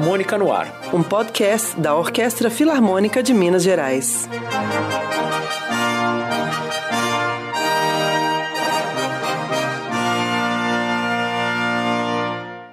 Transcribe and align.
Filarmônica 0.00 0.38
no 0.38 0.50
Ar, 0.50 0.66
um 0.94 1.02
podcast 1.02 1.78
da 1.78 1.94
Orquestra 1.94 2.48
Filarmônica 2.48 3.22
de 3.22 3.34
Minas 3.34 3.62
Gerais. 3.62 4.26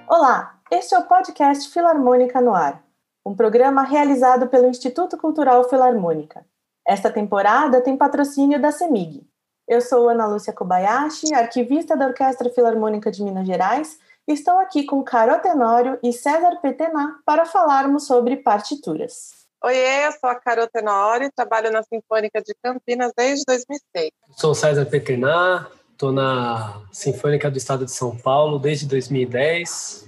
Olá, 0.08 0.58
este 0.70 0.94
é 0.94 0.98
o 0.98 1.02
podcast 1.02 1.68
Filarmônica 1.70 2.40
no 2.40 2.54
Ar, 2.54 2.82
um 3.26 3.36
programa 3.36 3.82
realizado 3.82 4.48
pelo 4.48 4.66
Instituto 4.66 5.18
Cultural 5.18 5.68
Filarmônica. 5.68 6.46
Esta 6.86 7.10
temporada 7.10 7.82
tem 7.82 7.94
patrocínio 7.94 8.58
da 8.58 8.72
CEMIG. 8.72 9.28
Eu 9.68 9.82
sou 9.82 10.08
Ana 10.08 10.26
Lúcia 10.26 10.54
Kobayashi, 10.54 11.34
arquivista 11.34 11.94
da 11.94 12.06
Orquestra 12.06 12.48
Filarmônica 12.48 13.10
de 13.10 13.22
Minas 13.22 13.46
Gerais 13.46 13.98
Estou 14.28 14.58
aqui 14.58 14.84
com 14.84 15.02
Carol 15.02 15.38
Tenório 15.38 15.98
e 16.02 16.12
César 16.12 16.58
Petená 16.60 17.18
para 17.24 17.46
falarmos 17.46 18.06
sobre 18.06 18.36
partituras. 18.36 19.30
Oi, 19.64 19.74
eu 19.74 20.12
sou 20.12 20.28
a 20.28 20.34
Carol 20.34 20.68
Tenório, 20.68 21.32
trabalho 21.34 21.72
na 21.72 21.82
Sinfônica 21.82 22.42
de 22.42 22.54
Campinas 22.62 23.10
desde 23.16 23.46
2006. 23.46 24.10
Sou 24.36 24.54
César 24.54 24.84
Petená, 24.84 25.66
estou 25.92 26.12
na 26.12 26.78
Sinfônica 26.92 27.50
do 27.50 27.56
Estado 27.56 27.86
de 27.86 27.90
São 27.90 28.18
Paulo 28.18 28.58
desde 28.58 28.86
2010 28.86 30.06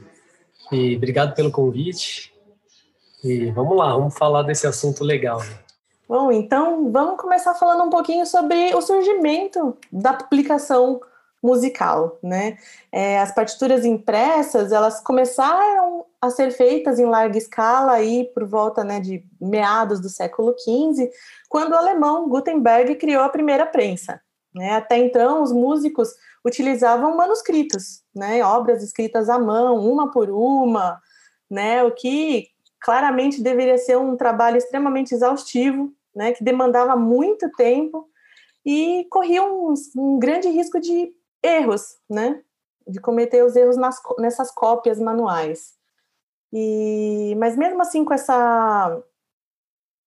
e 0.70 0.96
obrigado 0.96 1.34
pelo 1.34 1.50
convite. 1.50 2.30
E 3.24 3.50
vamos 3.52 3.74
lá, 3.74 3.94
vamos 3.94 4.18
falar 4.18 4.42
desse 4.42 4.66
assunto 4.66 5.02
legal. 5.02 5.40
Bom, 6.06 6.30
então 6.30 6.92
vamos 6.92 7.18
começar 7.18 7.54
falando 7.54 7.84
um 7.84 7.90
pouquinho 7.90 8.26
sobre 8.26 8.74
o 8.74 8.82
surgimento 8.82 9.78
da 9.90 10.12
publicação 10.12 11.00
musical, 11.42 12.18
né? 12.22 12.58
É, 12.92 13.18
as 13.20 13.34
partituras 13.34 13.84
impressas, 13.84 14.72
elas 14.72 15.00
começaram 15.00 16.04
a 16.20 16.28
ser 16.28 16.50
feitas 16.50 16.98
em 16.98 17.06
larga 17.06 17.38
escala 17.38 17.92
aí 17.92 18.24
por 18.34 18.44
volta 18.44 18.84
né, 18.84 19.00
de 19.00 19.24
meados 19.40 20.00
do 20.00 20.10
século 20.10 20.54
XV, 20.58 21.10
quando 21.48 21.72
o 21.72 21.76
alemão 21.76 22.28
Gutenberg 22.28 22.94
criou 22.96 23.22
a 23.22 23.28
primeira 23.30 23.64
prensa. 23.64 24.20
Né? 24.54 24.72
Até 24.72 24.98
então, 24.98 25.42
os 25.42 25.52
músicos 25.52 26.10
utilizavam 26.44 27.16
manuscritos, 27.16 28.02
né? 28.14 28.44
obras 28.44 28.82
escritas 28.82 29.30
à 29.30 29.38
mão, 29.38 29.76
uma 29.76 30.10
por 30.10 30.28
uma, 30.28 31.00
né? 31.48 31.82
o 31.84 31.92
que 31.92 32.48
claramente 32.80 33.42
deveria 33.42 33.78
ser 33.78 33.96
um 33.96 34.16
trabalho 34.16 34.56
extremamente 34.56 35.14
exaustivo, 35.14 35.92
né? 36.14 36.32
que 36.32 36.44
demandava 36.44 36.96
muito 36.96 37.50
tempo 37.52 38.08
e 38.64 39.06
corria 39.10 39.42
um, 39.42 39.72
um 39.96 40.18
grande 40.18 40.48
risco 40.48 40.78
de 40.78 41.14
erros, 41.42 41.96
né? 42.08 42.42
De 42.86 43.00
cometer 43.00 43.44
os 43.44 43.56
erros 43.56 43.76
nas, 43.76 44.00
nessas 44.18 44.50
cópias 44.50 44.98
manuais. 44.98 45.74
E, 46.52 47.34
mas 47.38 47.56
mesmo 47.56 47.80
assim, 47.80 48.04
com 48.04 48.12
essa, 48.12 49.02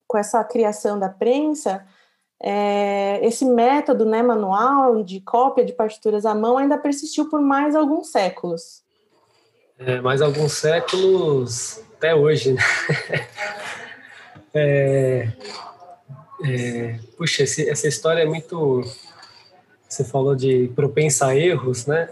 com 0.07 0.17
essa 0.17 0.43
criação 0.43 0.99
da 0.99 1.09
prensa, 1.09 1.85
é, 2.41 3.25
esse 3.25 3.45
método 3.45 4.03
né, 4.03 4.21
manual 4.21 5.01
de 5.01 5.21
cópia 5.21 5.63
de 5.63 5.71
partituras 5.71 6.25
à 6.25 6.35
mão 6.35 6.57
ainda 6.57 6.77
persistiu 6.77 7.29
por 7.29 7.41
mais 7.41 7.75
alguns 7.75 8.11
séculos. 8.11 8.83
É, 9.79 10.01
mais 10.01 10.21
alguns 10.21 10.51
séculos 10.53 11.81
até 11.95 12.13
hoje, 12.13 12.51
né? 12.51 12.61
é, 14.53 15.29
é, 16.43 16.99
puxa, 17.17 17.43
esse, 17.43 17.69
essa 17.69 17.87
história 17.87 18.21
é 18.21 18.25
muito 18.25 18.81
você 19.93 20.03
falou 20.03 20.35
de 20.35 20.71
propensa 20.75 21.27
a 21.27 21.35
erros, 21.35 21.85
né? 21.85 22.09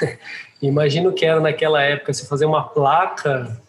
Imagino 0.62 1.12
que 1.12 1.26
era 1.26 1.40
naquela 1.40 1.82
época 1.82 2.14
se 2.14 2.26
fazer 2.26 2.46
uma 2.46 2.62
placa 2.62 3.60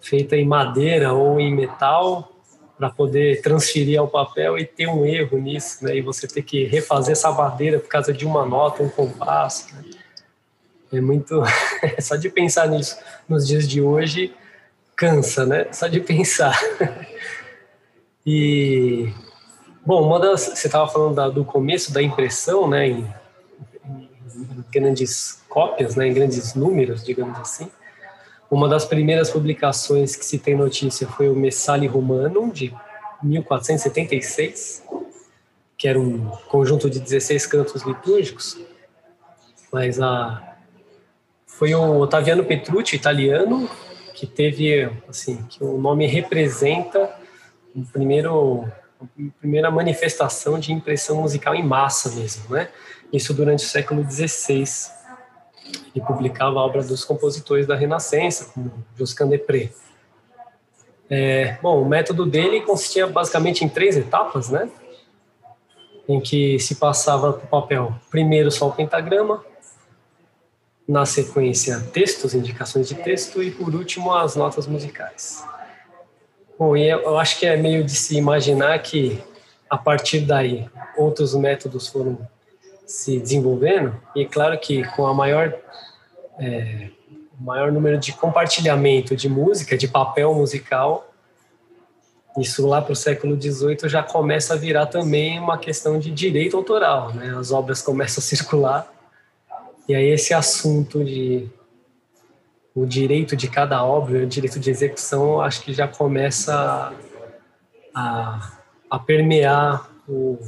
feita 0.00 0.36
em 0.36 0.46
madeira 0.46 1.12
ou 1.12 1.40
em 1.40 1.54
metal 1.54 2.30
para 2.76 2.90
poder 2.90 3.40
transferir 3.40 3.98
ao 3.98 4.08
papel 4.08 4.58
e 4.58 4.66
ter 4.66 4.88
um 4.88 5.06
erro 5.06 5.38
nisso, 5.38 5.84
né? 5.84 5.96
E 5.96 6.02
você 6.02 6.26
ter 6.26 6.42
que 6.42 6.64
refazer 6.64 7.12
essa 7.12 7.30
madeira 7.30 7.78
por 7.78 7.88
causa 7.88 8.12
de 8.12 8.26
uma 8.26 8.44
nota, 8.44 8.82
um 8.82 8.88
compasso. 8.88 9.74
Né? 9.74 9.84
É 10.92 11.00
muito 11.00 11.42
só 12.00 12.16
de 12.16 12.28
pensar 12.28 12.68
nisso 12.68 12.98
nos 13.28 13.46
dias 13.46 13.66
de 13.66 13.80
hoje 13.80 14.34
cansa, 14.96 15.46
né? 15.46 15.68
Só 15.72 15.86
de 15.86 16.00
pensar. 16.00 16.58
e 18.26 19.08
Bom, 19.86 20.02
uma 20.02 20.18
das, 20.18 20.40
você 20.40 20.66
estava 20.66 20.88
falando 20.88 21.14
da, 21.14 21.28
do 21.28 21.44
começo 21.44 21.92
da 21.92 22.02
impressão, 22.02 22.66
né, 22.66 22.88
em, 22.88 23.14
em, 23.84 24.64
grandes 24.72 25.42
cópias, 25.46 25.94
né, 25.94 26.06
em 26.06 26.14
grandes 26.14 26.54
números, 26.54 27.04
digamos 27.04 27.38
assim. 27.38 27.70
Uma 28.50 28.66
das 28.66 28.86
primeiras 28.86 29.28
publicações 29.28 30.16
que 30.16 30.24
se 30.24 30.38
tem 30.38 30.56
notícia 30.56 31.06
foi 31.06 31.28
o 31.28 31.36
Messali 31.36 31.86
Romanum, 31.86 32.48
de 32.48 32.74
1476, 33.22 34.82
que 35.76 35.86
era 35.86 36.00
um 36.00 36.30
conjunto 36.48 36.88
de 36.88 36.98
16 36.98 37.46
cantos 37.46 37.82
litúrgicos. 37.82 38.58
Mas 39.70 40.00
a, 40.00 40.56
foi 41.46 41.74
o 41.74 41.98
Ottaviano 41.98 42.42
Petrucci, 42.42 42.96
italiano, 42.96 43.68
que 44.14 44.26
teve, 44.26 44.90
assim, 45.06 45.42
que 45.42 45.62
o 45.62 45.76
nome 45.76 46.06
representa 46.06 47.14
o 47.76 47.84
primeiro 47.84 48.66
primeira 49.38 49.70
manifestação 49.70 50.58
de 50.58 50.72
impressão 50.72 51.20
musical 51.20 51.54
em 51.54 51.62
massa 51.62 52.10
mesmo, 52.10 52.54
né? 52.54 52.68
Isso 53.12 53.34
durante 53.34 53.64
o 53.64 53.68
século 53.68 54.04
XVI. 54.08 54.64
Ele 55.94 56.04
publicava 56.04 56.58
a 56.58 56.62
obra 56.62 56.82
dos 56.82 57.04
compositores 57.04 57.66
da 57.66 57.74
Renascença, 57.74 58.52
como 58.52 58.72
Josquin 58.96 59.28
Desprez. 59.28 59.82
É, 61.08 61.58
bom, 61.62 61.82
o 61.82 61.88
método 61.88 62.26
dele 62.26 62.62
consistia 62.62 63.06
basicamente 63.06 63.64
em 63.64 63.68
três 63.68 63.96
etapas, 63.96 64.48
né? 64.48 64.68
Em 66.08 66.20
que 66.20 66.58
se 66.58 66.76
passava 66.76 67.32
para 67.32 67.44
o 67.44 67.48
papel 67.48 67.94
primeiro 68.10 68.50
só 68.50 68.68
o 68.68 68.72
pentagrama, 68.72 69.44
na 70.86 71.06
sequência 71.06 71.80
textos, 71.92 72.34
indicações 72.34 72.88
de 72.88 72.94
texto 72.94 73.42
e 73.42 73.50
por 73.50 73.74
último 73.74 74.12
as 74.14 74.36
notas 74.36 74.66
musicais. 74.66 75.44
Bom, 76.58 76.76
e 76.76 76.88
eu 76.88 77.18
acho 77.18 77.38
que 77.38 77.46
é 77.46 77.56
meio 77.56 77.82
de 77.82 77.92
se 77.92 78.16
imaginar 78.16 78.78
que 78.80 79.20
a 79.68 79.76
partir 79.76 80.20
daí 80.20 80.68
outros 80.96 81.34
métodos 81.34 81.88
foram 81.88 82.18
se 82.86 83.18
desenvolvendo 83.18 84.00
e 84.14 84.22
é 84.22 84.24
claro 84.24 84.58
que 84.58 84.84
com 84.94 85.06
a 85.06 85.14
maior 85.14 85.52
é, 86.38 86.90
maior 87.40 87.72
número 87.72 87.98
de 87.98 88.12
compartilhamento 88.12 89.16
de 89.16 89.28
música, 89.28 89.76
de 89.76 89.88
papel 89.88 90.32
musical, 90.34 91.10
isso 92.38 92.66
lá 92.66 92.80
para 92.80 92.92
o 92.92 92.96
século 92.96 93.40
XVIII 93.40 93.88
já 93.88 94.02
começa 94.02 94.54
a 94.54 94.56
virar 94.56 94.86
também 94.86 95.38
uma 95.38 95.58
questão 95.58 95.98
de 95.98 96.10
direito 96.10 96.56
autoral, 96.56 97.12
né? 97.12 97.34
As 97.36 97.50
obras 97.50 97.82
começam 97.82 98.20
a 98.20 98.24
circular 98.24 98.92
e 99.88 99.94
aí 99.94 100.06
esse 100.06 100.32
assunto 100.32 101.04
de 101.04 101.48
o 102.74 102.84
direito 102.84 103.36
de 103.36 103.48
cada 103.48 103.84
obra, 103.84 104.24
o 104.24 104.26
direito 104.26 104.58
de 104.58 104.70
execução, 104.70 105.40
acho 105.40 105.62
que 105.62 105.72
já 105.72 105.86
começa 105.86 106.92
a, 107.94 108.52
a 108.90 108.98
permear 108.98 109.88
o, 110.08 110.38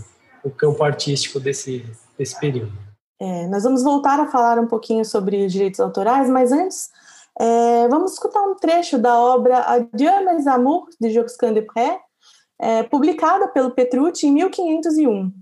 o, 0.42 0.50
campo 0.50 0.82
artístico 0.82 1.38
desse, 1.38 1.86
desse 2.18 2.38
período. 2.40 2.72
É, 3.20 3.46
nós 3.46 3.62
vamos 3.62 3.82
voltar 3.82 4.18
a 4.18 4.26
falar 4.26 4.58
um 4.58 4.66
pouquinho 4.66 5.04
sobre 5.04 5.46
direitos 5.46 5.78
autorais, 5.78 6.28
mas 6.28 6.50
antes 6.50 6.90
é, 7.38 7.86
vamos 7.88 8.14
escutar 8.14 8.42
um 8.42 8.56
trecho 8.56 8.98
da 8.98 9.18
obra 9.18 9.60
Adieu 9.60 10.24
mes 10.24 10.46
amours, 10.46 10.96
de 11.00 11.10
Josquin 11.10 11.52
de 11.52 11.62
Pré, 11.62 12.00
é, 12.58 12.82
publicada 12.82 13.46
pelo 13.48 13.70
Petrucci 13.70 14.26
em 14.26 14.32
1501. 14.32 15.32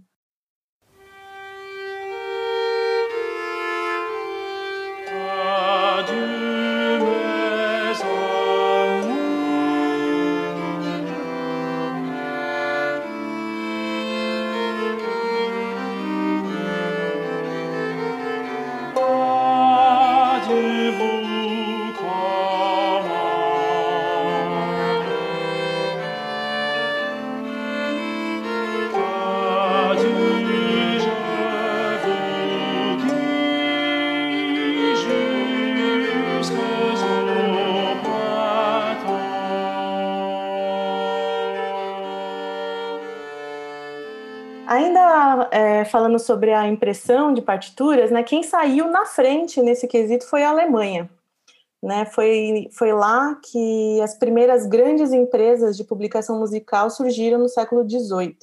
Ainda 44.94 45.48
é, 45.50 45.84
falando 45.84 46.20
sobre 46.20 46.52
a 46.52 46.68
impressão 46.68 47.34
de 47.34 47.42
partituras, 47.42 48.12
né, 48.12 48.22
quem 48.22 48.44
saiu 48.44 48.88
na 48.88 49.04
frente 49.04 49.60
nesse 49.60 49.88
quesito 49.88 50.24
foi 50.24 50.44
a 50.44 50.50
Alemanha. 50.50 51.10
né? 51.82 52.06
Foi, 52.06 52.68
foi 52.72 52.92
lá 52.92 53.34
que 53.42 54.00
as 54.00 54.14
primeiras 54.14 54.66
grandes 54.66 55.12
empresas 55.12 55.76
de 55.76 55.82
publicação 55.82 56.38
musical 56.38 56.88
surgiram 56.90 57.38
no 57.40 57.48
século 57.48 57.82
XVIII. 57.88 58.36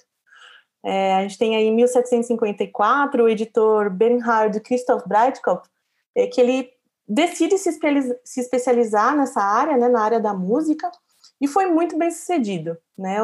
É, 0.83 1.15
a 1.15 1.21
gente 1.21 1.37
tem 1.37 1.55
aí 1.55 1.63
em 1.63 1.75
1754 1.75 3.23
o 3.23 3.29
editor 3.29 3.89
Bernhard 3.89 4.59
Christoph 4.59 5.07
Breitkopf, 5.07 5.69
é, 6.13 6.27
que 6.27 6.41
ele 6.41 6.69
decide 7.07 7.57
se, 7.57 7.71
se 8.25 8.41
especializar 8.41 9.15
nessa 9.15 9.41
área, 9.41 9.77
né, 9.77 9.87
na 9.87 10.01
área 10.01 10.19
da 10.19 10.33
música, 10.33 10.91
e 11.39 11.47
foi 11.47 11.65
muito 11.67 11.97
bem 11.97 12.11
sucedido, 12.11 12.77
né? 12.97 13.17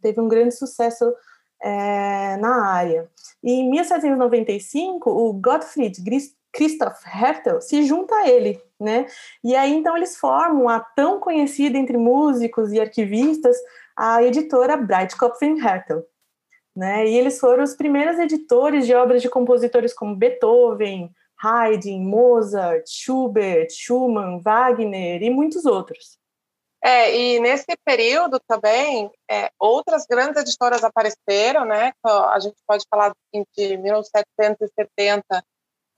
Teve 0.00 0.20
um 0.20 0.26
grande 0.26 0.54
sucesso 0.54 1.04
é, 1.62 2.36
na 2.36 2.66
área. 2.66 3.08
E 3.42 3.52
em 3.52 3.70
1795, 3.70 5.10
o 5.10 5.32
Gottfried 5.32 6.02
Christoph 6.52 7.04
Hertel 7.06 7.60
se 7.60 7.82
junta 7.84 8.14
a 8.14 8.28
ele, 8.28 8.60
né? 8.78 9.06
E 9.42 9.54
aí 9.54 9.72
então 9.72 9.96
eles 9.96 10.16
formam 10.16 10.68
a 10.68 10.80
tão 10.80 11.20
conhecida 11.20 11.78
entre 11.78 11.96
músicos 11.96 12.72
e 12.72 12.80
arquivistas 12.80 13.56
a 13.96 14.22
editora 14.22 14.76
Breitkopf 14.76 15.42
Hertel, 15.42 16.04
né? 16.74 17.06
E 17.06 17.16
eles 17.16 17.38
foram 17.38 17.62
os 17.62 17.74
primeiros 17.74 18.18
editores 18.18 18.86
de 18.86 18.94
obras 18.94 19.22
de 19.22 19.28
compositores 19.28 19.92
como 19.92 20.16
Beethoven, 20.16 21.10
Haydn, 21.42 22.04
Mozart, 22.04 22.84
Schubert, 22.86 23.70
Schumann, 23.70 24.40
Wagner 24.40 25.22
e 25.22 25.30
muitos 25.30 25.64
outros. 25.64 26.19
É, 26.82 27.14
e 27.14 27.40
nesse 27.40 27.66
período 27.84 28.40
também, 28.48 29.10
é, 29.30 29.50
outras 29.58 30.06
grandes 30.08 30.40
editoras 30.40 30.82
apareceram, 30.82 31.66
né? 31.66 31.92
A 32.02 32.38
gente 32.40 32.56
pode 32.66 32.84
falar 32.88 33.12
de 33.32 33.76
1770, 33.76 35.44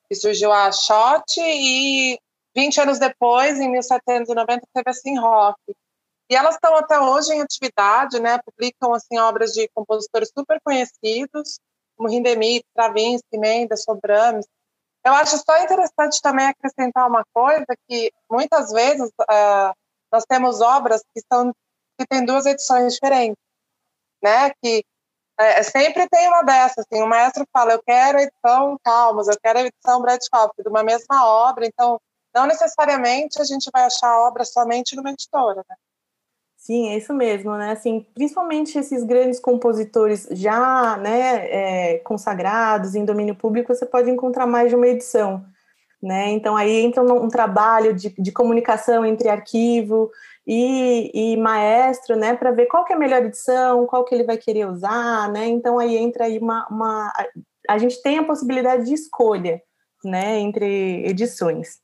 que 0.08 0.14
surgiu 0.16 0.52
a 0.52 0.72
Schott, 0.72 1.40
e 1.40 2.18
20 2.54 2.80
anos 2.80 2.98
depois, 2.98 3.60
em 3.60 3.70
1790, 3.70 4.66
teve 4.74 4.90
a 4.90 4.92
Sinrock. 4.92 5.58
E 6.28 6.34
elas 6.34 6.54
estão 6.54 6.74
até 6.74 6.98
hoje 6.98 7.32
em 7.32 7.42
atividade, 7.42 8.18
né? 8.18 8.40
Publicam 8.44 8.92
assim 8.92 9.18
obras 9.18 9.52
de 9.52 9.68
compositores 9.74 10.32
super 10.36 10.58
conhecidos, 10.64 11.60
como 11.96 12.10
Hindemith, 12.10 12.64
Stravinsky, 12.70 13.38
Mendes, 13.38 13.84
Sobrames. 13.84 14.46
Eu 15.04 15.12
acho 15.14 15.36
só 15.38 15.62
interessante 15.62 16.20
também 16.20 16.46
acrescentar 16.46 17.08
uma 17.08 17.24
coisa 17.32 17.66
que 17.88 18.10
muitas 18.30 18.72
vezes 18.72 19.08
uh, 19.08 19.74
nós 20.12 20.24
temos 20.24 20.60
obras 20.60 21.02
que 21.14 21.22
são 21.32 21.52
que 21.98 22.06
têm 22.06 22.24
duas 22.24 22.46
edições 22.46 22.94
diferentes, 22.94 23.36
né? 24.22 24.50
Que 24.62 24.84
é, 25.38 25.62
sempre 25.62 26.08
tem 26.08 26.28
uma 26.28 26.42
dessas, 26.42 26.84
assim, 26.86 27.02
o 27.02 27.06
maestro 27.06 27.46
fala, 27.52 27.72
eu 27.72 27.82
quero 27.82 28.18
a 28.18 28.22
edição 28.22 28.78
Calmas, 28.84 29.28
eu 29.28 29.36
quero 29.42 29.58
a 29.58 29.62
edição 29.62 30.00
Bradcott, 30.00 30.54
de 30.62 30.68
uma 30.68 30.82
mesma 30.82 31.26
obra, 31.26 31.66
então 31.66 32.00
não 32.34 32.46
necessariamente 32.46 33.40
a 33.40 33.44
gente 33.44 33.70
vai 33.72 33.84
achar 33.84 34.08
a 34.08 34.26
obra 34.26 34.44
somente 34.44 34.96
numa 34.96 35.10
editora, 35.10 35.64
né? 35.68 35.76
Sim, 36.56 36.90
é 36.90 36.96
isso 36.96 37.12
mesmo, 37.12 37.56
né? 37.56 37.72
Assim, 37.72 38.06
principalmente 38.14 38.78
esses 38.78 39.02
grandes 39.02 39.40
compositores 39.40 40.28
já, 40.30 40.96
né, 40.96 41.94
é, 41.94 41.98
consagrados 41.98 42.94
em 42.94 43.04
domínio 43.04 43.34
público, 43.34 43.74
você 43.74 43.84
pode 43.84 44.08
encontrar 44.08 44.46
mais 44.46 44.70
de 44.70 44.76
uma 44.76 44.86
edição, 44.86 45.44
né? 46.02 46.30
Então 46.30 46.56
aí 46.56 46.80
entra 46.80 47.02
um, 47.02 47.24
um 47.24 47.28
trabalho 47.28 47.94
de, 47.94 48.12
de, 48.18 48.32
comunicação 48.32 49.06
entre 49.06 49.28
arquivo 49.28 50.10
e, 50.46 51.10
e 51.14 51.36
maestro, 51.36 52.16
né, 52.16 52.34
para 52.34 52.50
ver 52.50 52.66
qual 52.66 52.84
que 52.84 52.92
é 52.92 52.96
a 52.96 52.98
melhor 52.98 53.22
edição, 53.24 53.86
qual 53.86 54.04
que 54.04 54.12
ele 54.14 54.24
vai 54.24 54.36
querer 54.36 54.66
usar, 54.66 55.30
né? 55.30 55.46
Então 55.46 55.78
aí 55.78 55.96
entra 55.96 56.24
aí 56.24 56.38
uma, 56.38 56.66
uma 56.68 57.08
a, 57.08 57.26
a 57.74 57.78
gente 57.78 58.02
tem 58.02 58.18
a 58.18 58.24
possibilidade 58.24 58.86
de 58.86 58.94
escolha, 58.94 59.62
né, 60.04 60.40
entre 60.40 61.06
edições. 61.06 61.80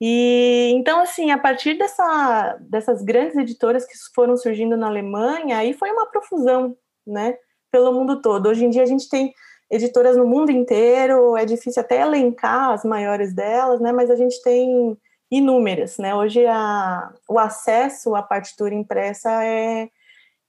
E 0.00 0.72
então, 0.76 1.00
assim, 1.00 1.30
a 1.30 1.38
partir 1.38 1.74
dessa, 1.78 2.56
dessas 2.60 3.02
grandes 3.02 3.36
editoras 3.36 3.84
que 3.86 3.94
foram 4.14 4.36
surgindo 4.36 4.76
na 4.76 4.86
Alemanha, 4.86 5.58
aí 5.58 5.72
foi 5.72 5.90
uma 5.90 6.06
profusão, 6.06 6.76
né, 7.06 7.36
pelo 7.72 7.92
mundo 7.92 8.20
todo. 8.20 8.48
Hoje 8.48 8.64
em 8.64 8.70
dia 8.70 8.82
a 8.82 8.86
gente 8.86 9.08
tem 9.08 9.34
editoras 9.74 10.16
no 10.16 10.24
mundo 10.24 10.50
inteiro, 10.50 11.36
é 11.36 11.44
difícil 11.44 11.82
até 11.82 12.00
elencar 12.00 12.70
as 12.70 12.84
maiores 12.84 13.34
delas, 13.34 13.80
né, 13.80 13.90
mas 13.92 14.08
a 14.08 14.14
gente 14.14 14.40
tem 14.42 14.96
inúmeras, 15.30 15.98
né. 15.98 16.14
Hoje 16.14 16.46
a, 16.46 17.12
o 17.28 17.38
acesso 17.38 18.14
à 18.14 18.22
partitura 18.22 18.72
impressa 18.72 19.44
é, 19.44 19.88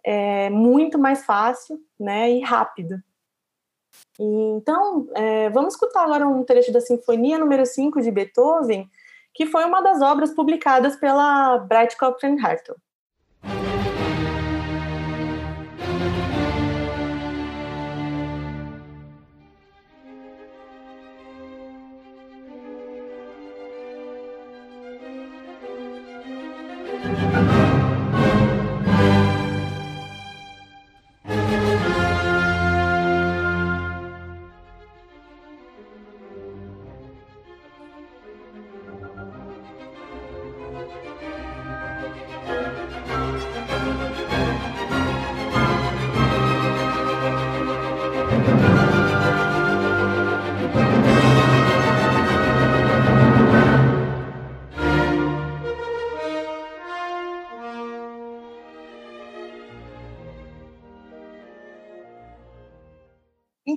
é 0.03 0.49
muito 0.51 0.99
mais 0.99 1.25
fácil, 1.25 1.79
né, 1.99 2.31
e 2.31 2.41
rápido. 2.41 3.01
E, 4.19 4.23
então, 4.23 5.07
é, 5.15 5.49
vamos 5.49 5.73
escutar 5.73 6.03
agora 6.03 6.27
um 6.27 6.43
trecho 6.43 6.71
da 6.71 6.79
Sinfonia 6.79 7.39
número 7.39 7.65
5 7.65 8.01
de 8.01 8.11
Beethoven, 8.11 8.87
que 9.33 9.47
foi 9.47 9.65
uma 9.65 9.81
das 9.81 10.01
obras 10.01 10.31
publicadas 10.33 10.95
pela 10.97 11.57
Breitkopf 11.57 12.23
Hartel. 12.43 12.75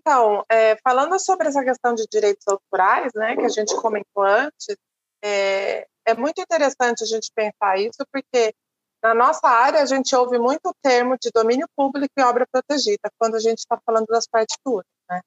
Então, 0.08 0.43
é, 0.50 0.75
falando 0.76 1.20
sobre 1.20 1.49
essa 1.49 1.62
questão 1.62 1.94
de 1.94 2.06
direitos 2.10 2.49
autorais, 2.49 3.12
né, 3.14 3.37
que 3.37 3.44
a 3.44 3.49
gente 3.50 3.76
comentou 3.76 4.22
antes, 4.22 4.75
é, 5.22 5.86
é 6.06 6.15
muito 6.15 6.41
interessante 6.41 7.03
a 7.03 7.06
gente 7.06 7.31
pensar 7.34 7.79
isso, 7.79 7.98
porque 8.10 8.55
na 9.03 9.12
nossa 9.12 9.46
área 9.46 9.82
a 9.82 9.84
gente 9.84 10.17
ouve 10.17 10.38
muito 10.38 10.70
o 10.70 10.74
termo 10.82 11.15
de 11.20 11.31
domínio 11.31 11.69
público 11.77 12.15
e 12.17 12.22
obra 12.22 12.46
protegida, 12.50 13.10
quando 13.19 13.34
a 13.34 13.38
gente 13.38 13.58
está 13.58 13.79
falando 13.84 14.06
das 14.06 14.27
partituras. 14.27 14.86
Né? 15.10 15.20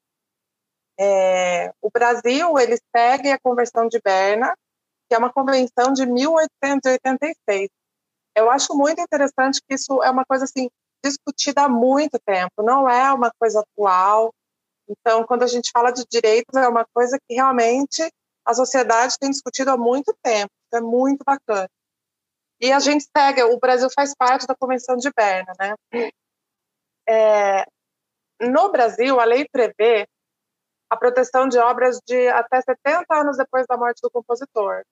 É, 0.99 1.73
o 1.79 1.91
Brasil 1.91 2.57
ele 2.57 2.79
segue 2.95 3.29
a 3.29 3.39
Convenção 3.39 3.87
de 3.87 4.01
Berna, 4.03 4.51
que 5.07 5.13
é 5.13 5.17
uma 5.19 5.31
convenção 5.31 5.93
de 5.93 6.07
1886. 6.07 7.69
Eu 8.35 8.49
acho 8.49 8.75
muito 8.75 8.99
interessante 8.99 9.61
que 9.61 9.75
isso 9.75 10.01
é 10.01 10.09
uma 10.09 10.25
coisa 10.25 10.45
assim 10.45 10.71
discutida 11.03 11.65
há 11.65 11.69
muito 11.69 12.17
tempo, 12.25 12.63
não 12.63 12.89
é 12.89 13.13
uma 13.13 13.31
coisa 13.39 13.59
atual. 13.59 14.33
Então, 14.91 15.25
quando 15.25 15.43
a 15.43 15.47
gente 15.47 15.71
fala 15.71 15.91
de 15.91 16.05
direitos, 16.09 16.53
é 16.55 16.67
uma 16.67 16.85
coisa 16.93 17.17
que 17.17 17.35
realmente 17.35 18.11
a 18.45 18.53
sociedade 18.53 19.17
tem 19.17 19.29
discutido 19.29 19.71
há 19.71 19.77
muito 19.77 20.13
tempo. 20.21 20.51
É 20.73 20.81
muito 20.81 21.23
bacana. 21.25 21.69
E 22.59 22.71
a 22.71 22.79
gente 22.79 23.05
segue, 23.15 23.41
o 23.43 23.57
Brasil 23.57 23.87
faz 23.95 24.13
parte 24.13 24.45
da 24.45 24.55
Convenção 24.55 24.95
de 24.97 25.09
Berna, 25.15 25.53
né? 25.59 25.75
É, 27.07 27.65
no 28.41 28.71
Brasil, 28.71 29.19
a 29.19 29.25
lei 29.25 29.47
prevê 29.51 30.07
a 30.89 30.97
proteção 30.97 31.47
de 31.47 31.57
obras 31.57 31.99
de 32.05 32.27
até 32.27 32.61
70 32.61 33.05
anos 33.15 33.37
depois 33.37 33.65
da 33.65 33.77
morte 33.77 34.01
do 34.01 34.11
compositor. 34.11 34.83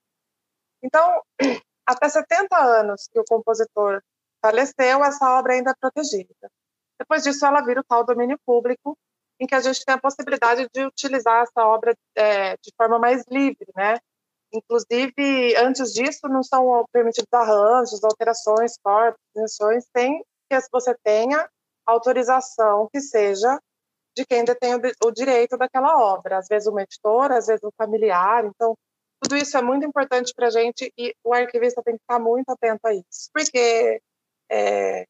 Então, 0.82 1.22
até 1.86 2.08
70 2.08 2.58
anos 2.58 3.08
que 3.12 3.20
o 3.20 3.26
compositor 3.26 4.02
faleceu, 4.42 5.04
essa 5.04 5.38
obra 5.38 5.54
ainda 5.54 5.72
é 5.72 5.76
protegida. 5.80 6.50
Depois 6.98 7.24
disso, 7.24 7.46
ela 7.46 7.62
vira 7.62 7.82
o 7.82 7.84
tal 7.84 8.06
domínio 8.06 8.40
público, 8.46 8.98
em 9.40 9.48
que 9.48 9.56
a 9.56 9.60
gente 9.60 9.84
tem 9.86 9.96
a 9.96 10.00
possibilidade 10.00 10.68
de 10.74 10.86
utilizar 10.86 11.44
essa 11.44 11.66
obra 11.66 11.96
é, 12.16 12.56
de 12.58 12.72
forma 12.78 13.00
mais 13.00 13.24
livre, 13.30 13.68
né? 13.76 13.98
Inclusive, 14.52 15.56
antes 15.58 15.94
disso, 15.94 16.28
não 16.28 16.44
são 16.44 16.86
permitidos 16.92 17.32
arranjos, 17.32 18.04
alterações, 18.04 18.78
cortes, 18.84 19.20
extensões, 19.36 19.86
sem 19.96 20.24
que 20.50 20.60
você 20.72 20.96
tenha 21.04 21.48
autorização 21.86 22.90
que 22.92 23.00
seja 23.00 23.60
de 24.16 24.26
quem 24.26 24.44
detém 24.44 24.74
o 25.04 25.12
direito 25.12 25.56
daquela 25.58 25.98
obra. 25.98 26.40
Às 26.40 26.48
vezes 26.48 26.68
uma 26.68 26.82
editora, 26.82 27.38
às 27.38 27.46
vezes 27.48 27.64
um 27.64 27.72
familiar. 27.78 28.44
Então, 28.46 28.76
tudo 29.22 29.38
isso 29.38 29.58
é 29.58 29.62
muito 29.62 29.86
importante 29.86 30.34
para 30.36 30.48
a 30.48 30.50
gente 30.50 30.92
e 30.98 31.14
o 31.24 31.34
arquivista 31.34 31.82
tem 31.84 31.96
que 31.96 32.02
estar 32.02 32.20
muito 32.20 32.50
atento 32.50 32.82
a 32.86 32.94
isso. 32.94 33.30
Porque 33.34 34.02
é, 34.52 35.06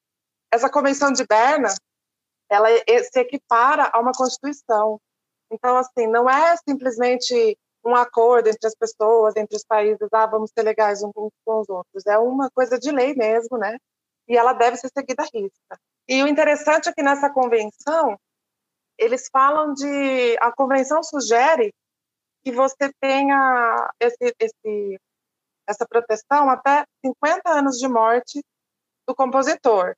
essa 0.52 0.70
convenção 0.70 1.12
de 1.12 1.26
Berna, 1.26 1.70
ela 2.50 2.68
se 3.04 3.20
equipara 3.20 3.90
a 3.94 4.00
uma 4.00 4.12
Constituição. 4.12 5.00
Então, 5.52 5.78
assim, 5.78 6.08
não 6.08 6.30
é 6.30 6.56
simplesmente 6.58 7.58
um 7.84 7.96
acordo 7.96 8.50
entre 8.50 8.68
as 8.68 8.76
pessoas, 8.76 9.36
entre 9.36 9.56
os 9.56 9.64
países, 9.64 10.08
ah, 10.12 10.26
vamos 10.26 10.52
ser 10.52 10.64
legais 10.64 11.02
uns 11.02 11.32
com 11.46 11.60
os 11.60 11.70
outros. 11.70 12.06
É 12.06 12.18
uma 12.18 12.50
coisa 12.52 12.78
de 12.78 12.92
lei 12.92 13.14
mesmo, 13.16 13.58
né? 13.58 13.78
E 14.28 14.38
ela 14.38 14.54
deve 14.54 14.78
ser 14.78 14.90
seguida 14.96 15.24
à 15.24 15.26
risca. 15.34 15.80
E 16.08 16.22
o 16.24 16.28
interessante 16.28 16.90
é 16.90 16.94
que 16.94 17.02
nessa 17.02 17.30
convenção, 17.32 18.18
eles 18.98 19.30
falam 19.32 19.74
de. 19.74 20.38
A 20.40 20.52
convenção 20.52 21.02
sugere 21.02 21.74
que 22.44 22.52
você 22.52 22.92
tenha 23.00 23.92
esse, 24.00 24.36
esse, 24.40 25.00
essa 25.68 25.86
proteção 25.88 26.50
até 26.50 26.86
50 27.06 27.50
anos 27.50 27.78
de 27.78 27.88
morte 27.88 28.44
do 29.08 29.16
compositor. 29.16 29.96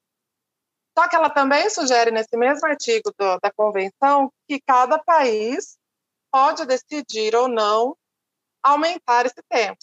Só 0.98 1.08
que 1.08 1.16
ela 1.16 1.30
também 1.30 1.70
sugere, 1.70 2.12
nesse 2.12 2.36
mesmo 2.36 2.68
artigo 2.68 3.12
do, 3.18 3.40
da 3.40 3.52
convenção, 3.52 4.32
que 4.48 4.60
cada 4.62 5.00
país 5.00 5.78
pode 6.32 6.66
decidir 6.66 7.36
ou 7.36 7.48
não 7.48 7.96
aumentar 8.64 9.26
esse 9.26 9.42
tempo. 9.50 9.80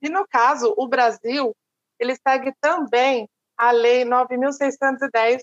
E 0.00 0.08
no 0.08 0.26
caso, 0.26 0.74
o 0.76 0.86
Brasil, 0.86 1.54
ele 1.98 2.16
segue 2.16 2.52
também 2.60 3.28
a 3.56 3.72
Lei 3.72 4.04
9.610, 4.04 5.38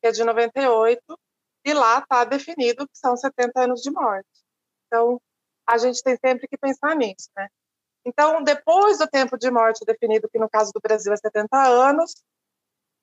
que 0.00 0.06
é 0.06 0.12
de 0.12 0.22
98, 0.22 1.18
e 1.64 1.72
lá 1.72 1.98
está 1.98 2.24
definido 2.24 2.86
que 2.86 2.96
são 2.96 3.16
70 3.16 3.62
anos 3.62 3.80
de 3.80 3.90
morte. 3.90 4.28
Então, 4.86 5.20
a 5.66 5.78
gente 5.78 6.02
tem 6.02 6.16
sempre 6.16 6.46
que 6.46 6.56
pensar 6.56 6.94
nisso, 6.94 7.30
né? 7.36 7.48
Então, 8.04 8.42
depois 8.42 8.98
do 8.98 9.06
tempo 9.06 9.36
de 9.36 9.50
morte 9.50 9.84
definido, 9.84 10.28
que 10.30 10.38
no 10.38 10.48
caso 10.48 10.70
do 10.72 10.80
Brasil 10.80 11.12
é 11.12 11.16
70 11.16 11.56
anos, 11.56 12.14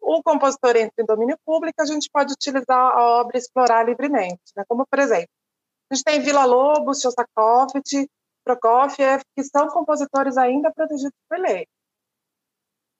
o 0.05 0.21
compositor 0.21 0.75
entra 0.75 0.93
em 1.00 1.05
domínio 1.05 1.38
público, 1.43 1.81
a 1.81 1.85
gente 1.85 2.09
pode 2.12 2.31
utilizar 2.31 2.77
a 2.77 3.19
obra 3.19 3.38
e 3.38 3.39
explorar 3.39 3.83
livremente, 3.83 4.53
né? 4.55 4.63
como, 4.67 4.85
por 4.85 5.00
exemplo, 5.00 5.29
a 5.89 5.95
gente 5.95 6.03
tem 6.03 6.21
Vila 6.21 6.45
Lobos, 6.45 7.01
Shostakovich, 7.01 8.07
Prokofiev, 8.43 9.24
que 9.35 9.43
são 9.43 9.67
compositores 9.67 10.38
ainda 10.38 10.71
protegidos 10.71 11.17
por 11.27 11.39
lei. 11.39 11.67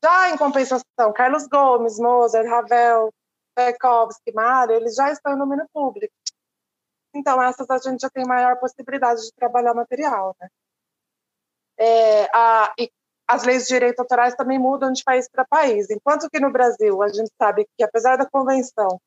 Já 0.04 0.32
em 0.32 0.38
compensação, 0.38 1.14
Carlos 1.16 1.48
Gomes, 1.48 2.00
Mozart, 2.00 2.48
Ravel, 2.48 3.14
Tchaikovsky, 3.56 4.34
Mahler, 4.34 4.78
eles 4.78 4.96
já 4.96 5.12
estão 5.12 5.34
em 5.34 5.38
domínio 5.38 5.68
público. 5.72 6.14
Então, 7.14 7.42
essas 7.42 7.70
a 7.70 7.78
gente 7.78 8.02
já 8.02 8.10
tem 8.10 8.26
maior 8.26 8.60
possibilidade 8.60 9.22
de 9.22 9.32
trabalhar 9.34 9.74
material. 9.74 10.36
Né? 10.40 10.50
É, 11.78 12.26
a, 12.36 12.74
e 12.80 12.92
as 13.28 13.44
leis 13.44 13.64
de 13.64 13.70
direito 13.70 14.00
autorais 14.00 14.36
também 14.36 14.60
mudam 14.60 14.92
de 14.92 15.04
país 15.04 15.28
para 15.28 15.46
país. 15.46 15.90
Enquanto 15.90 16.30
que 16.30 16.40
no 16.40 16.52
Brasil, 16.52 17.02
a 17.02 17.08
gente 17.08 17.32
sabe 17.42 17.68
que, 17.76 17.84
apesar 17.84 18.18
da 18.18 18.30
convenção 18.30 19.00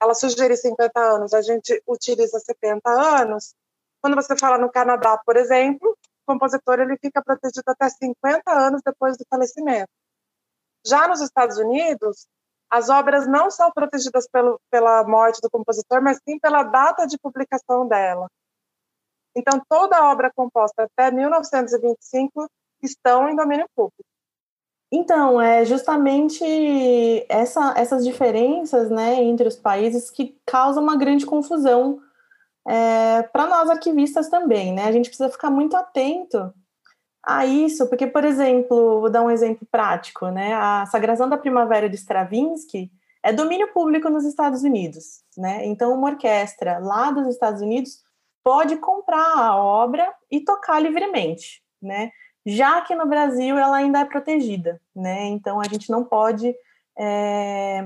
ela 0.00 0.14
sugerir 0.14 0.56
50 0.56 1.00
anos, 1.00 1.32
a 1.32 1.40
gente 1.40 1.82
utiliza 1.86 2.38
70 2.38 2.88
anos. 2.90 3.54
Quando 4.02 4.14
você 4.14 4.36
fala 4.36 4.58
no 4.58 4.70
Canadá, 4.70 5.18
por 5.24 5.36
exemplo, 5.36 5.90
o 5.90 6.32
compositor 6.32 6.80
ele 6.80 6.98
fica 6.98 7.22
protegido 7.22 7.64
até 7.66 7.88
50 7.88 8.42
anos 8.52 8.82
depois 8.84 9.16
do 9.16 9.24
falecimento. 9.30 9.88
Já 10.86 11.08
nos 11.08 11.20
Estados 11.20 11.56
Unidos, 11.56 12.26
as 12.70 12.90
obras 12.90 13.26
não 13.26 13.50
são 13.50 13.70
protegidas 13.70 14.28
pelo, 14.28 14.60
pela 14.70 15.02
morte 15.04 15.40
do 15.40 15.50
compositor, 15.50 16.02
mas 16.02 16.20
sim 16.28 16.38
pela 16.38 16.62
data 16.62 17.06
de 17.06 17.18
publicação 17.18 17.88
dela. 17.88 18.28
Então, 19.34 19.60
toda 19.68 20.10
obra 20.10 20.32
composta 20.34 20.84
até 20.84 21.10
1925 21.10 22.48
estão 22.82 23.28
em 23.28 23.36
domínio 23.36 23.66
público. 23.74 24.04
Então, 24.92 25.40
é 25.40 25.64
justamente 25.64 26.44
essa, 27.28 27.74
essas 27.76 28.04
diferenças 28.04 28.88
né, 28.88 29.22
entre 29.22 29.48
os 29.48 29.56
países 29.56 30.10
que 30.10 30.38
causam 30.46 30.82
uma 30.82 30.96
grande 30.96 31.26
confusão 31.26 32.00
é, 32.66 33.22
para 33.22 33.46
nós 33.46 33.68
arquivistas 33.68 34.28
também. 34.28 34.72
Né? 34.72 34.84
A 34.84 34.92
gente 34.92 35.08
precisa 35.08 35.28
ficar 35.28 35.50
muito 35.50 35.76
atento 35.76 36.52
a 37.26 37.44
isso, 37.44 37.88
porque, 37.88 38.06
por 38.06 38.24
exemplo, 38.24 39.00
vou 39.00 39.10
dar 39.10 39.22
um 39.22 39.30
exemplo 39.30 39.66
prático, 39.68 40.28
né? 40.28 40.54
A 40.54 40.86
Sagração 40.86 41.28
da 41.28 41.36
Primavera 41.36 41.88
de 41.88 41.96
Stravinsky 41.96 42.88
é 43.20 43.32
domínio 43.32 43.72
público 43.72 44.08
nos 44.08 44.24
Estados 44.24 44.62
Unidos, 44.62 45.24
né? 45.36 45.66
Então, 45.66 45.92
uma 45.92 46.10
orquestra 46.10 46.78
lá 46.78 47.10
dos 47.10 47.26
Estados 47.26 47.60
Unidos 47.60 48.00
pode 48.44 48.76
comprar 48.76 49.36
a 49.36 49.56
obra 49.56 50.08
e 50.30 50.40
tocar 50.40 50.78
livremente, 50.78 51.60
né? 51.82 52.12
Já 52.46 52.80
que 52.82 52.94
no 52.94 53.06
Brasil 53.06 53.58
ela 53.58 53.76
ainda 53.76 53.98
é 53.98 54.04
protegida, 54.04 54.80
né? 54.94 55.24
Então 55.24 55.60
a 55.60 55.64
gente 55.64 55.90
não 55.90 56.04
pode 56.04 56.54
é, 56.96 57.84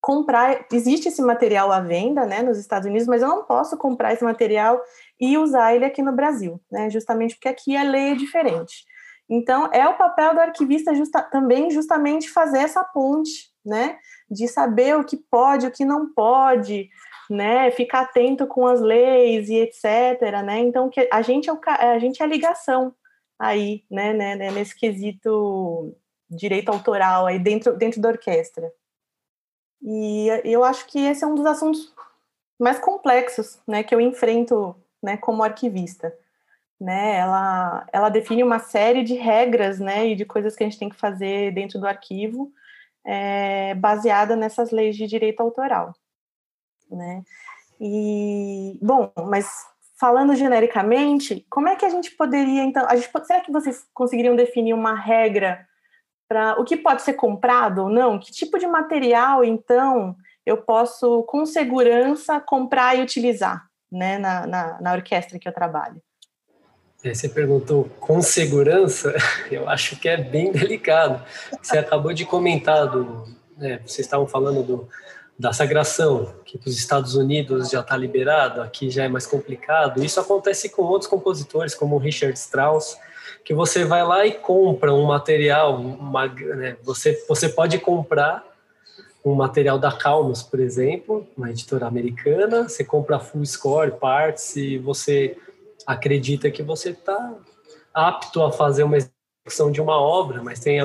comprar. 0.00 0.64
Existe 0.72 1.08
esse 1.08 1.20
material 1.20 1.72
à 1.72 1.80
venda, 1.80 2.24
né, 2.24 2.42
nos 2.42 2.58
Estados 2.58 2.86
Unidos, 2.86 3.08
mas 3.08 3.22
eu 3.22 3.28
não 3.28 3.42
posso 3.42 3.76
comprar 3.76 4.12
esse 4.12 4.22
material 4.22 4.80
e 5.20 5.36
usar 5.36 5.74
ele 5.74 5.84
aqui 5.84 6.00
no 6.00 6.12
Brasil, 6.12 6.60
né? 6.70 6.88
Justamente 6.90 7.34
porque 7.34 7.48
aqui 7.48 7.76
a 7.76 7.82
lei 7.82 8.12
é 8.12 8.14
diferente. 8.14 8.84
Então 9.28 9.68
é 9.72 9.88
o 9.88 9.98
papel 9.98 10.34
do 10.34 10.40
arquivista 10.40 10.94
justa, 10.94 11.20
também 11.20 11.68
justamente 11.68 12.30
fazer 12.30 12.58
essa 12.58 12.84
ponte, 12.84 13.50
né? 13.64 13.98
De 14.30 14.46
saber 14.46 14.96
o 14.96 15.02
que 15.02 15.16
pode, 15.16 15.66
o 15.66 15.72
que 15.72 15.84
não 15.84 16.12
pode, 16.14 16.88
né, 17.28 17.72
ficar 17.72 18.02
atento 18.02 18.46
com 18.46 18.64
as 18.64 18.80
leis 18.80 19.48
e 19.48 19.56
etc, 19.56 20.44
né? 20.44 20.60
Então 20.60 20.88
que 20.88 21.08
a 21.12 21.20
gente 21.20 21.50
é 21.50 21.52
o, 21.52 21.58
a 21.66 21.98
gente 21.98 22.22
é 22.22 22.24
a 22.24 22.28
ligação 22.28 22.94
aí, 23.38 23.84
né, 23.90 24.12
né, 24.12 24.34
né, 24.36 24.50
nesse 24.50 24.74
quesito 24.74 25.94
direito 26.28 26.70
autoral 26.70 27.26
aí 27.26 27.38
dentro, 27.38 27.76
dentro 27.76 28.00
da 28.00 28.08
orquestra. 28.08 28.72
E 29.82 30.28
eu 30.44 30.64
acho 30.64 30.86
que 30.86 30.98
esse 30.98 31.22
é 31.22 31.26
um 31.26 31.34
dos 31.34 31.46
assuntos 31.46 31.92
mais 32.58 32.78
complexos, 32.78 33.60
né, 33.66 33.82
que 33.82 33.94
eu 33.94 34.00
enfrento, 34.00 34.74
né, 35.02 35.16
como 35.16 35.42
arquivista. 35.42 36.16
Né, 36.78 37.16
ela, 37.16 37.86
ela 37.90 38.08
define 38.10 38.42
uma 38.42 38.58
série 38.58 39.02
de 39.02 39.14
regras, 39.14 39.80
né, 39.80 40.08
e 40.08 40.14
de 40.14 40.26
coisas 40.26 40.54
que 40.54 40.62
a 40.62 40.66
gente 40.68 40.78
tem 40.78 40.90
que 40.90 40.96
fazer 40.96 41.54
dentro 41.54 41.78
do 41.78 41.86
arquivo, 41.86 42.52
é, 43.02 43.74
baseada 43.76 44.36
nessas 44.36 44.70
leis 44.70 44.94
de 44.94 45.06
direito 45.06 45.40
autoral, 45.40 45.94
né. 46.90 47.22
E, 47.80 48.78
bom, 48.82 49.10
mas 49.26 49.66
falando 49.98 50.34
genericamente, 50.34 51.46
como 51.50 51.68
é 51.68 51.76
que 51.76 51.84
a 51.84 51.88
gente 51.88 52.10
poderia, 52.10 52.62
então, 52.62 52.86
gente, 52.90 53.10
será 53.24 53.40
que 53.40 53.50
vocês 53.50 53.84
conseguiriam 53.94 54.36
definir 54.36 54.74
uma 54.74 54.94
regra 54.94 55.66
para 56.28 56.60
o 56.60 56.64
que 56.64 56.76
pode 56.76 57.02
ser 57.02 57.14
comprado 57.14 57.84
ou 57.84 57.88
não? 57.88 58.18
Que 58.18 58.30
tipo 58.30 58.58
de 58.58 58.66
material, 58.66 59.42
então, 59.42 60.14
eu 60.44 60.58
posso, 60.58 61.22
com 61.24 61.46
segurança, 61.46 62.40
comprar 62.40 62.96
e 62.96 63.02
utilizar 63.02 63.66
né, 63.90 64.18
na, 64.18 64.46
na, 64.46 64.80
na 64.80 64.92
orquestra 64.92 65.38
que 65.38 65.48
eu 65.48 65.52
trabalho? 65.52 66.00
É, 67.02 67.14
você 67.14 67.28
perguntou 67.28 67.88
com 68.00 68.20
segurança, 68.20 69.14
eu 69.50 69.68
acho 69.68 69.98
que 69.98 70.08
é 70.08 70.16
bem 70.16 70.52
delicado. 70.52 71.24
Você 71.62 71.78
acabou 71.78 72.12
de 72.12 72.26
comentar, 72.26 72.86
do, 72.86 73.24
né, 73.56 73.78
vocês 73.78 74.00
estavam 74.00 74.26
falando 74.26 74.62
do, 74.62 74.88
da 75.38 75.52
sagração, 75.52 76.34
que 76.44 76.56
para 76.56 76.68
os 76.68 76.76
Estados 76.76 77.14
Unidos 77.14 77.70
já 77.70 77.80
está 77.80 77.96
liberado, 77.96 78.62
aqui 78.62 78.88
já 78.88 79.04
é 79.04 79.08
mais 79.08 79.26
complicado. 79.26 80.02
Isso 80.02 80.18
acontece 80.18 80.70
com 80.70 80.82
outros 80.82 81.10
compositores, 81.10 81.74
como 81.74 81.96
o 81.96 81.98
Richard 81.98 82.36
Strauss, 82.38 82.96
que 83.44 83.52
você 83.52 83.84
vai 83.84 84.04
lá 84.04 84.26
e 84.26 84.32
compra 84.32 84.94
um 84.94 85.04
material, 85.04 85.76
uma, 85.76 86.26
né, 86.26 86.76
você, 86.82 87.22
você 87.28 87.48
pode 87.48 87.78
comprar 87.78 88.44
um 89.24 89.34
material 89.34 89.78
da 89.78 89.92
Calmus, 89.92 90.42
por 90.42 90.60
exemplo, 90.60 91.26
uma 91.36 91.50
editora 91.50 91.86
americana, 91.86 92.68
você 92.68 92.84
compra 92.84 93.18
full 93.18 93.44
score, 93.44 93.90
parts, 93.90 94.56
e 94.56 94.78
você 94.78 95.36
acredita 95.86 96.50
que 96.50 96.62
você 96.62 96.90
está 96.90 97.34
apto 97.92 98.42
a 98.42 98.52
fazer 98.52 98.84
uma 98.84 98.96
execução 98.96 99.70
de 99.70 99.80
uma 99.80 100.00
obra, 100.00 100.42
mas 100.42 100.60
tem, 100.60 100.78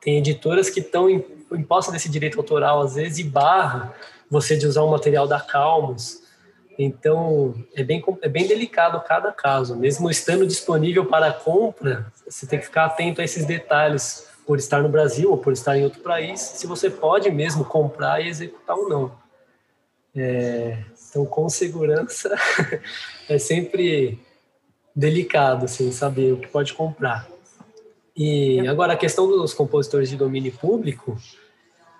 tem 0.00 0.18
editoras 0.18 0.68
que 0.68 0.80
estão 0.80 1.08
imposta 1.52 1.92
desse 1.92 2.08
direito 2.08 2.38
autoral, 2.38 2.82
às 2.82 2.94
vezes, 2.94 3.18
e 3.18 3.24
barra 3.24 3.94
você 4.30 4.56
de 4.56 4.66
usar 4.66 4.82
um 4.84 4.90
material 4.90 5.26
da 5.26 5.40
Calmos. 5.40 6.22
Então, 6.78 7.54
é 7.74 7.84
bem, 7.84 8.02
é 8.22 8.28
bem 8.28 8.46
delicado 8.46 9.00
cada 9.06 9.30
caso. 9.30 9.76
Mesmo 9.76 10.10
estando 10.10 10.46
disponível 10.46 11.06
para 11.06 11.32
compra, 11.32 12.12
você 12.28 12.46
tem 12.46 12.58
que 12.58 12.64
ficar 12.64 12.86
atento 12.86 13.20
a 13.20 13.24
esses 13.24 13.44
detalhes, 13.44 14.28
por 14.46 14.58
estar 14.58 14.82
no 14.82 14.88
Brasil 14.88 15.30
ou 15.30 15.38
por 15.38 15.52
estar 15.52 15.76
em 15.76 15.84
outro 15.84 16.00
país, 16.00 16.40
se 16.40 16.66
você 16.66 16.90
pode 16.90 17.30
mesmo 17.30 17.64
comprar 17.64 18.20
e 18.20 18.28
executar 18.28 18.76
ou 18.76 18.88
não. 18.88 19.12
É, 20.14 20.78
então, 21.08 21.24
com 21.26 21.48
segurança, 21.48 22.34
é 23.28 23.38
sempre 23.38 24.18
delicado, 24.94 25.64
assim, 25.64 25.90
saber 25.90 26.32
o 26.32 26.38
que 26.38 26.48
pode 26.48 26.72
comprar. 26.74 27.28
E 28.16 28.66
agora, 28.68 28.92
a 28.92 28.96
questão 28.96 29.26
dos 29.26 29.52
compositores 29.52 30.08
de 30.08 30.16
domínio 30.16 30.52
público, 30.52 31.16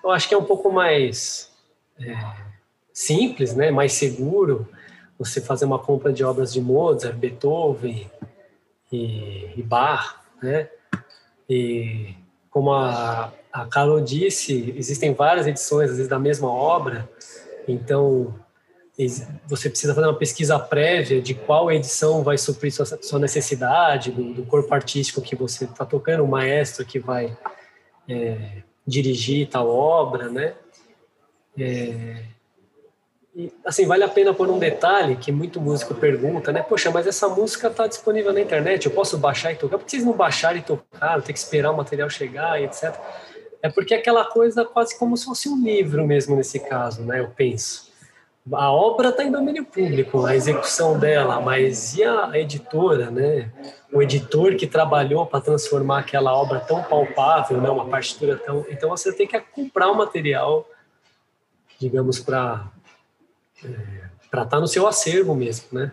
eu 0.03 0.11
acho 0.11 0.29
que 0.29 0.35
é 0.35 0.39
um 0.39 0.45
pouco 0.45 0.71
mais 0.71 1.51
é, 1.99 2.15
simples, 2.93 3.55
né? 3.55 3.71
mais 3.71 3.93
seguro 3.95 4.69
você 5.19 5.41
fazer 5.41 5.65
uma 5.65 5.79
compra 5.79 6.13
de 6.13 6.25
obras 6.25 6.53
de 6.53 6.61
Mozart, 6.61 7.17
Beethoven 7.17 8.11
e, 8.93 9.51
e 9.57 9.63
Bach, 9.63 10.21
né? 10.43 10.69
E 11.49 12.15
como 12.51 12.73
a, 12.73 13.33
a 13.53 13.67
Carol 13.67 14.01
disse, 14.01 14.75
existem 14.77 15.13
várias 15.13 15.47
edições, 15.47 15.91
às 15.91 15.97
vezes, 15.97 16.09
da 16.09 16.19
mesma 16.19 16.49
obra, 16.49 17.09
então 17.67 18.35
você 19.47 19.69
precisa 19.69 19.93
fazer 19.93 20.07
uma 20.07 20.17
pesquisa 20.17 20.57
prévia 20.59 21.21
de 21.21 21.35
qual 21.35 21.71
edição 21.71 22.23
vai 22.23 22.39
suprir 22.39 22.73
sua, 22.73 22.87
sua 22.87 23.19
necessidade, 23.19 24.13
do, 24.13 24.35
do, 24.35 24.45
corpo 24.45 24.73
artístico 24.73 25.21
que 25.21 25.35
você 25.35 25.65
está 25.65 25.85
tocando, 25.85 26.23
o 26.23 26.29
maestro 26.29 26.85
que 26.85 27.01
vai 27.01 27.37
é, 28.09 28.63
dirigir 28.87 29.49
tal 29.49 29.69
obra, 29.69 30.29
né? 30.29 30.55
É, 31.59 32.23
e, 33.35 33.53
assim, 33.65 33.85
vale 33.85 34.05
a 34.05 34.09
pena 34.09 34.33
por 34.33 34.49
um 34.49 34.61
detalhe 34.61 35.17
que 35.17 35.33
muito 35.33 35.61
músico 35.61 35.93
pergunta, 35.93 36.53
né? 36.53 36.63
Poxa, 36.63 36.89
mas 36.93 37.05
essa 37.05 37.29
música 37.29 37.67
está 37.67 37.89
disponível 37.89 38.33
na 38.33 38.41
internet, 38.41 38.87
eu 38.87 38.93
posso 38.93 39.19
baixar 39.19 39.53
e 39.53 39.57
tocar? 39.57 39.77
Por 39.77 39.85
que 39.87 39.91
vocês 39.91 40.05
não 40.05 40.13
baixaram 40.13 40.59
e 40.59 40.63
tocaram? 40.63 41.21
Tem 41.21 41.33
que 41.33 41.41
esperar 41.41 41.73
o 41.73 41.77
material 41.77 42.09
chegar 42.09 42.61
e 42.61 42.65
etc. 42.67 42.95
É 43.61 43.69
porque 43.69 43.93
é 43.93 43.99
aquela 43.99 44.25
coisa 44.25 44.65
quase 44.65 44.97
como 44.97 45.17
se 45.17 45.25
fosse 45.25 45.49
um 45.49 45.61
livro 45.61 46.07
mesmo 46.07 46.37
nesse 46.37 46.61
caso, 46.61 47.03
né? 47.03 47.19
Eu 47.19 47.31
penso 47.31 47.84
a 48.53 48.71
obra 48.71 49.09
está 49.09 49.25
em 49.25 49.31
domínio 49.31 49.65
público, 49.65 50.27
a 50.27 50.37
execução 50.37 50.99
dela, 50.99 51.41
mas 51.41 51.97
e 51.97 52.05
a 52.05 52.31
editora, 52.39 53.11
né? 53.11 53.51
O 53.91 54.03
editor 54.03 54.55
que 54.57 54.67
trabalhou 54.67 55.25
para 55.25 55.41
transformar 55.41 56.01
aquela 56.01 56.37
obra 56.37 56.61
tão 56.61 56.83
palpável, 56.83 57.61
né? 57.61 57.71
Uma 57.71 57.89
partitura 57.89 58.37
tão. 58.37 58.65
Então 58.69 58.91
você 58.91 59.13
tem 59.13 59.27
que 59.27 59.41
comprar 59.41 59.91
o 59.91 59.97
material, 59.97 60.69
digamos, 61.79 62.19
para 62.21 62.71
é, 63.65 63.69
para 64.31 64.43
estar 64.43 64.57
tá 64.57 64.61
no 64.61 64.69
seu 64.69 64.87
acervo 64.87 65.35
mesmo, 65.35 65.67
né? 65.73 65.93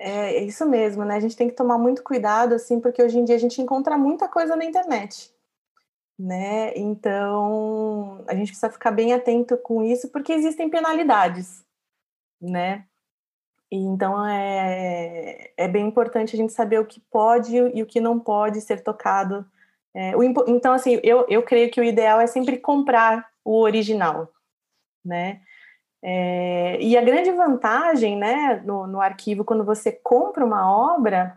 É, 0.00 0.36
é 0.36 0.42
isso 0.42 0.66
mesmo, 0.66 1.04
né? 1.04 1.14
A 1.14 1.20
gente 1.20 1.36
tem 1.36 1.48
que 1.48 1.54
tomar 1.54 1.78
muito 1.78 2.02
cuidado, 2.02 2.54
assim, 2.54 2.80
porque 2.80 3.02
hoje 3.02 3.18
em 3.18 3.24
dia 3.24 3.36
a 3.36 3.40
gente 3.40 3.62
encontra 3.62 3.96
muita 3.96 4.26
coisa 4.26 4.56
na 4.56 4.64
internet 4.64 5.32
né? 6.18 6.72
Então 6.76 8.24
a 8.26 8.34
gente 8.34 8.48
precisa 8.48 8.68
ficar 8.68 8.90
bem 8.90 9.12
atento 9.12 9.56
com 9.56 9.84
isso, 9.84 10.08
porque 10.08 10.32
existem 10.32 10.68
penalidades 10.68 11.64
né? 12.40 12.84
Então 13.70 14.26
é, 14.26 15.50
é 15.56 15.68
bem 15.68 15.86
importante 15.86 16.34
a 16.34 16.38
gente 16.38 16.52
saber 16.52 16.80
o 16.80 16.86
que 16.86 17.00
pode 17.10 17.56
e 17.56 17.82
o 17.82 17.86
que 17.86 18.00
não 18.00 18.18
pode 18.18 18.60
ser 18.60 18.82
tocado. 18.82 19.44
É, 19.94 20.16
o, 20.16 20.22
então, 20.22 20.72
assim, 20.72 21.00
eu, 21.02 21.26
eu 21.28 21.42
creio 21.42 21.70
que 21.70 21.80
o 21.80 21.84
ideal 21.84 22.20
é 22.20 22.26
sempre 22.26 22.56
comprar 22.58 23.28
o 23.44 23.60
original, 23.60 24.30
né? 25.04 25.40
É, 26.02 26.78
e 26.80 26.96
a 26.96 27.02
grande 27.02 27.32
vantagem, 27.32 28.16
né, 28.16 28.62
no, 28.64 28.86
no 28.86 29.00
arquivo, 29.00 29.44
quando 29.44 29.64
você 29.64 29.90
compra 29.90 30.44
uma 30.44 30.70
obra, 30.70 31.36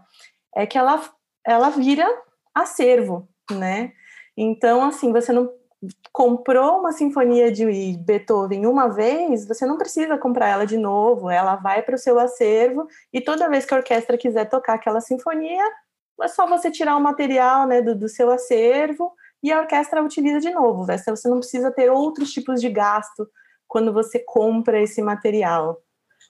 é 0.55 0.65
que 0.65 0.77
ela, 0.77 1.01
ela 1.45 1.69
vira 1.69 2.07
acervo, 2.53 3.27
né? 3.49 3.93
Então, 4.37 4.83
assim, 4.83 5.11
você 5.11 5.33
não 5.33 5.51
comprou 6.11 6.79
uma 6.79 6.91
sinfonia 6.91 7.51
de 7.51 7.65
Beethoven 7.97 8.67
uma 8.67 8.87
vez, 8.87 9.47
você 9.47 9.65
não 9.65 9.77
precisa 9.77 10.17
comprar 10.17 10.49
ela 10.49 10.65
de 10.65 10.77
novo, 10.77 11.29
ela 11.29 11.55
vai 11.55 11.81
para 11.81 11.95
o 11.95 11.97
seu 11.97 12.19
acervo 12.19 12.87
e 13.11 13.19
toda 13.19 13.49
vez 13.49 13.65
que 13.65 13.73
a 13.73 13.77
orquestra 13.77 14.17
quiser 14.17 14.45
tocar 14.45 14.75
aquela 14.75 15.01
sinfonia, 15.01 15.63
é 16.21 16.27
só 16.27 16.45
você 16.45 16.69
tirar 16.69 16.95
o 16.95 17.01
material 17.01 17.65
né, 17.65 17.81
do, 17.81 17.95
do 17.95 18.07
seu 18.07 18.29
acervo 18.29 19.11
e 19.41 19.51
a 19.51 19.59
orquestra 19.59 20.03
utiliza 20.03 20.39
de 20.39 20.51
novo. 20.51 20.85
Né? 20.85 20.97
Você 20.97 21.27
não 21.27 21.39
precisa 21.39 21.71
ter 21.71 21.89
outros 21.89 22.31
tipos 22.31 22.61
de 22.61 22.69
gasto 22.69 23.27
quando 23.67 23.91
você 23.91 24.19
compra 24.19 24.79
esse 24.79 25.01
material. 25.01 25.81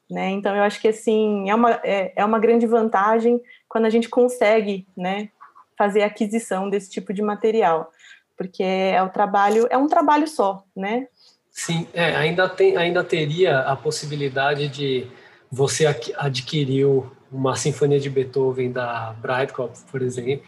Né? 0.09 0.29
Então, 0.29 0.55
eu 0.55 0.63
acho 0.63 0.79
que 0.79 0.87
assim 0.87 1.49
é 1.49 1.55
uma, 1.55 1.71
é, 1.83 2.13
é 2.15 2.23
uma 2.23 2.39
grande 2.39 2.65
vantagem 2.65 3.41
quando 3.67 3.85
a 3.85 3.89
gente 3.89 4.07
consegue 4.07 4.87
né, 4.95 5.29
fazer 5.77 6.03
a 6.03 6.05
aquisição 6.05 6.69
desse 6.69 6.89
tipo 6.89 7.13
de 7.13 7.21
material 7.21 7.91
porque 8.37 8.63
é 8.63 9.01
o 9.01 9.09
trabalho, 9.09 9.67
é 9.69 9.77
um 9.77 9.87
trabalho 9.87 10.27
só, 10.27 10.63
né? 10.75 11.07
Sim, 11.51 11.87
é, 11.93 12.15
ainda, 12.15 12.47
tem, 12.47 12.77
ainda 12.77 13.03
teria 13.03 13.59
a 13.59 13.75
possibilidade 13.75 14.67
de 14.69 15.07
você 15.51 15.85
adquirir 16.17 16.87
uma 17.31 17.55
sinfonia 17.55 17.99
de 17.99 18.09
Beethoven 18.09 18.71
da 18.71 19.13
Breitkopf, 19.21 19.83
por 19.91 20.01
exemplo, 20.01 20.47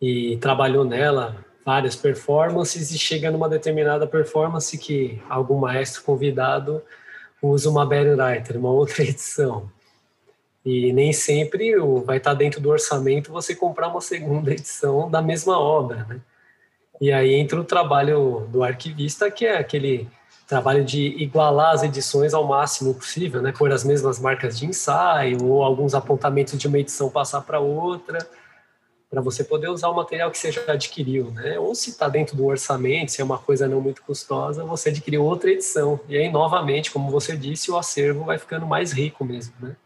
e 0.00 0.36
trabalhou 0.38 0.84
nela 0.84 1.44
várias 1.64 1.96
performances 1.96 2.92
e 2.92 2.98
chega 2.98 3.30
numa 3.30 3.48
determinada 3.48 4.06
performance 4.06 4.78
que 4.78 5.20
algum 5.28 5.58
maestro 5.58 6.04
convidado 6.04 6.80
usa 7.42 7.68
uma 7.68 7.84
Bernreiter, 7.84 8.56
uma 8.56 8.70
outra 8.70 9.02
edição. 9.04 9.70
E 10.64 10.92
nem 10.92 11.12
sempre 11.12 11.76
vai 12.04 12.18
estar 12.18 12.34
dentro 12.34 12.60
do 12.60 12.70
orçamento 12.70 13.32
você 13.32 13.54
comprar 13.54 13.88
uma 13.88 14.00
segunda 14.00 14.50
edição 14.54 15.10
da 15.10 15.20
mesma 15.20 15.58
obra, 15.58 16.04
né? 16.08 16.20
E 17.00 17.12
aí 17.12 17.34
entra 17.34 17.60
o 17.60 17.64
trabalho 17.64 18.46
do 18.50 18.62
arquivista, 18.62 19.30
que 19.30 19.44
é 19.44 19.58
aquele 19.58 20.08
trabalho 20.46 20.84
de 20.84 21.08
igualar 21.22 21.74
as 21.74 21.82
edições 21.82 22.32
ao 22.32 22.46
máximo 22.46 22.94
possível, 22.94 23.42
né? 23.42 23.52
Pôr 23.52 23.72
as 23.72 23.84
mesmas 23.84 24.20
marcas 24.20 24.58
de 24.58 24.66
ensaio 24.66 25.44
ou 25.44 25.62
alguns 25.62 25.94
apontamentos 25.94 26.56
de 26.58 26.68
uma 26.68 26.78
edição 26.78 27.10
passar 27.10 27.40
para 27.40 27.58
outra, 27.58 28.18
para 29.10 29.20
você 29.20 29.42
poder 29.42 29.68
usar 29.68 29.88
o 29.88 29.94
material 29.94 30.30
que 30.30 30.38
você 30.38 30.52
já 30.52 30.62
adquiriu, 30.68 31.30
né? 31.32 31.58
Ou 31.58 31.74
se 31.74 31.90
está 31.90 32.08
dentro 32.08 32.36
do 32.36 32.46
orçamento, 32.46 33.12
se 33.12 33.20
é 33.20 33.24
uma 33.24 33.38
coisa 33.38 33.66
não 33.66 33.80
muito 33.80 34.02
custosa, 34.02 34.64
você 34.64 34.90
adquiriu 34.90 35.24
outra 35.24 35.50
edição. 35.50 35.98
E 36.08 36.16
aí, 36.16 36.30
novamente, 36.30 36.90
como 36.90 37.10
você 37.10 37.36
disse, 37.36 37.70
o 37.70 37.76
acervo 37.76 38.24
vai 38.24 38.38
ficando 38.38 38.66
mais 38.66 38.92
rico 38.92 39.24
mesmo, 39.24 39.54
né? 39.60 39.76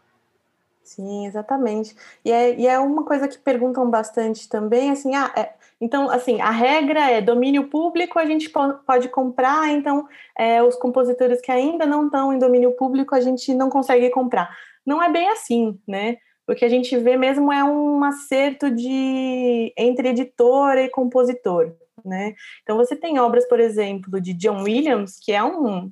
Sim, 0.83 1.25
exatamente. 1.25 1.95
E 2.23 2.31
é, 2.31 2.55
e 2.59 2.67
é 2.67 2.77
uma 2.77 3.03
coisa 3.03 3.27
que 3.27 3.37
perguntam 3.37 3.89
bastante 3.89 4.49
também, 4.49 4.91
assim, 4.91 5.15
ah, 5.15 5.31
é, 5.35 5.53
então, 5.81 6.11
assim, 6.11 6.39
a 6.39 6.51
regra 6.51 7.09
é 7.09 7.19
domínio 7.19 7.67
público, 7.67 8.19
a 8.19 8.25
gente 8.25 8.51
pode 8.85 9.09
comprar, 9.09 9.71
então 9.71 10.07
é, 10.37 10.61
os 10.61 10.75
compositores 10.75 11.41
que 11.41 11.51
ainda 11.51 11.87
não 11.87 12.05
estão 12.05 12.31
em 12.31 12.37
domínio 12.37 12.73
público, 12.73 13.15
a 13.15 13.19
gente 13.19 13.51
não 13.55 13.67
consegue 13.67 14.11
comprar. 14.11 14.55
Não 14.85 15.01
é 15.01 15.11
bem 15.11 15.27
assim, 15.29 15.79
né? 15.87 16.17
O 16.47 16.53
que 16.53 16.63
a 16.63 16.69
gente 16.69 16.95
vê 16.97 17.17
mesmo 17.17 17.51
é 17.51 17.63
um 17.63 18.03
acerto 18.03 18.69
de 18.69 19.73
entre 19.75 20.09
editor 20.09 20.77
e 20.77 20.89
compositor, 20.89 21.73
né? 22.05 22.35
Então 22.61 22.77
você 22.77 22.95
tem 22.95 23.19
obras, 23.19 23.47
por 23.47 23.59
exemplo, 23.59 24.21
de 24.21 24.33
John 24.33 24.63
Williams, 24.63 25.17
que 25.19 25.31
é 25.31 25.43
um 25.43 25.91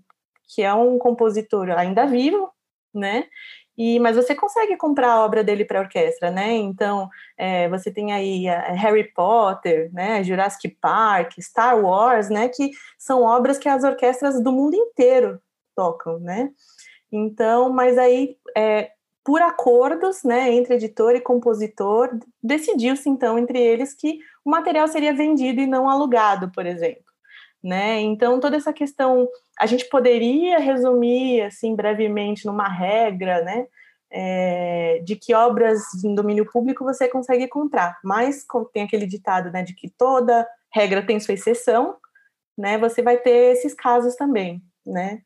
que 0.52 0.63
é 0.63 0.73
um 0.73 0.97
compositor 0.97 1.69
ainda 1.69 2.08
vivo, 2.08 2.52
né? 2.93 3.25
E, 3.80 3.98
mas 3.98 4.18
você 4.18 4.36
consegue 4.36 4.76
comprar 4.76 5.13
a 5.13 5.24
obra 5.24 5.42
dele 5.42 5.63
para 5.63 5.80
orquestra, 5.80 6.30
né? 6.30 6.52
Então, 6.52 7.10
é, 7.38 7.70
você 7.70 7.89
tem 7.89 8.12
aí 8.12 8.44
Harry 8.76 9.06
Potter, 9.13 9.89
né? 9.94 10.22
Jurassic 10.22 10.68
Park, 10.82 11.39
Star 11.39 11.82
Wars, 11.82 12.30
né? 12.30 12.50
Que 12.50 12.72
são 12.98 13.24
obras 13.24 13.58
que 13.58 13.70
as 13.70 13.86
orquestras 13.86 14.44
do 14.44 14.52
mundo 14.52 14.76
inteiro 14.76 15.42
tocam, 15.74 16.20
né? 16.20 16.52
Então, 17.10 17.70
mas 17.70 17.98
aí, 17.98 18.36
é, 18.54 18.92
por 19.24 19.42
acordos, 19.42 20.24
né, 20.24 20.52
entre 20.52 20.76
editor 20.76 21.15
e 21.15 21.22
compositor, 21.22 22.10
decidiu-se 22.44 23.10
então 23.10 23.39
entre 23.39 23.60
eles 23.60 23.94
que 23.94 24.20
o 24.44 24.50
material 24.50 24.89
seria 24.89 25.13
vendido 25.13 25.62
e 25.62 25.68
não 25.68 25.89
alugado, 25.89 26.52
por 26.52 26.65
exemplo. 26.65 27.09
Né? 27.62 28.00
Então 28.00 28.39
toda 28.39 28.56
essa 28.56 28.72
questão 28.72 29.28
a 29.60 29.65
gente 29.65 29.89
poderia 29.89 30.60
resumir 30.60 31.41
assim 31.41 31.76
brevemente 31.76 32.45
numa 32.45 32.69
regra, 32.69 33.41
né? 33.41 33.67
É, 34.12 35.02
de 35.04 35.15
que 35.15 35.36
obras 35.36 35.82
em 36.04 36.15
domínio 36.15 36.50
público 36.50 36.84
você 36.84 37.08
consegue 37.08 37.48
comprar, 37.48 38.00
mas 38.04 38.43
tem 38.74 38.82
aquele 38.82 39.06
ditado, 39.06 39.52
né, 39.52 39.62
de 39.62 39.76
que 39.76 39.88
toda 39.88 40.48
regra 40.74 41.06
tem 41.06 41.19
sua 41.19 41.36
exceção, 41.36 41.95
né? 42.58 42.78
Você 42.80 43.04
vai 43.04 43.17
ter 43.17 43.52
esses 43.52 43.74
casos 43.74 44.15
também, 44.15 44.63
né? 44.84 45.22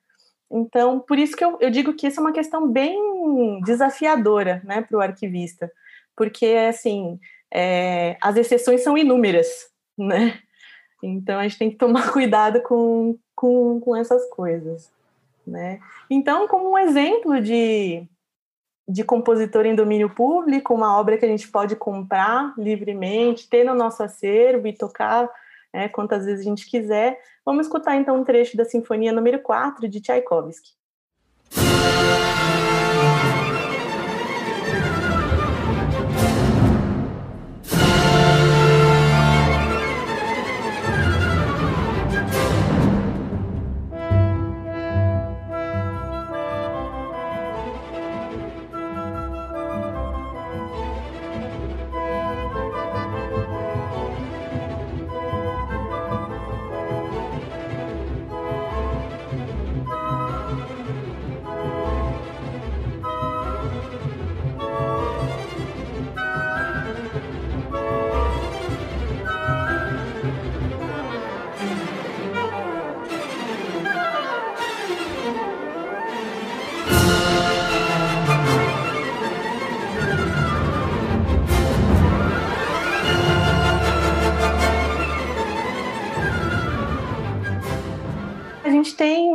Então, 0.52 1.00
por 1.00 1.18
isso 1.18 1.36
que 1.38 1.46
eu, 1.46 1.58
eu 1.62 1.70
digo 1.70 1.94
que 1.94 2.08
isso 2.08 2.20
é 2.20 2.24
uma 2.24 2.34
questão 2.34 2.68
bem 2.70 3.62
desafiadora, 3.64 4.62
né, 4.66 4.82
para 4.82 4.98
o 4.98 5.02
arquivista, 5.02 5.72
porque 6.16 6.48
assim 6.48 7.20
é, 7.54 8.18
as 8.22 8.36
exceções 8.36 8.82
são 8.82 8.98
inúmeras, 8.98 9.48
né? 9.98 10.40
Então 11.06 11.40
a 11.40 11.44
gente 11.44 11.58
tem 11.58 11.70
que 11.70 11.76
tomar 11.76 12.12
cuidado 12.14 12.62
com, 12.62 13.18
com, 13.36 13.80
com 13.80 13.96
essas 13.96 14.28
coisas. 14.30 14.90
Né? 15.46 15.80
Então, 16.10 16.48
como 16.48 16.72
um 16.72 16.78
exemplo 16.78 17.42
de, 17.42 18.08
de 18.88 19.04
compositor 19.04 19.66
em 19.66 19.76
domínio 19.76 20.10
público, 20.10 20.74
uma 20.74 20.98
obra 20.98 21.18
que 21.18 21.26
a 21.26 21.28
gente 21.28 21.50
pode 21.50 21.76
comprar 21.76 22.54
livremente, 22.58 23.50
ter 23.50 23.66
no 23.66 23.76
nosso 23.76 24.02
acervo 24.02 24.68
e 24.68 24.74
tocar 24.74 25.30
né, 25.74 25.90
quantas 25.90 26.26
vezes 26.26 26.46
a 26.46 26.50
gente 26.50 26.70
quiser, 26.70 27.20
vamos 27.46 27.66
escutar 27.66 27.96
então 27.98 28.18
um 28.18 28.24
trecho 28.24 28.56
da 28.56 28.64
Sinfonia 28.64 29.12
número 29.12 29.40
4 29.40 29.88
de 29.90 30.00
Tchaikovsky. 30.00 30.72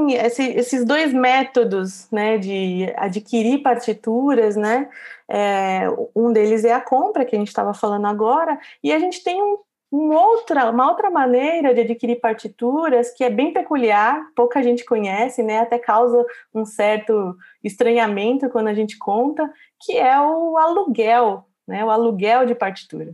Tem 0.08 0.14
esse, 0.14 0.42
esses 0.42 0.84
dois 0.84 1.12
métodos, 1.12 2.08
né, 2.10 2.38
de 2.38 2.92
adquirir 2.96 3.62
partituras, 3.62 4.56
né, 4.56 4.88
é, 5.28 5.82
um 6.14 6.32
deles 6.32 6.64
é 6.64 6.72
a 6.72 6.80
compra, 6.80 7.24
que 7.24 7.36
a 7.36 7.38
gente 7.38 7.48
estava 7.48 7.74
falando 7.74 8.06
agora, 8.06 8.58
e 8.82 8.92
a 8.92 8.98
gente 8.98 9.22
tem 9.22 9.42
um, 9.42 9.58
um 9.92 10.12
outra, 10.12 10.70
uma 10.70 10.88
outra 10.88 11.10
maneira 11.10 11.74
de 11.74 11.82
adquirir 11.82 12.20
partituras 12.20 13.10
que 13.10 13.22
é 13.22 13.30
bem 13.30 13.52
peculiar, 13.52 14.26
pouca 14.34 14.62
gente 14.62 14.84
conhece, 14.84 15.42
né, 15.42 15.58
até 15.58 15.78
causa 15.78 16.24
um 16.54 16.64
certo 16.64 17.36
estranhamento 17.62 18.48
quando 18.48 18.68
a 18.68 18.74
gente 18.74 18.96
conta, 18.96 19.50
que 19.80 19.96
é 19.96 20.18
o 20.20 20.56
aluguel, 20.56 21.44
né, 21.66 21.84
o 21.84 21.90
aluguel 21.90 22.46
de 22.46 22.54
partitura. 22.54 23.12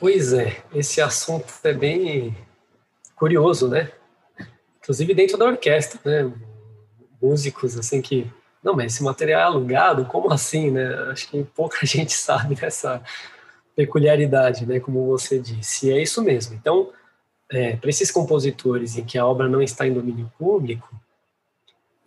Pois 0.00 0.32
é, 0.32 0.56
esse 0.72 1.00
assunto 1.00 1.52
é 1.64 1.72
bem 1.72 2.36
curioso, 3.16 3.68
né? 3.68 3.90
Inclusive 4.88 5.12
dentro 5.12 5.36
da 5.36 5.44
orquestra, 5.44 6.00
né? 6.02 6.32
Músicos 7.20 7.76
assim 7.76 8.00
que 8.00 8.26
não, 8.64 8.74
mas 8.74 8.94
esse 8.94 9.04
material 9.04 9.40
é 9.42 9.44
alugado? 9.44 10.06
Como 10.06 10.32
assim, 10.32 10.70
né? 10.70 10.94
Acho 11.10 11.28
que 11.28 11.44
pouca 11.44 11.78
gente 11.84 12.14
sabe 12.14 12.54
dessa 12.54 13.02
peculiaridade, 13.76 14.64
né? 14.64 14.80
Como 14.80 15.06
você 15.06 15.38
disse. 15.38 15.88
E 15.88 15.92
é 15.92 16.02
isso 16.02 16.22
mesmo. 16.22 16.54
Então, 16.54 16.90
é, 17.52 17.76
para 17.76 17.90
esses 17.90 18.10
compositores 18.10 18.96
em 18.96 19.04
que 19.04 19.18
a 19.18 19.26
obra 19.26 19.46
não 19.46 19.60
está 19.60 19.86
em 19.86 19.92
domínio 19.92 20.32
público, 20.38 20.88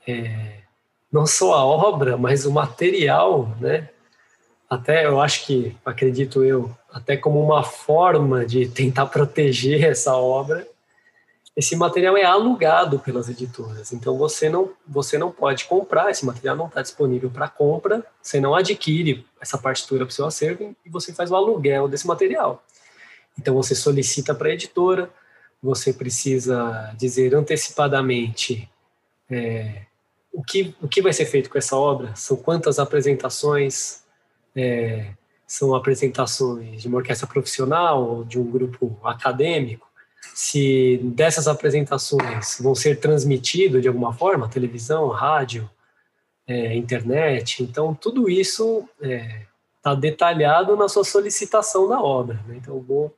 é, 0.07 0.61
não 1.11 1.27
só 1.27 1.53
a 1.53 1.63
obra, 1.63 2.17
mas 2.17 2.47
o 2.47 2.51
material, 2.51 3.55
né? 3.59 3.89
Até 4.67 5.05
eu 5.05 5.21
acho 5.21 5.45
que, 5.45 5.77
acredito 5.85 6.43
eu, 6.43 6.75
até 6.91 7.15
como 7.15 7.39
uma 7.43 7.61
forma 7.61 8.43
de 8.43 8.67
tentar 8.67 9.05
proteger 9.07 9.83
essa 9.83 10.15
obra, 10.15 10.67
esse 11.61 11.75
material 11.75 12.17
é 12.17 12.23
alugado 12.23 12.97
pelas 12.97 13.29
editoras. 13.29 13.93
Então 13.93 14.17
você 14.17 14.49
não 14.49 14.71
você 14.87 15.15
não 15.15 15.31
pode 15.31 15.65
comprar, 15.65 16.09
esse 16.09 16.25
material 16.25 16.55
não 16.55 16.65
está 16.65 16.81
disponível 16.81 17.29
para 17.29 17.47
compra, 17.47 18.03
você 18.19 18.39
não 18.39 18.55
adquire 18.55 19.23
essa 19.39 19.59
partitura 19.59 20.03
para 20.03 20.11
o 20.11 20.15
seu 20.15 20.25
acervo 20.25 20.75
e 20.83 20.89
você 20.89 21.13
faz 21.13 21.29
o 21.29 21.35
aluguel 21.35 21.87
desse 21.87 22.07
material. 22.07 22.63
Então 23.37 23.53
você 23.53 23.75
solicita 23.75 24.33
para 24.33 24.49
a 24.49 24.53
editora, 24.53 25.07
você 25.61 25.93
precisa 25.93 26.91
dizer 26.97 27.35
antecipadamente 27.35 28.67
é, 29.29 29.83
o, 30.33 30.43
que, 30.43 30.75
o 30.81 30.87
que 30.87 30.99
vai 30.99 31.13
ser 31.13 31.25
feito 31.27 31.47
com 31.47 31.59
essa 31.59 31.77
obra, 31.77 32.15
são 32.15 32.37
quantas 32.37 32.79
apresentações, 32.79 34.03
é, 34.55 35.11
são 35.45 35.75
apresentações 35.75 36.81
de 36.81 36.87
uma 36.87 36.97
orquestra 36.97 37.27
profissional 37.27 38.03
ou 38.03 38.23
de 38.23 38.39
um 38.39 38.49
grupo 38.49 38.97
acadêmico, 39.03 39.90
se 40.33 40.99
dessas 41.03 41.47
apresentações 41.47 42.57
vão 42.61 42.75
ser 42.75 42.99
transmitidas 42.99 43.81
de 43.81 43.87
alguma 43.87 44.13
forma, 44.13 44.49
televisão, 44.49 45.09
rádio, 45.09 45.69
é, 46.47 46.75
internet, 46.75 47.63
então 47.63 47.93
tudo 47.93 48.29
isso 48.29 48.87
está 49.01 49.07
é, 49.07 49.45
tá 49.81 49.95
detalhado 49.95 50.75
na 50.75 50.87
sua 50.87 51.03
solicitação 51.03 51.87
da 51.87 52.01
obra. 52.01 52.39
Né? 52.47 52.57
Então 52.57 52.79
vou 52.79 53.15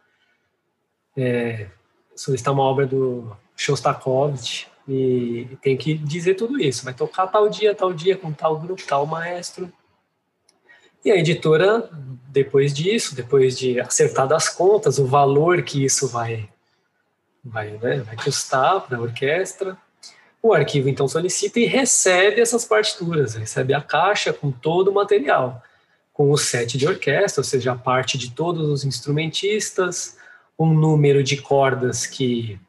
é, 1.18 1.68
solicitar 2.16 2.54
uma 2.54 2.64
obra 2.64 2.86
do 2.86 3.36
Shostakovich 3.56 4.68
e 4.88 5.58
tem 5.62 5.78
que 5.78 5.94
dizer 5.94 6.36
tudo 6.36 6.60
isso. 6.60 6.84
Vai 6.84 6.94
tocar 6.94 7.28
tal 7.28 7.50
dia, 7.50 7.74
tal 7.74 7.94
dia, 7.94 8.18
com 8.18 8.32
tal 8.32 8.60
grupo, 8.60 8.82
tal 8.86 9.06
maestro. 9.06 9.72
E 11.06 11.12
a 11.12 11.18
editora, 11.18 11.90
depois 12.30 12.74
disso, 12.74 13.16
depois 13.16 13.58
de 13.58 13.80
acertar 13.80 14.28
das 14.28 14.50
contas, 14.50 15.00
o 15.00 15.06
valor 15.06 15.62
que 15.62 15.84
isso 15.84 16.08
vai 16.08 16.50
vai, 17.44 17.72
né, 17.72 17.98
vai 17.98 18.16
custar 18.16 18.82
para 18.82 18.98
a 18.98 19.02
orquestra. 19.02 19.78
O 20.42 20.54
arquivo 20.54 20.90
então 20.90 21.08
solicita 21.08 21.60
e 21.60 21.66
recebe 21.66 22.42
essas 22.42 22.66
partituras, 22.66 23.36
recebe 23.36 23.74
a 23.74 23.82
caixa 23.82 24.34
com 24.34 24.52
todo 24.52 24.90
o 24.90 24.94
material, 24.94 25.64
com 26.12 26.32
o 26.32 26.38
set 26.38 26.78
de 26.78 26.88
orquestra, 26.88 27.42
ou 27.42 27.46
seja, 27.46 27.72
a 27.72 27.76
parte 27.76 28.18
de 28.18 28.32
todos 28.32 28.70
os 28.70 28.84
instrumentistas, 28.84 30.18
um 30.58 30.74
número 30.74 31.24
de 31.24 31.38
cordas 31.38 32.06
que 32.06 32.60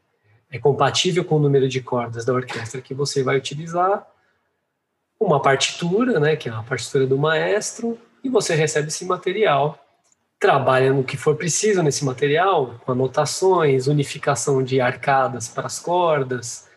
é 0.50 0.58
compatível 0.58 1.24
com 1.24 1.36
o 1.36 1.40
número 1.40 1.68
de 1.68 1.80
cordas 1.80 2.24
da 2.24 2.32
orquestra 2.32 2.80
que 2.80 2.94
você 2.94 3.22
vai 3.22 3.36
utilizar, 3.36 4.06
uma 5.18 5.40
partitura, 5.40 6.20
né, 6.20 6.36
que 6.36 6.48
é 6.48 6.52
a 6.52 6.62
partitura 6.62 7.06
do 7.06 7.18
maestro, 7.18 7.98
e 8.22 8.28
você 8.28 8.54
recebe 8.54 8.88
esse 8.88 9.04
material 9.04 9.83
trabalha 10.44 10.92
no 10.92 11.02
que 11.02 11.16
for 11.16 11.36
preciso 11.36 11.82
nesse 11.82 12.04
material, 12.04 12.78
com 12.84 12.92
anotações, 12.92 13.86
unificação 13.86 14.62
de 14.62 14.78
arcadas 14.78 15.48
para 15.48 15.64
as 15.64 15.80
cordas, 15.80 16.68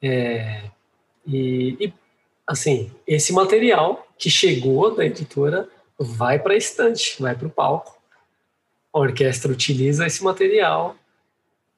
é, 0.00 0.70
e, 1.26 1.76
e, 1.78 1.92
assim, 2.46 2.90
esse 3.06 3.30
material 3.30 4.08
que 4.16 4.30
chegou 4.30 4.96
da 4.96 5.04
editora 5.04 5.68
vai 5.98 6.38
para 6.38 6.54
a 6.54 6.56
estante, 6.56 7.20
vai 7.20 7.34
para 7.34 7.46
o 7.46 7.50
palco. 7.50 7.94
A 8.90 8.98
orquestra 8.98 9.52
utiliza 9.52 10.06
esse 10.06 10.24
material 10.24 10.96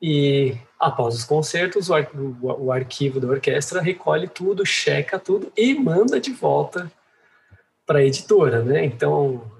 e, 0.00 0.56
após 0.78 1.16
os 1.16 1.24
concertos, 1.24 1.90
o, 1.90 1.94
ar, 1.94 2.08
o, 2.14 2.66
o 2.66 2.70
arquivo 2.70 3.18
da 3.18 3.26
orquestra 3.26 3.82
recolhe 3.82 4.28
tudo, 4.28 4.64
checa 4.64 5.18
tudo 5.18 5.52
e 5.56 5.74
manda 5.74 6.20
de 6.20 6.30
volta 6.30 6.88
para 7.84 7.98
a 7.98 8.04
editora, 8.04 8.62
né? 8.62 8.84
Então, 8.84 9.55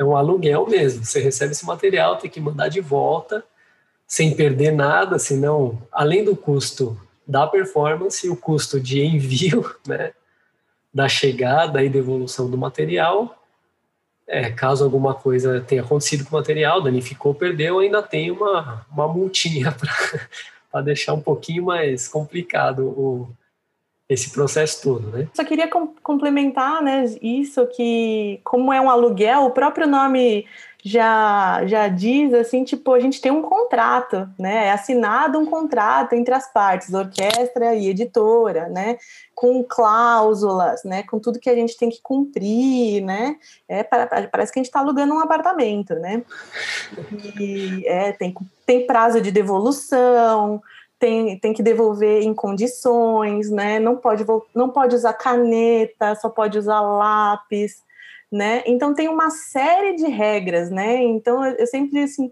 é 0.00 0.04
um 0.04 0.16
aluguel 0.16 0.66
mesmo. 0.66 1.04
Você 1.04 1.20
recebe 1.20 1.52
esse 1.52 1.66
material, 1.66 2.16
tem 2.16 2.30
que 2.30 2.40
mandar 2.40 2.68
de 2.68 2.80
volta, 2.80 3.44
sem 4.06 4.34
perder 4.34 4.72
nada, 4.72 5.18
senão, 5.18 5.82
além 5.92 6.24
do 6.24 6.34
custo 6.34 6.98
da 7.26 7.46
performance, 7.46 8.28
o 8.28 8.34
custo 8.34 8.80
de 8.80 9.02
envio, 9.04 9.74
né, 9.86 10.12
da 10.92 11.06
chegada 11.06 11.84
e 11.84 11.90
devolução 11.90 12.50
do 12.50 12.56
material. 12.56 13.36
É, 14.26 14.50
caso 14.50 14.84
alguma 14.84 15.12
coisa 15.12 15.60
tenha 15.60 15.82
acontecido 15.82 16.24
com 16.24 16.34
o 16.34 16.38
material, 16.38 16.80
danificou, 16.80 17.34
perdeu, 17.34 17.78
ainda 17.78 18.02
tem 18.02 18.30
uma, 18.30 18.86
uma 18.90 19.06
multinha 19.06 19.76
para 20.72 20.80
deixar 20.80 21.12
um 21.12 21.20
pouquinho 21.20 21.64
mais 21.64 22.08
complicado 22.08 22.86
o, 22.86 23.28
esse 24.10 24.30
processo 24.30 24.82
todo, 24.82 25.08
né? 25.16 25.28
Só 25.32 25.44
queria 25.44 25.68
com 25.68 25.86
complementar, 26.02 26.82
né, 26.82 27.04
isso 27.22 27.64
que 27.68 28.40
como 28.42 28.72
é 28.72 28.80
um 28.80 28.90
aluguel, 28.90 29.44
o 29.44 29.50
próprio 29.52 29.86
nome 29.86 30.44
já 30.82 31.64
já 31.66 31.88
diz 31.88 32.32
assim, 32.32 32.64
tipo, 32.64 32.92
a 32.92 32.98
gente 32.98 33.20
tem 33.20 33.30
um 33.30 33.42
contrato, 33.42 34.28
né? 34.38 34.66
É 34.66 34.72
assinado 34.72 35.38
um 35.38 35.44
contrato 35.44 36.14
entre 36.14 36.34
as 36.34 36.50
partes, 36.50 36.92
orquestra 36.92 37.74
e 37.74 37.88
editora, 37.88 38.68
né? 38.68 38.96
Com 39.34 39.62
cláusulas, 39.62 40.82
né? 40.82 41.02
Com 41.02 41.18
tudo 41.18 41.38
que 41.38 41.50
a 41.50 41.54
gente 41.54 41.76
tem 41.76 41.90
que 41.90 42.00
cumprir, 42.02 43.02
né? 43.02 43.36
É, 43.68 43.82
parece 43.82 44.52
que 44.52 44.58
a 44.58 44.62
gente 44.62 44.68
está 44.68 44.80
alugando 44.80 45.14
um 45.14 45.20
apartamento, 45.20 45.94
né? 45.96 46.22
E 47.38 47.84
é, 47.86 48.12
tem, 48.12 48.34
tem 48.64 48.86
prazo 48.86 49.20
de 49.20 49.30
devolução, 49.30 50.62
tem, 51.00 51.38
tem 51.38 51.54
que 51.54 51.62
devolver 51.62 52.22
em 52.22 52.34
condições, 52.34 53.50
né? 53.50 53.80
Não 53.80 53.96
pode, 53.96 54.24
não 54.54 54.68
pode 54.68 54.94
usar 54.94 55.14
caneta, 55.14 56.14
só 56.14 56.28
pode 56.28 56.58
usar 56.58 56.82
lápis, 56.82 57.82
né? 58.30 58.62
Então 58.66 58.94
tem 58.94 59.08
uma 59.08 59.30
série 59.30 59.96
de 59.96 60.06
regras, 60.06 60.70
né? 60.70 61.02
Então 61.02 61.42
eu 61.44 61.66
sempre 61.66 62.02
assim, 62.02 62.30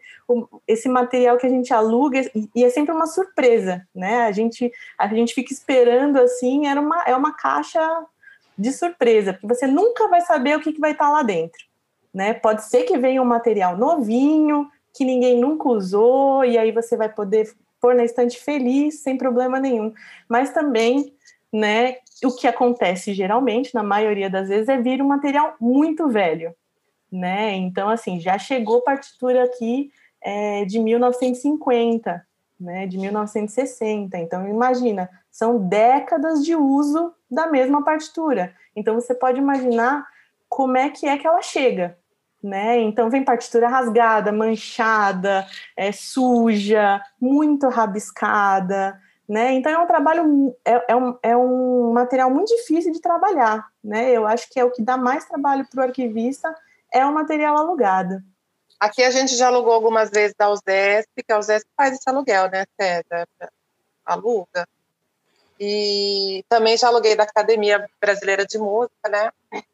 esse 0.66 0.87
material 0.87 1.38
que 1.38 1.46
a 1.46 1.50
gente 1.50 1.72
aluga 1.72 2.20
e 2.54 2.62
é 2.62 2.68
sempre 2.68 2.92
uma 2.92 3.07
surpresa, 3.07 3.85
né? 3.94 4.26
A 4.26 4.33
gente 4.33 4.70
a 4.98 5.09
gente 5.09 5.35
fica 5.35 5.52
esperando 5.52 6.18
assim, 6.18 6.66
era 6.66 6.78
uma 6.78 7.02
é 7.04 7.16
uma 7.16 7.35
caixa 7.35 7.81
de 8.57 8.70
surpresa, 8.70 9.33
porque 9.33 9.46
você 9.46 9.66
nunca 9.66 10.09
vai 10.09 10.20
saber 10.20 10.57
o 10.57 10.61
que, 10.61 10.74
que 10.74 10.81
vai 10.81 10.92
estar 10.92 11.11
lá 11.11 11.22
dentro, 11.22 11.64
né? 12.12 12.35
Pode 12.35 12.64
ser 12.64 12.83
que 12.83 12.98
venha 12.98 13.22
um 13.22 13.24
material 13.24 13.78
novinho 13.78 14.68
que 14.92 15.07
ninguém 15.07 15.40
nunca 15.40 15.68
usou 15.70 16.44
e 16.44 16.59
aí 16.59 16.70
você 16.70 16.96
vai 16.98 17.09
poder 17.09 17.50
pôr 17.80 17.94
na 17.94 18.04
estante 18.04 18.38
feliz, 18.38 19.02
sem 19.02 19.16
problema 19.16 19.58
nenhum. 19.60 19.92
Mas 20.28 20.52
também, 20.52 21.14
né, 21.52 21.96
o 22.24 22.34
que 22.34 22.46
acontece 22.46 23.14
geralmente, 23.14 23.74
na 23.74 23.82
maioria 23.82 24.28
das 24.28 24.48
vezes, 24.48 24.68
é 24.68 24.80
vir 24.80 25.02
um 25.02 25.08
material 25.08 25.54
muito 25.60 26.08
velho, 26.08 26.54
né? 27.10 27.54
Então, 27.54 27.88
assim, 27.88 28.20
já 28.20 28.38
chegou 28.38 28.82
partitura 28.82 29.44
aqui 29.44 29.90
é, 30.20 30.64
de 30.64 30.78
1950, 30.78 32.26
né, 32.60 32.86
de 32.86 32.98
1960. 32.98 34.18
Então, 34.18 34.48
imagina, 34.48 35.08
são 35.30 35.68
décadas 35.68 36.44
de 36.44 36.54
uso 36.56 37.12
da 37.30 37.46
mesma 37.46 37.84
partitura. 37.84 38.54
Então, 38.74 38.94
você 38.94 39.14
pode 39.14 39.38
imaginar 39.38 40.06
como 40.48 40.76
é 40.76 40.88
que 40.88 41.06
é 41.06 41.18
que 41.18 41.26
ela 41.26 41.42
chega, 41.42 41.97
né? 42.42 42.79
Então 42.81 43.11
vem 43.11 43.24
partitura 43.24 43.68
rasgada, 43.68 44.33
manchada, 44.33 45.46
é, 45.77 45.90
suja, 45.92 47.01
muito 47.20 47.68
rabiscada, 47.68 49.01
né? 49.29 49.53
Então 49.53 49.72
é 49.72 49.79
um 49.79 49.87
trabalho, 49.87 50.57
é, 50.64 50.92
é, 50.92 50.96
um, 50.96 51.18
é 51.22 51.37
um 51.37 51.92
material 51.92 52.31
muito 52.31 52.55
difícil 52.55 52.92
de 52.92 53.01
trabalhar, 53.01 53.66
né? 53.83 54.11
Eu 54.11 54.27
acho 54.27 54.48
que 54.51 54.59
é 54.59 54.64
o 54.64 54.70
que 54.70 54.83
dá 54.83 54.96
mais 54.96 55.24
trabalho 55.24 55.66
para 55.68 55.81
o 55.81 55.85
arquivista 55.85 56.55
é 56.92 57.05
o 57.05 57.12
material 57.12 57.57
alugado. 57.57 58.22
Aqui 58.81 59.03
a 59.03 59.11
gente 59.11 59.37
já 59.37 59.48
alugou 59.48 59.72
algumas 59.72 60.11
vezes 60.11 60.35
da 60.38 60.51
USESP, 60.51 61.24
que 61.27 61.33
a 61.33 61.38
USESP 61.38 61.68
faz 61.77 61.94
esse 61.94 62.09
aluguel, 62.09 62.48
né, 62.51 62.64
César? 62.81 63.27
Aluga. 64.05 64.66
E 65.61 66.44
também 66.49 66.77
já 66.77 66.88
aluguei 66.88 67.16
da 67.16 67.25
Academia 67.25 67.85
Brasileira 68.01 68.47
de 68.47 68.59
Música, 68.59 69.09
né? 69.09 69.31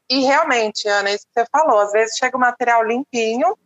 E 0.09 0.21
realmente, 0.21 0.89
Ana, 0.89 1.11
isso 1.11 1.27
que 1.27 1.41
você 1.41 1.47
falou, 1.51 1.79
às 1.81 1.93
vezes 1.93 2.17
chega 2.17 2.37
o 2.37 2.41
material 2.41 2.83
limpinho 2.85 3.57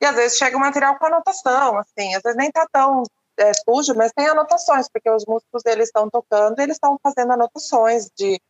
e 0.00 0.06
às 0.06 0.14
vezes 0.14 0.38
chega 0.38 0.56
o 0.56 0.60
material 0.60 0.96
com 0.98 1.06
anotação, 1.06 1.78
assim, 1.78 2.14
às 2.14 2.22
vezes 2.22 2.36
nem 2.36 2.50
tá 2.50 2.66
tão 2.70 3.02
é, 3.36 3.52
sujo, 3.54 3.94
mas 3.94 4.12
tem 4.12 4.26
anotações, 4.26 4.88
porque 4.88 5.10
os 5.10 5.24
músicos 5.26 5.62
eles 5.66 5.88
estão 5.88 6.08
tocando, 6.08 6.58
eles 6.60 6.76
estão 6.76 6.98
fazendo 7.02 7.32
anotações 7.32 8.08
de, 8.16 8.40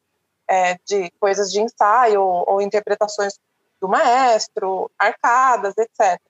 é, 0.48 0.76
de 0.86 1.10
coisas 1.20 1.50
de 1.50 1.60
ensaio 1.60 2.20
ou 2.22 2.60
interpretações 2.60 3.38
do 3.80 3.88
maestro, 3.88 4.90
arcadas, 4.98 5.74
etc. 5.78 6.20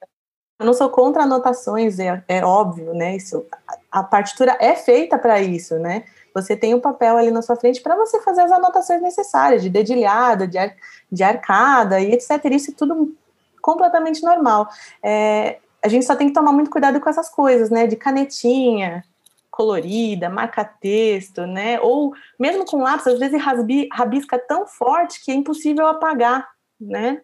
Eu 0.59 0.67
não 0.67 0.75
sou 0.75 0.89
contra 0.89 1.25
anotações, 1.25 1.99
é, 1.99 2.23
é 2.29 2.45
óbvio, 2.45 2.95
né? 2.95 3.17
Isso, 3.17 3.45
a 3.91 4.03
partitura 4.03 4.57
é 4.61 4.77
feita 4.77 5.19
para 5.19 5.41
isso, 5.41 5.79
né? 5.79 6.05
Você 6.35 6.57
tem 6.57 6.75
um 6.75 6.81
papel 6.81 7.16
ali 7.16 7.31
na 7.31 7.40
sua 7.40 7.55
frente 7.55 7.81
para 7.81 7.97
você 7.97 8.20
fazer 8.20 8.42
as 8.42 8.51
anotações 8.51 9.01
necessárias, 9.01 9.62
de 9.62 9.70
dedilhada, 9.70 10.47
de, 10.49 10.59
ar, 10.59 10.75
de 11.11 11.23
arcada 11.23 12.01
e 12.01 12.12
etc. 12.12 12.44
Isso 12.51 12.73
é 12.73 12.75
tudo 12.75 13.14
completamente 13.62 14.23
normal. 14.23 14.68
É, 15.03 15.59
a 15.83 15.88
gente 15.88 16.05
só 16.05 16.16
tem 16.16 16.29
que 16.29 16.35
tomar 16.35 16.53
muito 16.53 16.70
cuidado 16.70 17.01
com 17.01 17.09
essas 17.09 17.31
coisas, 17.31 17.70
né? 17.70 17.87
De 17.87 17.94
canetinha 17.94 19.05
colorida, 19.51 20.29
marca-texto, 20.29 21.47
né? 21.47 21.79
Ou 21.81 22.12
mesmo 22.38 22.64
com 22.64 22.83
lápis, 22.83 23.07
às 23.07 23.18
vezes 23.20 23.40
rasbi, 23.40 23.88
rabisca 23.92 24.37
tão 24.37 24.66
forte 24.66 25.25
que 25.25 25.31
é 25.31 25.35
impossível 25.35 25.87
apagar, 25.87 26.49
né? 26.81 27.20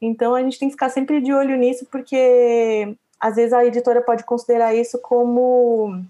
Então 0.00 0.34
a 0.34 0.42
gente 0.42 0.58
tem 0.58 0.68
que 0.68 0.74
ficar 0.74 0.90
sempre 0.90 1.20
de 1.20 1.32
olho 1.32 1.56
nisso, 1.56 1.84
porque 1.90 2.96
às 3.18 3.34
vezes 3.34 3.52
a 3.52 3.64
editora 3.64 4.00
pode 4.00 4.24
considerar 4.24 4.74
isso 4.74 4.98
como 5.00 6.04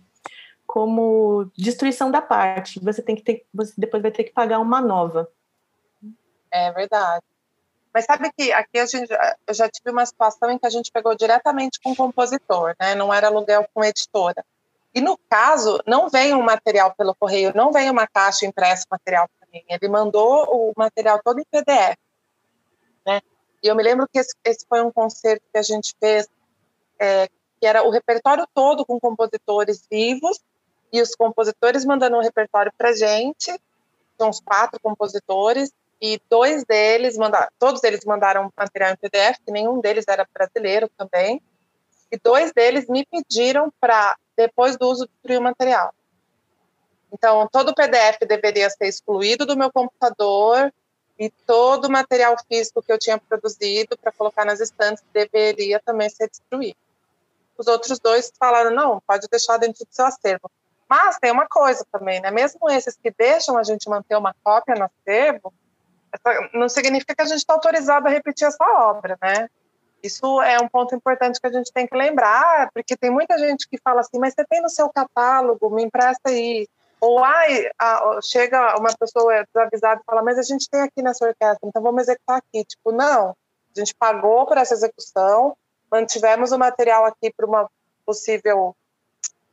como 0.73 1.51
destruição 1.55 2.11
da 2.11 2.23
parte. 2.23 2.81
Você 2.81 3.03
tem 3.03 3.15
que 3.15 3.21
ter, 3.21 3.47
você 3.53 3.75
depois 3.77 4.03
vai 4.03 4.11
ter 4.11 4.25
que 4.25 4.33
pagar 4.33 4.59
uma 4.59 4.81
nova. 4.81 5.31
É 6.51 6.73
verdade. 6.73 7.23
Mas 7.93 8.07
sabe 8.07 8.33
que 8.33 8.51
aqui 8.55 8.79
a 8.79 8.87
gente, 8.87 9.13
eu 9.47 9.53
já 9.53 9.69
tive 9.69 9.91
uma 9.91 10.07
situação 10.07 10.51
em 10.51 10.59
que 10.59 10.67
a 10.67 10.71
gente 10.71 10.91
pegou 10.91 11.15
diretamente 11.15 11.79
com 11.79 11.93
o 11.93 11.97
compositor, 11.97 12.75
né? 12.81 12.95
Não 12.95 13.13
era 13.13 13.27
aluguel 13.27 13.69
com 13.75 13.85
editora. 13.85 14.43
E 14.95 15.03
no 15.03 15.19
caso, 15.29 15.79
não 15.87 16.09
vem 16.09 16.33
um 16.33 16.41
material 16.41 16.95
pelo 16.97 17.15
correio, 17.15 17.53
não 17.55 17.71
vem 17.71 17.91
uma 17.91 18.07
caixa 18.07 18.47
impressa 18.47 18.87
material 18.91 19.29
para 19.39 19.49
mim. 19.53 19.63
Ele 19.69 19.89
mandou 19.91 20.47
o 20.47 20.73
material 20.75 21.21
todo 21.23 21.39
em 21.39 21.45
PDF, 21.51 21.99
né? 23.05 23.21
E 23.63 23.69
eu 23.69 23.77
me 23.77 23.83
lembro 23.83 24.09
que 24.11 24.19
esse, 24.19 24.35
esse 24.43 24.65
foi 24.67 24.81
um 24.81 24.91
concerto 24.91 25.45
que 25.53 25.59
a 25.59 25.63
gente 25.63 25.95
fez, 26.01 26.27
é, 26.99 27.29
que 27.61 27.67
era 27.67 27.83
o 27.83 27.91
repertório 27.91 28.49
todo 28.55 28.87
com 28.87 28.99
compositores 28.99 29.87
vivos 29.91 30.41
e 30.93 31.01
os 31.01 31.15
compositores 31.15 31.85
mandando 31.85 32.17
um 32.17 32.23
repertório 32.23 32.73
para 32.77 32.93
gente, 32.93 33.53
são 34.19 34.29
uns 34.29 34.41
quatro 34.41 34.79
compositores, 34.81 35.73
e 36.01 36.21
dois 36.29 36.65
deles 36.65 37.17
mandaram, 37.17 37.49
todos 37.59 37.83
eles 37.85 38.05
mandaram 38.05 38.53
material 38.57 38.93
em 38.93 38.97
PDF, 38.97 39.39
nenhum 39.49 39.81
deles 39.81 40.05
era 40.09 40.27
brasileiro 40.35 40.91
também, 40.99 41.41
e 42.11 42.19
dois 42.19 42.53
deles 42.53 42.89
me 42.89 43.07
pediram 43.07 43.73
para, 43.81 44.17
depois 44.37 44.77
do 44.77 44.89
uso, 44.89 45.07
destruir 45.07 45.39
o 45.39 45.43
material. 45.43 45.95
Então, 47.13 47.49
todo 47.51 47.71
o 47.71 47.75
PDF 47.75 48.19
deveria 48.27 48.69
ser 48.69 48.87
excluído 48.87 49.47
do 49.47 49.57
meu 49.57 49.71
computador 49.71 50.73
e 51.19 51.31
todo 51.31 51.85
o 51.85 51.91
material 51.91 52.37
físico 52.49 52.83
que 52.83 52.93
eu 52.93 52.99
tinha 52.99 53.19
produzido 53.19 53.97
para 53.97 54.11
colocar 54.11 54.45
nas 54.45 54.61
estantes 54.61 55.05
deveria 55.13 55.79
também 55.79 56.11
ser 56.11 56.29
destruído. 56.29 56.77
Os 57.57 57.67
outros 57.67 58.01
dois 58.01 58.33
falaram, 58.39 58.71
não, 58.71 59.01
pode 59.07 59.29
deixar 59.31 59.59
dentro 59.59 59.85
do 59.85 59.95
seu 59.95 60.07
acervo. 60.07 60.51
Mas 60.93 61.17
tem 61.17 61.33
uma 61.33 61.47
coisa 61.49 61.87
também, 61.91 62.21
né? 62.21 62.31
Mesmo 62.31 62.69
esses 62.69 62.95
que 62.95 63.11
deixam 63.11 63.57
a 63.57 63.63
gente 63.63 63.89
manter 63.89 64.15
uma 64.15 64.37
cópia 64.45 64.75
no 64.75 64.85
acervo, 64.85 65.51
não 66.53 66.69
significa 66.69 67.15
que 67.15 67.23
a 67.23 67.25
gente 67.25 67.39
está 67.39 67.55
autorizado 67.55 68.07
a 68.07 68.11
repetir 68.11 68.47
essa 68.47 68.63
obra, 68.63 69.17
né? 69.23 69.49
Isso 70.03 70.43
é 70.43 70.59
um 70.61 70.69
ponto 70.69 70.95
importante 70.95 71.41
que 71.41 71.47
a 71.47 71.51
gente 71.51 71.73
tem 71.73 71.87
que 71.87 71.97
lembrar, 71.97 72.71
porque 72.75 72.95
tem 72.95 73.11
muita 73.11 73.39
gente 73.39 73.67
que 73.67 73.79
fala 73.83 74.01
assim, 74.01 74.19
mas 74.19 74.35
você 74.35 74.45
tem 74.45 74.61
no 74.61 74.69
seu 74.69 74.87
catálogo, 74.91 75.71
me 75.71 75.83
empresta 75.83 76.29
aí. 76.29 76.69
Ou 77.01 77.25
ai, 77.25 77.71
a, 77.79 78.19
chega 78.23 78.79
uma 78.79 78.95
pessoa 78.95 79.47
desavisada 79.51 80.03
e 80.03 80.05
fala, 80.05 80.23
mas 80.23 80.39
a 80.39 80.43
gente 80.43 80.69
tem 80.69 80.83
aqui 80.83 81.01
nessa 81.01 81.25
orquestra, 81.25 81.67
então 81.67 81.81
vamos 81.81 82.03
executar 82.03 82.37
aqui. 82.37 82.67
Tipo, 82.67 82.93
não, 82.93 83.31
a 83.31 83.79
gente 83.79 83.95
pagou 83.95 84.45
por 84.45 84.59
essa 84.59 84.75
execução, 84.75 85.57
mantivemos 85.91 86.53
o 86.53 86.59
material 86.59 87.07
aqui 87.07 87.33
para 87.35 87.47
uma 87.47 87.67
possível 88.05 88.77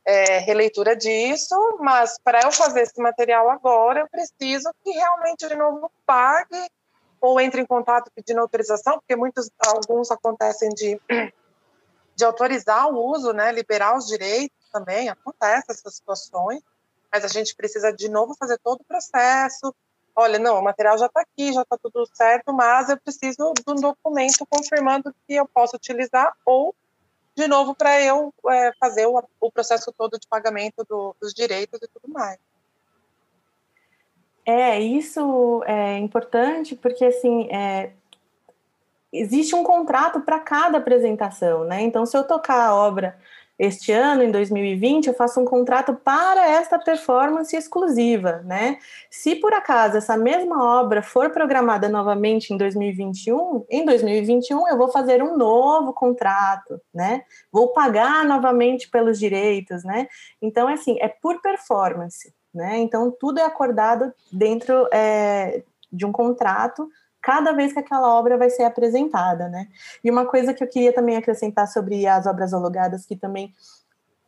é, 0.04 0.38
releitura 0.38 0.96
disso, 0.96 1.54
mas 1.80 2.18
para 2.22 2.40
eu 2.42 2.52
fazer 2.52 2.82
esse 2.82 3.00
material 3.00 3.50
agora, 3.50 4.00
eu 4.00 4.08
preciso 4.08 4.70
que 4.82 4.90
realmente 4.90 5.46
de 5.46 5.54
novo 5.54 5.90
pague 6.06 6.70
ou 7.20 7.40
entre 7.40 7.60
em 7.60 7.66
contato 7.66 8.10
pedindo 8.14 8.40
autorização, 8.40 8.98
porque 8.98 9.14
muitos, 9.14 9.50
alguns 9.58 10.10
acontecem 10.10 10.70
de, 10.70 11.00
de 12.16 12.24
autorizar 12.24 12.88
o 12.88 12.98
uso, 12.98 13.32
né, 13.32 13.52
liberar 13.52 13.96
os 13.96 14.06
direitos 14.06 14.56
também, 14.72 15.08
acontece 15.08 15.66
essas 15.68 15.96
situações, 15.96 16.62
mas 17.12 17.24
a 17.24 17.28
gente 17.28 17.54
precisa 17.54 17.92
de 17.92 18.08
novo 18.08 18.34
fazer 18.38 18.58
todo 18.62 18.80
o 18.80 18.84
processo. 18.84 19.74
Olha, 20.14 20.38
não, 20.38 20.58
o 20.58 20.62
material 20.62 20.96
já 20.96 21.06
está 21.06 21.20
aqui, 21.20 21.52
já 21.52 21.62
está 21.62 21.76
tudo 21.76 22.08
certo, 22.14 22.52
mas 22.52 22.88
eu 22.88 22.98
preciso 23.00 23.52
de 23.54 23.72
um 23.72 23.74
documento 23.74 24.46
confirmando 24.48 25.14
que 25.26 25.34
eu 25.34 25.46
posso 25.46 25.76
utilizar 25.76 26.32
ou 26.44 26.74
de 27.40 27.48
novo 27.48 27.74
para 27.74 28.00
eu 28.02 28.34
é, 28.48 28.72
fazer 28.78 29.06
o, 29.06 29.22
o, 29.40 29.50
processo 29.50 29.90
todo 29.96 30.18
de 30.18 30.28
pagamento 30.28 30.84
do, 30.88 31.16
dos 31.18 31.32
direitos 31.32 31.80
e 31.82 31.88
tudo 31.88 32.12
mais. 32.12 32.38
É, 34.44 34.78
isso 34.78 35.62
é 35.64 35.98
importante 35.98 36.76
porque, 36.76 37.04
assim, 37.04 37.48
é, 37.50 37.92
existe 39.10 39.54
um 39.54 39.64
contrato 39.64 40.20
para 40.20 40.38
cada 40.38 40.78
apresentação, 40.78 41.64
né? 41.64 41.80
Então, 41.80 42.04
se 42.04 42.16
eu 42.16 42.24
tocar 42.24 42.66
a 42.66 42.74
obra 42.74 43.18
este 43.62 43.92
ano, 43.92 44.22
em 44.22 44.30
2020, 44.30 45.08
eu 45.08 45.12
faço 45.12 45.38
um 45.38 45.44
contrato 45.44 45.92
para 45.92 46.48
esta 46.48 46.78
performance 46.78 47.54
exclusiva, 47.54 48.40
né? 48.42 48.78
Se 49.10 49.36
por 49.36 49.52
acaso 49.52 49.98
essa 49.98 50.16
mesma 50.16 50.80
obra 50.80 51.02
for 51.02 51.28
programada 51.28 51.86
novamente 51.86 52.54
em 52.54 52.56
2021, 52.56 53.66
em 53.68 53.84
2021 53.84 54.66
eu 54.66 54.78
vou 54.78 54.90
fazer 54.90 55.22
um 55.22 55.36
novo 55.36 55.92
contrato, 55.92 56.80
né? 56.92 57.22
Vou 57.52 57.68
pagar 57.74 58.24
novamente 58.24 58.88
pelos 58.88 59.18
direitos, 59.18 59.84
né? 59.84 60.08
Então, 60.40 60.66
é 60.66 60.72
assim, 60.72 60.96
é 60.98 61.08
por 61.08 61.42
performance, 61.42 62.32
né? 62.54 62.78
Então, 62.78 63.10
tudo 63.10 63.40
é 63.40 63.44
acordado 63.44 64.10
dentro 64.32 64.88
é, 64.90 65.62
de 65.92 66.06
um 66.06 66.12
contrato 66.12 66.88
cada 67.22 67.52
vez 67.52 67.72
que 67.72 67.78
aquela 67.78 68.14
obra 68.18 68.36
vai 68.36 68.50
ser 68.50 68.64
apresentada, 68.64 69.48
né? 69.48 69.68
E 70.02 70.10
uma 70.10 70.26
coisa 70.26 70.54
que 70.54 70.62
eu 70.62 70.68
queria 70.68 70.92
também 70.92 71.16
acrescentar 71.16 71.68
sobre 71.68 72.06
as 72.06 72.26
obras 72.26 72.52
alugadas, 72.54 73.04
que 73.04 73.16
também 73.16 73.52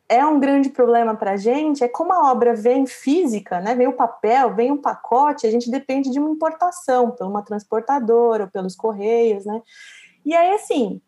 é 0.07 0.25
um 0.25 0.39
grande 0.39 0.69
problema 0.69 1.15
para 1.15 1.31
a 1.31 1.37
gente, 1.37 1.83
é 1.83 1.87
como 1.87 2.13
a 2.13 2.31
obra 2.31 2.53
vem 2.53 2.85
física, 2.85 3.59
né? 3.59 3.73
Vem 3.73 3.87
o 3.87 3.93
papel, 3.93 4.53
vem 4.53 4.71
um 4.71 4.81
pacote, 4.81 5.47
a 5.47 5.51
gente 5.51 5.71
depende 5.71 6.11
de 6.11 6.19
uma 6.19 6.29
importação, 6.29 7.11
por 7.11 7.25
uma 7.27 7.41
transportadora 7.41 8.43
ou 8.43 8.49
pelos 8.49 8.75
correios, 8.75 9.45
né? 9.45 9.61
E 10.25 10.35
aí, 10.35 10.53
assim, 10.53 11.01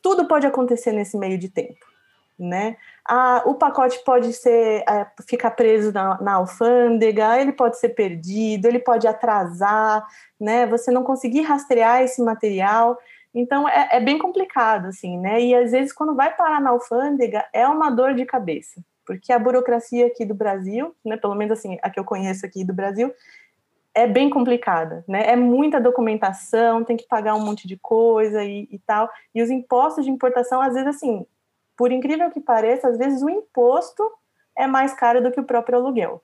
tudo 0.00 0.26
pode 0.28 0.46
acontecer 0.46 0.92
nesse 0.92 1.16
meio 1.16 1.38
de 1.38 1.48
tempo 1.48 1.92
né? 2.42 2.76
O 3.44 3.54
pacote 3.54 3.98
pode 4.04 4.32
ser 4.32 4.84
é, 4.88 5.06
ficar 5.28 5.50
preso 5.50 5.92
na, 5.92 6.20
na, 6.20 6.34
alfândega, 6.34 7.40
ele 7.40 7.52
pode 7.52 7.78
ser 7.78 7.90
perdido, 7.90 8.66
ele 8.66 8.78
pode 8.78 9.08
atrasar, 9.08 10.06
né? 10.40 10.66
Você 10.66 10.90
não 10.90 11.02
conseguir 11.02 11.42
rastrear 11.42 12.02
esse 12.02 12.22
material. 12.22 12.96
Então 13.34 13.68
é, 13.68 13.88
é, 13.92 14.00
bem 14.00 14.18
complicado, 14.18 14.86
assim, 14.86 15.18
né? 15.18 15.40
E 15.42 15.54
às 15.54 15.72
vezes 15.72 15.92
quando 15.92 16.14
vai 16.14 16.34
parar 16.34 16.60
na 16.60 16.70
alfândega 16.70 17.44
é 17.52 17.66
uma 17.66 17.90
dor 17.90 18.14
de 18.14 18.24
cabeça, 18.24 18.80
porque 19.04 19.32
a 19.32 19.38
burocracia 19.38 20.06
aqui 20.06 20.24
do 20.24 20.34
Brasil, 20.34 20.94
né? 21.04 21.16
Pelo 21.16 21.34
menos 21.34 21.58
assim, 21.58 21.78
a 21.82 21.90
que 21.90 21.98
eu 21.98 22.04
conheço 22.04 22.46
aqui 22.46 22.64
do 22.64 22.72
Brasil, 22.72 23.12
é 23.94 24.06
bem 24.06 24.30
complicada, 24.30 25.04
né? 25.08 25.24
É 25.26 25.36
muita 25.36 25.80
documentação, 25.80 26.84
tem 26.84 26.96
que 26.96 27.06
pagar 27.06 27.34
um 27.34 27.44
monte 27.44 27.66
de 27.66 27.76
coisa 27.76 28.44
e, 28.44 28.68
e 28.70 28.78
tal. 28.78 29.10
E 29.34 29.42
os 29.42 29.50
impostos 29.50 30.04
de 30.04 30.10
importação, 30.10 30.62
às 30.62 30.74
vezes, 30.74 30.96
assim, 30.96 31.26
por 31.76 31.92
incrível 31.92 32.30
que 32.30 32.40
pareça, 32.40 32.88
às 32.88 32.98
vezes 32.98 33.22
o 33.22 33.30
imposto 33.30 34.02
é 34.56 34.66
mais 34.66 34.92
caro 34.94 35.22
do 35.22 35.30
que 35.30 35.40
o 35.40 35.44
próprio 35.44 35.78
aluguel. 35.78 36.22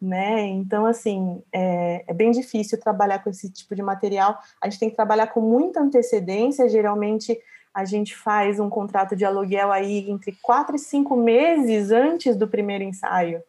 Né? 0.00 0.46
Então, 0.46 0.86
assim, 0.86 1.42
é, 1.52 2.04
é, 2.06 2.14
bem 2.14 2.30
difícil 2.30 2.78
trabalhar 2.78 3.18
com 3.18 3.30
esse 3.30 3.50
tipo 3.50 3.74
de 3.74 3.82
material. 3.82 4.38
A 4.60 4.68
gente 4.68 4.78
tem 4.78 4.90
que 4.90 4.96
trabalhar 4.96 5.26
com 5.26 5.40
muita 5.40 5.80
antecedência. 5.80 6.68
Geralmente, 6.68 7.36
a 7.74 7.84
gente 7.84 8.16
faz 8.16 8.58
um 8.60 8.70
contrato 8.70 9.16
de 9.16 9.24
aluguel 9.24 9.72
aí 9.72 10.08
entre 10.10 10.36
quatro 10.40 10.76
e 10.76 10.78
cinco 10.78 11.16
meses 11.16 11.90
antes 11.90 12.36
do 12.36 12.48
primeiro 12.48 12.84
ensaio, 12.84 13.42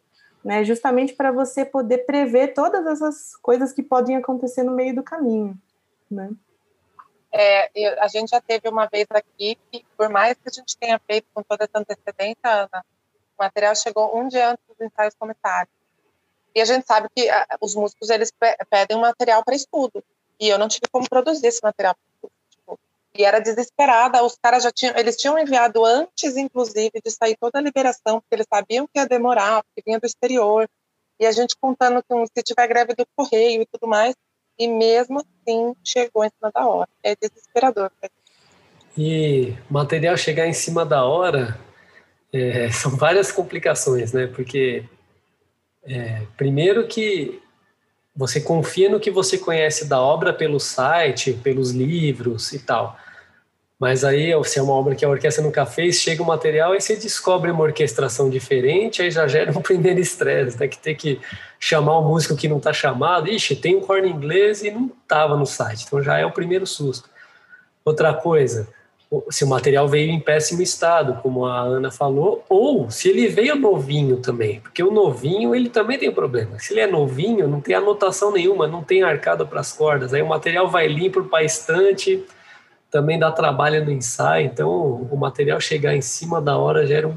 né? 0.44 0.64
Justamente 0.64 1.14
para 1.14 1.32
você 1.32 1.64
poder 1.64 1.98
prever 1.98 2.54
todas 2.54 2.86
essas 2.86 3.36
coisas 3.36 3.72
que 3.72 3.82
podem 3.82 4.16
acontecer 4.16 4.62
no 4.62 4.72
meio 4.72 4.94
do 4.94 5.02
caminho, 5.02 5.56
né? 6.10 6.30
É, 7.32 7.98
a 8.00 8.08
gente 8.08 8.30
já 8.30 8.40
teve 8.40 8.68
uma 8.68 8.86
vez 8.86 9.06
aqui 9.10 9.56
que, 9.70 9.84
por 9.96 10.08
mais 10.08 10.34
que 10.34 10.48
a 10.48 10.52
gente 10.52 10.76
tenha 10.76 10.98
feito 11.06 11.26
com 11.32 11.42
toda 11.42 11.64
essa 11.64 11.78
antecedência, 11.78 12.38
Ana, 12.44 12.84
o 13.38 13.42
material 13.42 13.74
chegou 13.76 14.18
um 14.18 14.28
dia 14.28 14.50
antes 14.50 14.64
dos 14.66 14.80
ensaios 14.80 15.14
começarem. 15.18 15.70
E 16.54 16.60
a 16.60 16.64
gente 16.64 16.86
sabe 16.86 17.08
que 17.14 17.28
a, 17.28 17.46
os 17.60 17.74
músicos 17.74 18.10
eles 18.10 18.32
pedem 18.68 18.96
um 18.96 19.00
material 19.00 19.44
para 19.44 19.54
estudo. 19.54 20.02
E 20.38 20.48
eu 20.48 20.58
não 20.58 20.68
tive 20.68 20.88
como 20.90 21.08
produzir 21.08 21.46
esse 21.46 21.60
material. 21.62 21.94
Tipo, 22.50 22.78
e 23.14 23.24
era 23.24 23.38
desesperada. 23.38 24.24
Os 24.24 24.36
caras 24.36 24.64
já 24.64 24.72
tinham, 24.72 24.96
eles 24.96 25.16
tinham 25.16 25.38
enviado 25.38 25.84
antes, 25.84 26.36
inclusive, 26.36 27.00
de 27.04 27.10
sair 27.10 27.36
toda 27.38 27.58
a 27.58 27.62
liberação, 27.62 28.20
porque 28.20 28.34
eles 28.34 28.46
sabiam 28.52 28.86
que 28.86 28.98
ia 28.98 29.06
demorar, 29.06 29.62
porque 29.62 29.82
vinha 29.86 30.00
do 30.00 30.06
exterior. 30.06 30.68
E 31.18 31.26
a 31.26 31.32
gente 31.32 31.56
contando 31.56 32.02
que 32.02 32.26
se 32.34 32.42
tiver 32.42 32.66
greve 32.66 32.94
do 32.94 33.06
correio 33.14 33.62
e 33.62 33.66
tudo 33.66 33.86
mais, 33.86 34.14
e 34.60 34.68
mesmo 34.68 35.20
assim 35.20 35.74
chegou 35.82 36.22
em 36.22 36.28
cima 36.28 36.52
da 36.52 36.66
hora. 36.66 36.88
É 37.02 37.16
desesperador. 37.16 37.90
E 38.96 39.54
material 39.70 40.18
chegar 40.18 40.46
em 40.46 40.52
cima 40.52 40.84
da 40.84 41.02
hora 41.02 41.58
é, 42.30 42.68
são 42.70 42.94
várias 42.94 43.32
complicações, 43.32 44.12
né? 44.12 44.26
Porque 44.26 44.84
é, 45.82 46.26
primeiro 46.36 46.86
que 46.86 47.40
você 48.14 48.38
confia 48.38 48.90
no 48.90 49.00
que 49.00 49.10
você 49.10 49.38
conhece 49.38 49.88
da 49.88 49.98
obra 49.98 50.30
pelo 50.30 50.60
site, 50.60 51.32
pelos 51.32 51.70
livros 51.70 52.52
e 52.52 52.58
tal. 52.58 52.98
Mas 53.80 54.04
aí, 54.04 54.30
se 54.44 54.58
é 54.58 54.62
uma 54.62 54.74
obra 54.74 54.94
que 54.94 55.06
a 55.06 55.08
orquestra 55.08 55.42
nunca 55.42 55.64
fez, 55.64 55.96
chega 55.96 56.22
o 56.22 56.26
material 56.26 56.74
e 56.74 56.80
você 56.82 56.94
descobre 56.94 57.50
uma 57.50 57.62
orquestração 57.62 58.28
diferente, 58.28 59.00
aí 59.00 59.10
já 59.10 59.26
gera 59.26 59.50
um 59.50 59.54
primeiro 59.62 59.98
estresse, 59.98 60.60
né? 60.60 60.68
Que 60.68 60.78
ter 60.78 60.94
que 60.94 61.18
chamar 61.58 61.98
um 61.98 62.06
músico 62.06 62.36
que 62.36 62.46
não 62.46 62.58
está 62.58 62.74
chamado. 62.74 63.30
Ixi, 63.30 63.56
tem 63.56 63.76
um 63.76 63.80
corno 63.80 64.06
inglês 64.06 64.62
e 64.62 64.70
não 64.70 64.92
estava 65.02 65.34
no 65.34 65.46
site. 65.46 65.84
Então 65.86 66.02
já 66.02 66.18
é 66.18 66.26
o 66.26 66.30
primeiro 66.30 66.66
susto. 66.66 67.08
Outra 67.82 68.12
coisa, 68.12 68.68
se 69.30 69.44
o 69.44 69.48
material 69.48 69.88
veio 69.88 70.10
em 70.10 70.20
péssimo 70.20 70.60
estado, 70.60 71.18
como 71.22 71.46
a 71.46 71.60
Ana 71.60 71.90
falou, 71.90 72.44
ou 72.50 72.90
se 72.90 73.08
ele 73.08 73.28
veio 73.28 73.56
novinho 73.56 74.18
também, 74.18 74.60
porque 74.60 74.82
o 74.82 74.90
novinho 74.90 75.54
ele 75.54 75.70
também 75.70 75.98
tem 75.98 76.12
problema. 76.12 76.58
Se 76.58 76.74
ele 76.74 76.80
é 76.80 76.86
novinho, 76.86 77.48
não 77.48 77.62
tem 77.62 77.74
anotação 77.74 78.30
nenhuma, 78.30 78.66
não 78.66 78.84
tem 78.84 79.02
arcada 79.02 79.46
para 79.46 79.60
as 79.60 79.72
cordas, 79.72 80.12
aí 80.12 80.20
o 80.20 80.28
material 80.28 80.68
vai 80.68 80.86
limpo 80.86 81.24
para 81.24 81.38
a 81.38 81.44
estante, 81.44 82.22
também 82.90 83.18
dá 83.18 83.30
trabalho 83.30 83.84
no 83.84 83.90
ensaio, 83.90 84.46
então 84.46 84.68
o 85.10 85.16
material 85.16 85.60
chegar 85.60 85.94
em 85.94 86.02
cima 86.02 86.40
da 86.40 86.58
hora 86.58 86.86
gera 86.86 87.08
um, 87.08 87.16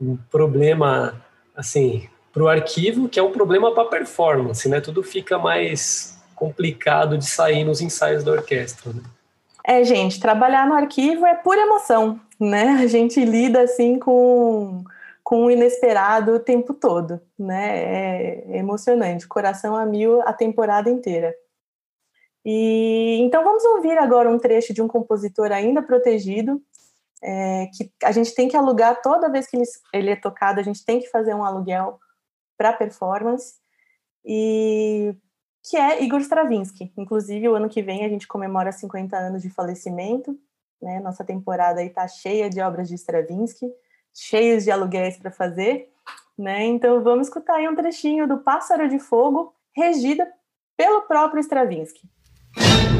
um 0.00 0.16
problema, 0.30 1.22
assim, 1.54 2.08
para 2.32 2.42
o 2.42 2.48
arquivo, 2.48 3.08
que 3.08 3.18
é 3.18 3.22
um 3.22 3.32
problema 3.32 3.72
para 3.72 3.88
performance, 3.88 4.68
né? 4.68 4.80
Tudo 4.80 5.02
fica 5.02 5.38
mais 5.38 6.20
complicado 6.34 7.16
de 7.16 7.24
sair 7.24 7.64
nos 7.64 7.80
ensaios 7.80 8.22
da 8.22 8.32
orquestra, 8.32 8.92
né? 8.92 9.00
É, 9.64 9.82
gente, 9.82 10.20
trabalhar 10.20 10.66
no 10.66 10.74
arquivo 10.74 11.26
é 11.26 11.34
pura 11.34 11.62
emoção, 11.62 12.20
né? 12.38 12.78
A 12.82 12.86
gente 12.86 13.24
lida 13.24 13.62
assim 13.62 13.98
com, 13.98 14.84
com 15.24 15.46
o 15.46 15.50
inesperado 15.50 16.34
o 16.34 16.38
tempo 16.38 16.74
todo, 16.74 17.20
né? 17.38 17.78
É, 17.78 18.58
emocionante, 18.58 19.26
coração 19.26 19.74
a 19.74 19.86
mil 19.86 20.20
a 20.22 20.32
temporada 20.32 20.90
inteira. 20.90 21.34
E 22.48 23.18
então 23.22 23.42
vamos 23.42 23.64
ouvir 23.64 23.98
agora 23.98 24.30
um 24.30 24.38
trecho 24.38 24.72
de 24.72 24.80
um 24.80 24.86
compositor 24.86 25.50
ainda 25.50 25.82
protegido, 25.82 26.62
é, 27.20 27.66
que 27.76 27.90
a 28.04 28.12
gente 28.12 28.32
tem 28.36 28.46
que 28.46 28.56
alugar 28.56 29.02
toda 29.02 29.28
vez 29.28 29.48
que 29.48 29.60
ele 29.92 30.10
é 30.10 30.16
tocado, 30.16 30.60
a 30.60 30.62
gente 30.62 30.84
tem 30.84 31.00
que 31.00 31.08
fazer 31.08 31.34
um 31.34 31.42
aluguel 31.42 31.98
para 32.56 32.72
performance. 32.72 33.54
E 34.24 35.12
que 35.68 35.76
é 35.76 36.04
Igor 36.04 36.20
Stravinsky. 36.20 36.92
Inclusive, 36.96 37.48
o 37.48 37.56
ano 37.56 37.68
que 37.68 37.82
vem 37.82 38.04
a 38.04 38.08
gente 38.08 38.28
comemora 38.28 38.70
50 38.70 39.16
anos 39.16 39.42
de 39.42 39.50
falecimento. 39.50 40.38
Né? 40.80 41.00
Nossa 41.00 41.24
temporada 41.24 41.82
está 41.82 42.06
cheia 42.06 42.48
de 42.48 42.60
obras 42.60 42.88
de 42.88 42.94
Stravinsky, 42.94 43.66
cheios 44.14 44.62
de 44.62 44.70
aluguéis 44.70 45.16
para 45.16 45.32
fazer. 45.32 45.90
Né? 46.38 46.64
Então, 46.66 47.02
vamos 47.02 47.26
escutar 47.26 47.56
aí 47.56 47.68
um 47.68 47.74
trechinho 47.74 48.28
do 48.28 48.38
Pássaro 48.38 48.88
de 48.88 49.00
Fogo, 49.00 49.52
regida 49.74 50.32
pelo 50.76 51.02
próprio 51.02 51.40
Stravinsky. 51.40 52.08
you 52.56 52.86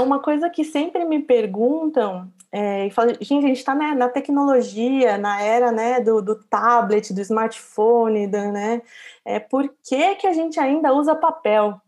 uma 0.00 0.20
coisa 0.20 0.48
que 0.50 0.64
sempre 0.64 1.04
me 1.04 1.22
perguntam, 1.22 2.30
é, 2.50 2.86
e 2.86 2.90
falam, 2.90 3.14
gente, 3.20 3.44
a 3.44 3.48
gente 3.48 3.58
está 3.58 3.74
né, 3.74 3.94
na 3.94 4.08
tecnologia, 4.08 5.18
na 5.18 5.40
era 5.42 5.70
né, 5.70 6.00
do, 6.00 6.22
do 6.22 6.34
tablet, 6.44 7.12
do 7.12 7.20
smartphone, 7.20 8.26
do, 8.26 8.52
né, 8.52 8.82
é, 9.24 9.38
por 9.38 9.68
que, 9.84 10.14
que 10.16 10.26
a 10.26 10.32
gente 10.32 10.58
ainda 10.58 10.92
usa 10.92 11.14
papel? 11.14 11.80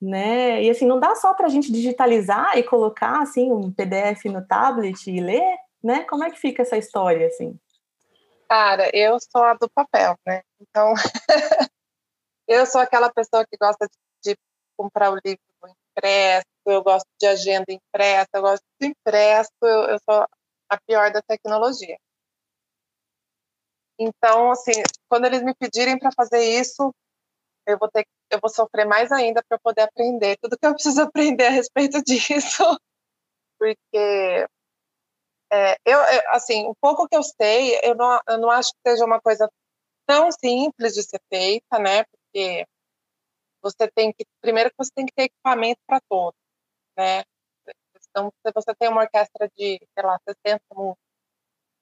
Né? 0.00 0.62
E 0.62 0.70
assim, 0.70 0.86
não 0.86 0.98
dá 0.98 1.14
só 1.14 1.34
para 1.34 1.46
a 1.46 1.50
gente 1.50 1.70
digitalizar 1.70 2.56
e 2.56 2.62
colocar 2.62 3.20
assim 3.20 3.52
um 3.52 3.70
PDF 3.70 4.24
no 4.26 4.46
tablet 4.46 5.10
e 5.10 5.20
ler, 5.20 5.58
né? 5.84 6.04
Como 6.04 6.24
é 6.24 6.30
que 6.30 6.40
fica 6.40 6.62
essa 6.62 6.78
história 6.78 7.26
assim? 7.26 7.58
Cara, 8.48 8.90
eu 8.94 9.18
sou 9.20 9.44
a 9.44 9.52
do 9.52 9.68
papel, 9.68 10.16
né? 10.26 10.42
Então, 10.58 10.94
eu 12.48 12.64
sou 12.64 12.80
aquela 12.80 13.12
pessoa 13.12 13.44
que 13.44 13.58
gosta 13.58 13.86
de, 13.86 14.32
de 14.32 14.38
comprar 14.74 15.12
o 15.12 15.18
livro 15.22 15.49
impresso, 16.00 16.46
eu 16.66 16.82
gosto 16.82 17.06
de 17.18 17.26
agenda 17.26 17.66
impressa, 17.68 18.28
eu 18.34 18.42
gosto 18.42 18.64
de 18.80 18.88
impresso, 18.88 19.50
eu, 19.62 19.88
eu 19.90 19.98
sou 20.08 20.26
a 20.68 20.78
pior 20.86 21.12
da 21.12 21.20
tecnologia. 21.22 21.96
Então, 23.98 24.50
assim, 24.50 24.82
quando 25.08 25.26
eles 25.26 25.42
me 25.42 25.54
pedirem 25.54 25.98
para 25.98 26.10
fazer 26.16 26.42
isso, 26.42 26.94
eu 27.66 27.78
vou 27.78 27.90
ter, 27.90 28.06
eu 28.30 28.38
vou 28.40 28.48
sofrer 28.48 28.86
mais 28.86 29.12
ainda 29.12 29.42
para 29.46 29.58
poder 29.58 29.82
aprender 29.82 30.38
tudo 30.40 30.56
que 30.58 30.66
eu 30.66 30.72
preciso 30.72 31.02
aprender 31.02 31.46
a 31.46 31.50
respeito 31.50 32.02
disso, 32.02 32.64
porque 33.58 34.46
é, 35.52 35.76
eu, 35.84 35.98
eu, 35.98 36.30
assim, 36.30 36.66
o 36.66 36.74
pouco 36.80 37.06
que 37.08 37.16
eu 37.16 37.22
sei, 37.22 37.78
eu 37.82 37.94
não, 37.94 38.20
eu 38.28 38.38
não 38.38 38.50
acho 38.50 38.70
que 38.72 38.90
seja 38.90 39.04
uma 39.04 39.20
coisa 39.20 39.50
tão 40.06 40.30
simples 40.32 40.94
de 40.94 41.02
ser 41.02 41.20
feita, 41.28 41.78
né? 41.78 42.04
Porque 42.04 42.66
você 43.62 43.88
tem 43.94 44.12
que, 44.12 44.24
primeiro 44.40 44.70
você 44.76 44.90
tem 44.94 45.06
que 45.06 45.12
ter 45.14 45.24
equipamento 45.24 45.80
para 45.86 46.00
todos, 46.08 46.38
né? 46.96 47.22
Então, 48.10 48.32
se 48.44 48.52
você 48.52 48.74
tem 48.74 48.88
uma 48.88 49.02
orquestra 49.02 49.48
de, 49.56 49.80
sei 49.94 50.04
lá, 50.04 50.18
60 50.28 50.62
músicos, 50.74 51.04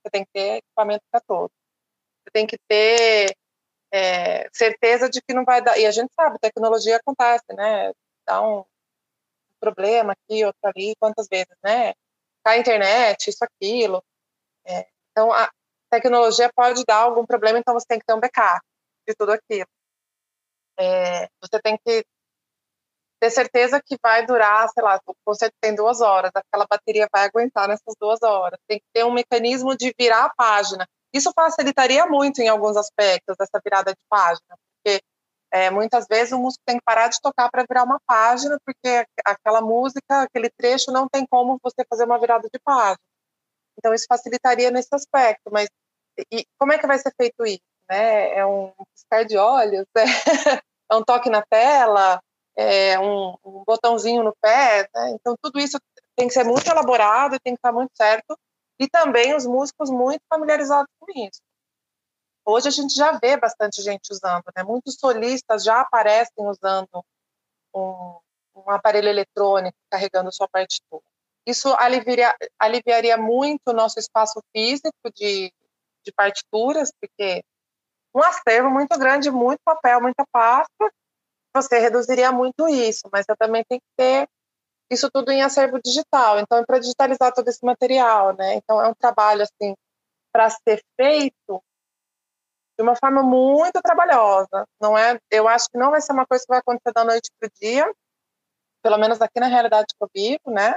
você 0.02 0.10
tem 0.10 0.24
que 0.24 0.32
ter 0.32 0.56
equipamento 0.58 1.04
para 1.10 1.20
todos. 1.20 1.56
Você 2.22 2.30
tem 2.32 2.46
que 2.46 2.58
ter 2.68 3.36
é, 3.92 4.48
certeza 4.52 5.08
de 5.08 5.20
que 5.22 5.34
não 5.34 5.44
vai 5.44 5.62
dar. 5.62 5.78
E 5.78 5.86
a 5.86 5.90
gente 5.90 6.12
sabe, 6.14 6.38
tecnologia 6.38 6.96
acontece, 6.96 7.46
né? 7.54 7.92
Dá 8.26 8.42
um 8.42 8.64
problema 9.60 10.12
aqui, 10.12 10.44
outro 10.44 10.60
ali, 10.64 10.94
quantas 11.00 11.26
vezes, 11.28 11.56
né? 11.64 11.94
Cai 12.44 12.58
a 12.58 12.60
internet, 12.60 13.28
isso, 13.28 13.44
aquilo. 13.44 14.02
É, 14.66 14.86
então, 15.10 15.32
a 15.32 15.50
tecnologia 15.90 16.50
pode 16.54 16.84
dar 16.84 16.98
algum 16.98 17.26
problema, 17.26 17.58
então 17.58 17.74
você 17.74 17.86
tem 17.86 17.98
que 17.98 18.04
ter 18.06 18.14
um 18.14 18.20
backup 18.20 18.60
de 19.06 19.14
tudo 19.14 19.32
aquilo. 19.32 19.68
É, 20.78 21.28
você 21.40 21.60
tem 21.62 21.76
que 21.84 22.04
ter 23.20 23.30
certeza 23.30 23.82
que 23.84 23.96
vai 24.02 24.24
durar, 24.24 24.68
sei 24.68 24.82
lá, 24.82 25.00
o 25.06 25.14
concerto 25.24 25.54
tem 25.60 25.74
duas 25.74 26.00
horas, 26.00 26.30
aquela 26.34 26.66
bateria 26.68 27.08
vai 27.12 27.24
aguentar 27.24 27.66
nessas 27.66 27.94
duas 28.00 28.22
horas. 28.22 28.58
Tem 28.68 28.78
que 28.78 28.86
ter 28.92 29.04
um 29.04 29.12
mecanismo 29.12 29.76
de 29.76 29.92
virar 29.98 30.26
a 30.26 30.34
página. 30.34 30.86
Isso 31.12 31.32
facilitaria 31.34 32.06
muito 32.06 32.40
em 32.40 32.48
alguns 32.48 32.76
aspectos 32.76 33.36
essa 33.40 33.60
virada 33.64 33.92
de 33.92 34.00
página, 34.08 34.56
porque 34.76 35.00
é, 35.50 35.70
muitas 35.70 36.06
vezes 36.06 36.32
o 36.32 36.38
músico 36.38 36.62
tem 36.66 36.76
que 36.76 36.84
parar 36.84 37.08
de 37.08 37.20
tocar 37.20 37.50
para 37.50 37.64
virar 37.68 37.84
uma 37.84 37.98
página, 38.06 38.58
porque 38.64 39.06
aquela 39.24 39.60
música, 39.60 40.22
aquele 40.22 40.50
trecho 40.50 40.92
não 40.92 41.08
tem 41.08 41.26
como 41.26 41.58
você 41.62 41.84
fazer 41.88 42.04
uma 42.04 42.18
virada 42.18 42.48
de 42.52 42.60
página. 42.60 42.98
Então 43.78 43.94
isso 43.94 44.06
facilitaria 44.08 44.70
nesse 44.70 44.88
aspecto, 44.92 45.50
mas 45.50 45.68
e 46.32 46.44
como 46.58 46.72
é 46.72 46.78
que 46.78 46.86
vai 46.86 46.98
ser 46.98 47.12
feito 47.16 47.46
isso? 47.46 47.62
Né? 47.88 48.34
É 48.34 48.44
um 48.44 48.72
piscar 48.92 49.24
de 49.24 49.36
olhos? 49.38 49.86
É, 49.96 50.04
é 50.90 50.96
um 50.96 51.02
toque 51.02 51.30
na 51.30 51.42
tela? 51.42 52.20
é, 52.58 52.98
um, 52.98 53.36
um, 53.44 53.64
botãozinho 53.64 54.24
no 54.24 54.34
pé, 54.40 54.88
né? 54.92 55.12
Então 55.12 55.36
tudo 55.40 55.60
isso 55.60 55.78
tem 56.16 56.26
que 56.26 56.34
ser 56.34 56.42
muito 56.42 56.68
elaborado 56.68 57.36
e 57.36 57.40
tem 57.40 57.54
que 57.54 57.58
estar 57.58 57.72
muito 57.72 57.92
certo. 57.94 58.36
E 58.80 58.88
também 58.88 59.34
os 59.36 59.46
músicos 59.46 59.88
muito 59.88 60.22
familiarizados 60.28 60.90
com 60.98 61.06
isso. 61.20 61.40
Hoje 62.44 62.66
a 62.66 62.70
gente 62.72 62.94
já 62.94 63.12
vê 63.12 63.36
bastante 63.36 63.80
gente 63.80 64.10
usando, 64.10 64.42
né? 64.56 64.64
Muitos 64.64 64.96
solistas 64.98 65.62
já 65.62 65.82
aparecem 65.82 66.48
usando 66.48 67.04
um, 67.72 68.18
um 68.56 68.70
aparelho 68.70 69.08
eletrônico 69.08 69.78
carregando 69.88 70.32
sua 70.32 70.48
partitura. 70.48 71.04
Isso 71.46 71.72
aliviaria, 71.78 72.34
aliviaria 72.58 73.16
muito 73.16 73.68
o 73.68 73.72
nosso 73.72 74.00
espaço 74.00 74.42
físico 74.52 75.12
de, 75.14 75.52
de 76.04 76.12
partituras, 76.12 76.90
porque 77.00 77.44
um 78.14 78.22
acervo 78.22 78.70
muito 78.70 78.98
grande, 78.98 79.30
muito 79.30 79.60
papel, 79.64 80.00
muita 80.00 80.24
pasta, 80.32 80.92
você 81.54 81.78
reduziria 81.78 82.32
muito 82.32 82.68
isso, 82.68 83.08
mas 83.12 83.24
você 83.24 83.36
também 83.36 83.64
tem 83.68 83.78
que 83.78 83.86
ter 83.96 84.28
isso 84.90 85.10
tudo 85.10 85.30
em 85.30 85.42
acervo 85.42 85.80
digital. 85.84 86.38
Então, 86.38 86.58
é 86.58 86.64
para 86.64 86.78
digitalizar 86.78 87.32
todo 87.32 87.48
esse 87.48 87.64
material, 87.64 88.34
né? 88.36 88.54
Então, 88.54 88.80
é 88.80 88.88
um 88.88 88.94
trabalho 88.94 89.42
assim 89.42 89.74
para 90.32 90.48
ser 90.50 90.82
feito 90.96 91.62
de 92.78 92.82
uma 92.82 92.94
forma 92.96 93.22
muito 93.22 93.80
trabalhosa. 93.82 94.66
Não 94.80 94.96
é? 94.96 95.18
Eu 95.30 95.48
acho 95.48 95.68
que 95.70 95.78
não 95.78 95.90
vai 95.90 96.00
ser 96.00 96.12
uma 96.12 96.26
coisa 96.26 96.44
que 96.44 96.50
vai 96.50 96.60
acontecer 96.60 96.92
da 96.92 97.04
noite 97.04 97.30
para 97.38 97.48
o 97.48 97.52
dia, 97.60 97.92
pelo 98.82 98.98
menos 98.98 99.20
aqui 99.20 99.40
na 99.40 99.48
realidade 99.48 99.86
que 99.88 100.04
eu 100.04 100.08
vivo, 100.14 100.50
né? 100.50 100.76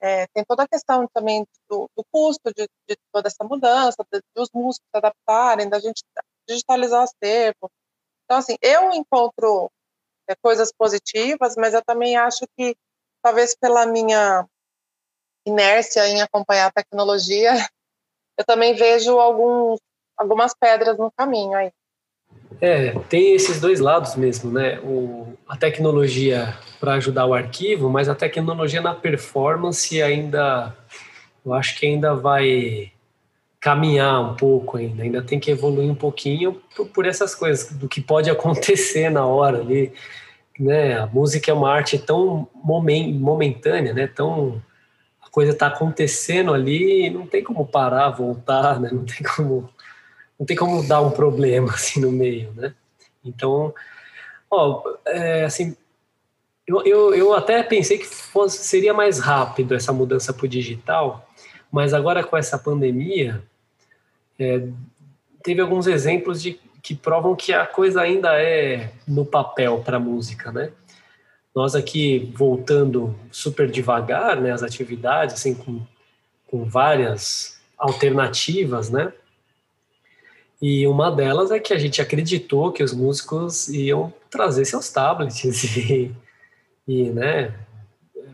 É, 0.00 0.26
tem 0.28 0.44
toda 0.44 0.64
a 0.64 0.68
questão 0.68 1.08
também 1.14 1.46
do, 1.68 1.88
do 1.96 2.04
custo 2.12 2.52
de, 2.54 2.68
de, 2.88 2.96
toda 3.10 3.28
essa 3.28 3.42
mudança, 3.42 3.96
de, 4.12 4.20
dos 4.34 4.50
músicos 4.52 4.86
se 4.90 4.98
adaptarem, 4.98 5.68
da 5.68 5.78
gente 5.78 6.02
digitalizar 6.48 7.00
o 7.00 7.04
acervo. 7.04 7.70
Então, 8.24 8.38
assim, 8.38 8.56
eu 8.60 8.90
encontro 8.92 9.70
é, 10.28 10.34
coisas 10.36 10.72
positivas, 10.72 11.54
mas 11.56 11.74
eu 11.74 11.82
também 11.84 12.16
acho 12.16 12.46
que, 12.56 12.76
talvez 13.22 13.54
pela 13.54 13.86
minha 13.86 14.46
inércia 15.46 16.08
em 16.08 16.22
acompanhar 16.22 16.66
a 16.66 16.72
tecnologia, 16.72 17.52
eu 18.38 18.44
também 18.44 18.74
vejo 18.74 19.18
alguns, 19.18 19.78
algumas 20.16 20.54
pedras 20.54 20.96
no 20.98 21.10
caminho 21.12 21.56
aí. 21.56 21.70
É, 22.60 22.98
tem 23.08 23.34
esses 23.34 23.60
dois 23.60 23.80
lados 23.80 24.14
mesmo, 24.14 24.50
né? 24.50 24.80
O, 24.80 25.36
a 25.46 25.56
tecnologia 25.56 26.56
para 26.80 26.94
ajudar 26.94 27.26
o 27.26 27.34
arquivo, 27.34 27.90
mas 27.90 28.08
a 28.08 28.14
tecnologia 28.14 28.80
na 28.80 28.94
performance 28.94 30.00
ainda, 30.00 30.74
eu 31.44 31.52
acho 31.52 31.78
que 31.78 31.86
ainda 31.86 32.14
vai 32.14 32.93
caminhar 33.64 34.20
um 34.20 34.34
pouco 34.34 34.76
ainda, 34.76 35.02
ainda 35.02 35.22
tem 35.22 35.40
que 35.40 35.50
evoluir 35.50 35.90
um 35.90 35.94
pouquinho 35.94 36.60
por, 36.76 36.86
por 36.88 37.06
essas 37.06 37.34
coisas, 37.34 37.72
do 37.72 37.88
que 37.88 37.98
pode 37.98 38.28
acontecer 38.28 39.08
na 39.08 39.24
hora 39.24 39.58
ali, 39.60 39.90
né? 40.60 40.98
A 40.98 41.06
música 41.06 41.50
é 41.50 41.54
uma 41.54 41.72
arte 41.72 41.98
tão 41.98 42.46
momentânea, 42.62 43.94
né? 43.94 44.06
Tão 44.06 44.62
a 45.22 45.30
coisa 45.30 45.52
está 45.52 45.68
acontecendo 45.68 46.52
ali, 46.52 47.08
não 47.08 47.26
tem 47.26 47.42
como 47.42 47.66
parar, 47.66 48.10
voltar, 48.10 48.78
né? 48.78 48.90
Não 48.92 49.06
tem 49.06 49.22
como 49.34 49.70
não 50.38 50.44
tem 50.44 50.56
como 50.58 50.86
dar 50.86 51.00
um 51.00 51.10
problema 51.10 51.72
assim 51.72 52.02
no 52.02 52.12
meio, 52.12 52.52
né? 52.52 52.74
Então, 53.24 53.72
ó, 54.50 54.82
é, 55.06 55.44
assim, 55.44 55.74
eu, 56.66 56.82
eu, 56.84 57.14
eu 57.14 57.32
até 57.32 57.62
pensei 57.62 57.96
que 57.96 58.04
fosse, 58.04 58.62
seria 58.62 58.92
mais 58.92 59.18
rápido 59.18 59.74
essa 59.74 59.90
mudança 59.90 60.34
para 60.34 60.44
o 60.44 60.48
digital, 60.48 61.26
mas 61.72 61.94
agora 61.94 62.22
com 62.22 62.36
essa 62.36 62.58
pandemia, 62.58 63.42
é, 64.38 64.68
teve 65.42 65.60
alguns 65.60 65.86
exemplos 65.86 66.42
de 66.42 66.58
que 66.82 66.94
provam 66.94 67.34
que 67.34 67.52
a 67.52 67.66
coisa 67.66 68.02
ainda 68.02 68.38
é 68.40 68.90
no 69.08 69.24
papel 69.24 69.80
para 69.80 69.96
a 69.96 70.00
música, 70.00 70.52
né? 70.52 70.70
Nós 71.54 71.74
aqui 71.74 72.30
voltando 72.36 73.14
super 73.30 73.70
devagar, 73.70 74.40
né, 74.40 74.50
as 74.50 74.62
atividades, 74.62 75.36
assim, 75.36 75.54
com, 75.54 75.80
com 76.50 76.64
várias 76.64 77.58
alternativas, 77.78 78.90
né? 78.90 79.12
E 80.60 80.86
uma 80.86 81.10
delas 81.10 81.50
é 81.50 81.58
que 81.58 81.72
a 81.72 81.78
gente 81.78 82.02
acreditou 82.02 82.72
que 82.72 82.82
os 82.82 82.92
músicos 82.92 83.68
iam 83.68 84.12
trazer 84.30 84.64
seus 84.64 84.88
tablets 84.90 85.64
e, 85.76 86.14
e 86.86 87.10
né, 87.10 87.54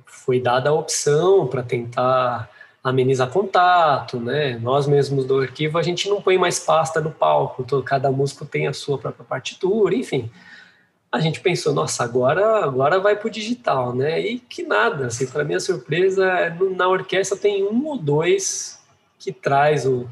foi 0.07 0.41
dada 0.41 0.71
a 0.71 0.75
opção 0.75 1.47
para 1.47 1.63
tentar 1.63 2.51
amenizar 2.83 3.31
contato, 3.31 4.19
né? 4.19 4.59
Nós 4.59 4.87
mesmos 4.87 5.25
do 5.25 5.41
arquivo 5.41 5.79
a 5.79 5.83
gente 5.83 6.09
não 6.09 6.21
põe 6.23 6.39
mais 6.39 6.59
pasta 6.59 7.01
no 7.01 7.11
palco, 7.11 7.65
todo, 7.65 7.83
cada 7.83 8.11
músico 8.11 8.47
tem 8.47 8.67
a 8.67 8.73
sua 8.73 8.99
própria 8.99 9.25
partitura, 9.25 9.95
enfim. 9.95 10.31
A 11.13 11.21
gente 11.21 11.41
pensou, 11.41 11.75
nossa, 11.75 12.05
agora 12.05 12.65
agora 12.65 13.01
vai 13.01 13.17
para 13.17 13.29
o 13.29 13.31
digital, 13.31 13.95
né? 13.95 14.21
E 14.21 14.39
que 14.39 14.63
nada, 14.63 15.07
assim, 15.07 15.27
para 15.27 15.45
minha 15.45 15.61
surpresa, 15.61 16.57
na 16.77 16.89
orquestra 16.89 17.37
tem 17.37 17.65
um 17.65 17.87
ou 17.87 17.99
dois 17.99 18.81
que 19.19 19.33
traz 19.33 19.85
o 19.87 20.09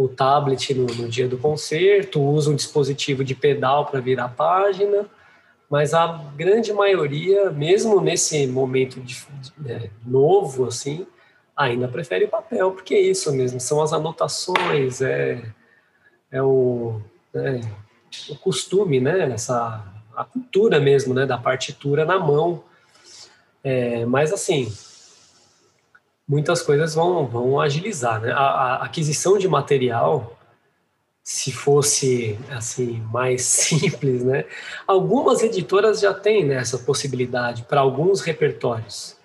o 0.00 0.08
tablet 0.08 0.72
no, 0.72 0.86
no 0.86 1.08
dia 1.10 1.28
do 1.28 1.36
concerto, 1.36 2.22
usa 2.22 2.50
um 2.50 2.56
dispositivo 2.56 3.22
de 3.22 3.34
pedal 3.34 3.84
para 3.84 4.00
virar 4.00 4.24
a 4.24 4.28
página, 4.30 5.04
mas 5.68 5.92
a 5.92 6.24
grande 6.34 6.72
maioria, 6.72 7.50
mesmo 7.50 8.00
nesse 8.00 8.46
momento 8.46 8.98
de, 8.98 9.14
de, 9.58 9.70
é, 9.70 9.90
novo, 10.06 10.64
assim, 10.64 11.06
ainda 11.56 11.88
prefere 11.88 12.24
o 12.24 12.28
papel, 12.28 12.72
porque 12.72 12.94
é 12.94 13.00
isso 13.00 13.32
mesmo, 13.32 13.60
são 13.60 13.82
as 13.82 13.92
anotações, 13.92 15.00
é, 15.00 15.42
é 16.30 16.42
o, 16.42 17.00
é, 17.34 17.60
o 18.28 18.36
costume, 18.36 19.00
né, 19.00 19.30
essa, 19.32 19.84
a 20.14 20.24
cultura 20.24 20.80
mesmo, 20.80 21.14
né, 21.14 21.26
da 21.26 21.38
partitura 21.38 22.04
na 22.04 22.18
mão, 22.18 22.64
é, 23.62 24.04
mas 24.06 24.32
assim, 24.32 24.72
muitas 26.30 26.62
coisas 26.62 26.94
vão, 26.94 27.26
vão 27.26 27.60
agilizar, 27.60 28.20
né? 28.20 28.30
A, 28.30 28.36
a, 28.36 28.84
aquisição 28.84 29.36
de 29.36 29.48
material, 29.48 30.38
se 31.24 31.50
fosse 31.50 32.38
assim 32.48 33.02
mais 33.12 33.42
simples, 33.50 34.22
né? 34.22 34.44
Algumas 34.86 35.42
editoras 35.42 35.98
já 35.98 36.14
têm 36.14 36.44
né, 36.44 36.54
essa 36.54 36.78
possibilidade 36.78 37.64
para 37.64 37.80
alguns 37.80 38.20
repertórios, 38.20 39.16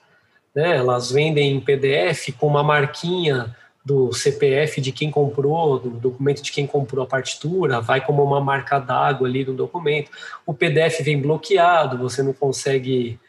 né? 0.55 0.77
Elas 0.77 1.11
vendem 1.11 1.53
em 1.53 1.59
PDF 1.59 2.33
com 2.39 2.47
uma 2.47 2.63
marquinha 2.63 3.55
do 3.83 4.11
CPF 4.11 4.81
de 4.81 4.91
quem 4.91 5.11
comprou, 5.11 5.77
do 5.77 5.91
documento 5.91 6.41
de 6.41 6.51
quem 6.51 6.65
comprou 6.65 7.03
a 7.03 7.07
partitura, 7.07 7.79
vai 7.79 8.03
como 8.03 8.23
uma 8.23 8.41
marca 8.41 8.79
d'água 8.79 9.27
ali 9.27 9.45
no 9.45 9.53
documento. 9.53 10.09
O 10.43 10.55
PDF 10.55 11.01
vem 11.01 11.21
bloqueado, 11.21 11.99
você 11.99 12.23
não 12.23 12.33
consegue 12.33 13.19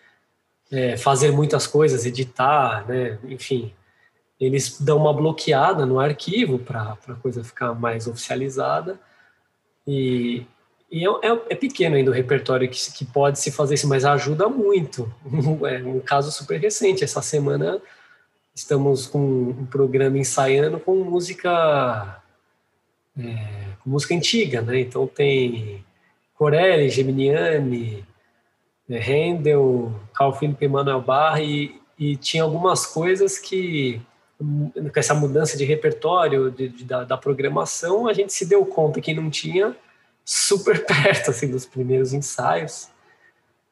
é, 0.73 0.97
fazer 0.97 1.31
muitas 1.31 1.67
coisas, 1.67 2.07
editar, 2.07 2.89
né? 2.89 3.19
enfim, 3.29 3.71
eles 4.41 4.81
dão 4.81 4.97
uma 4.97 5.13
bloqueada 5.13 5.85
no 5.85 6.01
arquivo 6.01 6.59
para 6.59 6.97
a 7.07 7.15
coisa 7.17 7.45
ficar 7.45 7.75
mais 7.75 8.07
oficializada. 8.07 8.99
E, 9.87 10.47
e 10.91 11.05
é, 11.07 11.11
é, 11.11 11.43
é, 11.51 11.55
pequeno 11.55 11.97
ainda 11.97 12.11
o 12.11 12.15
repertório 12.15 12.69
que, 12.69 12.93
que 12.93 13.05
pode 13.05 13.41
se 13.41 13.51
fazer 13.51 13.75
isso, 13.75 13.89
mas 13.89 14.05
ajuda 14.05 14.49
muito. 14.49 15.13
É 15.67 15.83
um 15.83 16.01
caso 16.01 16.31
super 16.31 16.61
recente. 16.61 17.03
Essa 17.03 17.21
semana 17.21 17.81
estamos 18.55 19.07
com 19.07 19.19
um 19.19 19.67
programa 19.67 20.19
ensaiando 20.19 20.79
com 20.79 20.95
música 20.97 22.23
é, 23.19 23.67
música 23.85 24.15
antiga, 24.15 24.63
né? 24.63 24.81
Então 24.81 25.07
tem 25.07 25.85
Corelli, 26.35 26.89
Geminiani, 26.91 28.05
é, 28.89 28.99
Handel, 28.99 29.93
Carl 30.15 30.33
Philipp 30.35 30.65
Emanuel 30.65 31.01
Barr 31.01 31.41
e, 31.41 31.81
e 31.99 32.17
tinha 32.17 32.43
algumas 32.43 32.87
coisas 32.87 33.39
que 33.39 34.01
com 34.39 34.71
essa 34.95 35.15
mudança 35.15 35.57
de 35.57 35.65
repertório 35.65 36.51
de, 36.51 36.69
de, 36.69 36.85
da, 36.85 37.05
da, 37.05 37.17
programação, 37.17 38.07
a 38.07 38.13
gente 38.13 38.35
se 38.35 38.45
deu 38.45 38.67
conta 38.67 39.01
que 39.01 39.15
não 39.15 39.31
tinha 39.31 39.75
super 40.27 40.85
perto 40.85 41.31
assim 41.31 41.49
dos 41.49 41.65
primeiros 41.65 42.13
ensaios. 42.13 42.89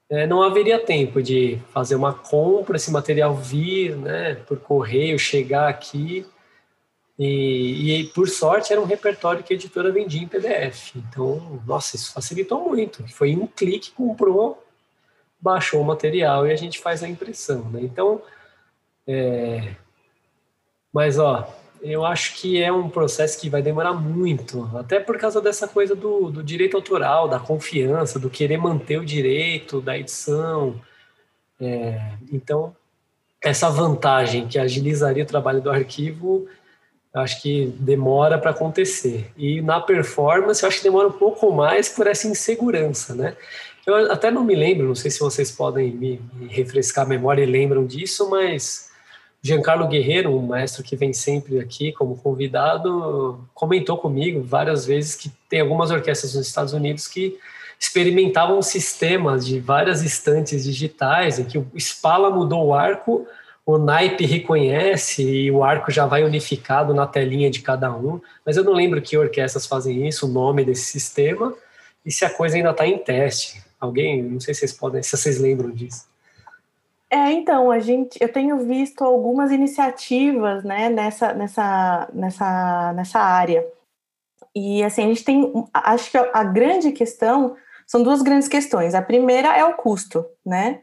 É, 0.08 0.26
não 0.26 0.42
haveria 0.42 0.78
tempo 0.78 1.20
de 1.20 1.60
fazer 1.72 1.96
uma 1.96 2.14
compra, 2.14 2.76
esse 2.76 2.90
material 2.90 3.34
vir, 3.34 3.96
né, 3.96 4.34
por 4.46 4.60
correio, 4.60 5.18
chegar 5.18 5.68
aqui. 5.68 6.24
E, 7.18 8.00
e, 8.00 8.04
por 8.08 8.28
sorte 8.28 8.72
era 8.72 8.80
um 8.80 8.86
repertório 8.86 9.42
que 9.42 9.52
a 9.52 9.56
editora 9.56 9.90
vendia 9.90 10.22
em 10.22 10.28
PDF. 10.28 10.96
Então, 10.96 11.62
nossa, 11.66 11.96
isso 11.96 12.12
facilitou 12.12 12.68
muito. 12.68 13.06
Foi 13.12 13.34
um 13.34 13.46
clique, 13.46 13.92
comprou, 13.92 14.62
baixou 15.40 15.80
o 15.80 15.84
material 15.84 16.46
e 16.46 16.52
a 16.52 16.56
gente 16.56 16.80
faz 16.80 17.02
a 17.02 17.08
impressão. 17.08 17.70
Né? 17.70 17.80
Então, 17.82 18.20
é, 19.06 19.74
mas, 20.92 21.18
ó, 21.18 21.48
eu 21.84 22.04
acho 22.04 22.36
que 22.36 22.60
é 22.62 22.72
um 22.72 22.88
processo 22.88 23.38
que 23.38 23.50
vai 23.50 23.60
demorar 23.60 23.92
muito, 23.92 24.70
até 24.74 24.98
por 24.98 25.18
causa 25.18 25.40
dessa 25.40 25.68
coisa 25.68 25.94
do, 25.94 26.30
do 26.30 26.42
direito 26.42 26.76
autoral, 26.76 27.28
da 27.28 27.38
confiança, 27.38 28.18
do 28.18 28.30
querer 28.30 28.56
manter 28.56 28.98
o 28.98 29.04
direito 29.04 29.82
da 29.82 29.96
edição. 29.98 30.80
É, 31.60 32.00
então, 32.32 32.74
essa 33.40 33.68
vantagem 33.68 34.48
que 34.48 34.58
agilizaria 34.58 35.24
o 35.24 35.26
trabalho 35.26 35.60
do 35.60 35.70
arquivo, 35.70 36.46
eu 37.14 37.20
acho 37.20 37.42
que 37.42 37.66
demora 37.78 38.38
para 38.38 38.52
acontecer. 38.52 39.30
E 39.36 39.60
na 39.60 39.78
performance, 39.78 40.62
eu 40.62 40.68
acho 40.68 40.78
que 40.78 40.84
demora 40.84 41.08
um 41.08 41.12
pouco 41.12 41.52
mais 41.52 41.90
por 41.90 42.06
essa 42.06 42.26
insegurança, 42.26 43.14
né? 43.14 43.36
Eu 43.86 44.10
até 44.10 44.30
não 44.30 44.42
me 44.42 44.54
lembro, 44.54 44.88
não 44.88 44.94
sei 44.94 45.10
se 45.10 45.20
vocês 45.20 45.50
podem 45.50 45.92
me, 45.92 46.20
refrescar 46.48 47.04
a 47.04 47.08
memória 47.08 47.42
e 47.42 47.46
lembram 47.46 47.84
disso, 47.84 48.30
mas 48.30 48.83
Giancarlo 49.44 49.86
Guerreiro, 49.86 50.34
um 50.34 50.46
maestro 50.46 50.82
que 50.82 50.96
vem 50.96 51.12
sempre 51.12 51.60
aqui 51.60 51.92
como 51.92 52.16
convidado, 52.16 53.46
comentou 53.52 53.98
comigo 53.98 54.42
várias 54.42 54.86
vezes 54.86 55.14
que 55.14 55.30
tem 55.50 55.60
algumas 55.60 55.90
orquestras 55.90 56.34
nos 56.34 56.46
Estados 56.46 56.72
Unidos 56.72 57.06
que 57.06 57.38
experimentavam 57.78 58.62
sistemas 58.62 59.44
de 59.44 59.60
várias 59.60 60.02
estantes 60.02 60.64
digitais 60.64 61.38
em 61.38 61.44
que 61.44 61.58
o 61.58 61.66
Spala 61.76 62.30
mudou 62.30 62.68
o 62.68 62.74
arco, 62.74 63.26
o 63.66 63.76
naipe 63.76 64.24
reconhece 64.24 65.22
e 65.22 65.50
o 65.50 65.62
arco 65.62 65.90
já 65.90 66.06
vai 66.06 66.24
unificado 66.24 66.94
na 66.94 67.06
telinha 67.06 67.50
de 67.50 67.60
cada 67.60 67.94
um, 67.94 68.22
mas 68.46 68.56
eu 68.56 68.64
não 68.64 68.72
lembro 68.72 69.02
que 69.02 69.18
orquestras 69.18 69.66
fazem 69.66 70.08
isso, 70.08 70.24
o 70.24 70.30
nome 70.30 70.64
desse 70.64 70.84
sistema, 70.84 71.54
e 72.02 72.10
se 72.10 72.24
a 72.24 72.30
coisa 72.30 72.56
ainda 72.56 72.70
está 72.70 72.86
em 72.86 72.96
teste. 72.96 73.62
Alguém, 73.78 74.22
não 74.22 74.40
sei 74.40 74.54
se 74.54 74.60
vocês 74.60 74.72
podem, 74.72 75.02
se 75.02 75.14
vocês 75.14 75.38
lembram 75.38 75.70
disso. 75.70 76.13
É, 77.14 77.30
então, 77.30 77.70
a 77.70 77.78
gente, 77.78 78.18
eu 78.20 78.32
tenho 78.32 78.58
visto 78.66 79.04
algumas 79.04 79.52
iniciativas, 79.52 80.64
né, 80.64 80.88
nessa, 80.88 81.32
nessa, 81.32 82.10
nessa, 82.12 82.92
nessa 82.92 83.20
área. 83.20 83.64
E, 84.52 84.82
assim, 84.82 85.04
a 85.04 85.06
gente 85.06 85.22
tem, 85.22 85.52
acho 85.72 86.10
que 86.10 86.18
a 86.18 86.42
grande 86.42 86.90
questão, 86.90 87.54
são 87.86 88.02
duas 88.02 88.20
grandes 88.20 88.48
questões. 88.48 88.96
A 88.96 89.02
primeira 89.02 89.56
é 89.56 89.64
o 89.64 89.74
custo, 89.74 90.26
né? 90.44 90.80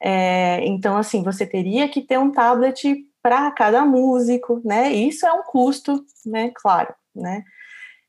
É, 0.00 0.64
então, 0.66 0.96
assim, 0.96 1.22
você 1.22 1.44
teria 1.44 1.86
que 1.90 2.00
ter 2.00 2.18
um 2.18 2.32
tablet 2.32 3.04
para 3.22 3.50
cada 3.50 3.84
músico, 3.84 4.62
né? 4.64 4.90
Isso 4.90 5.26
é 5.26 5.32
um 5.34 5.42
custo, 5.42 6.02
né? 6.24 6.52
Claro, 6.54 6.94
né? 7.14 7.44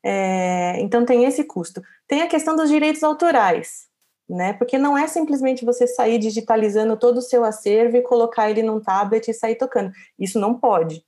É, 0.02 0.80
então, 0.80 1.04
tem 1.04 1.26
esse 1.26 1.44
custo. 1.44 1.82
Tem 2.06 2.22
a 2.22 2.28
questão 2.28 2.56
dos 2.56 2.70
direitos 2.70 3.02
autorais, 3.02 3.87
né? 4.28 4.52
Porque 4.52 4.76
não 4.76 4.96
é 4.96 5.06
simplesmente 5.06 5.64
você 5.64 5.86
sair 5.86 6.18
digitalizando 6.18 6.96
todo 6.96 7.18
o 7.18 7.22
seu 7.22 7.44
acervo 7.44 7.96
e 7.96 8.02
colocar 8.02 8.50
ele 8.50 8.62
num 8.62 8.80
tablet 8.80 9.28
e 9.28 9.34
sair 9.34 9.54
tocando. 9.54 9.90
Isso 10.18 10.38
não 10.38 10.54
pode, 10.54 11.02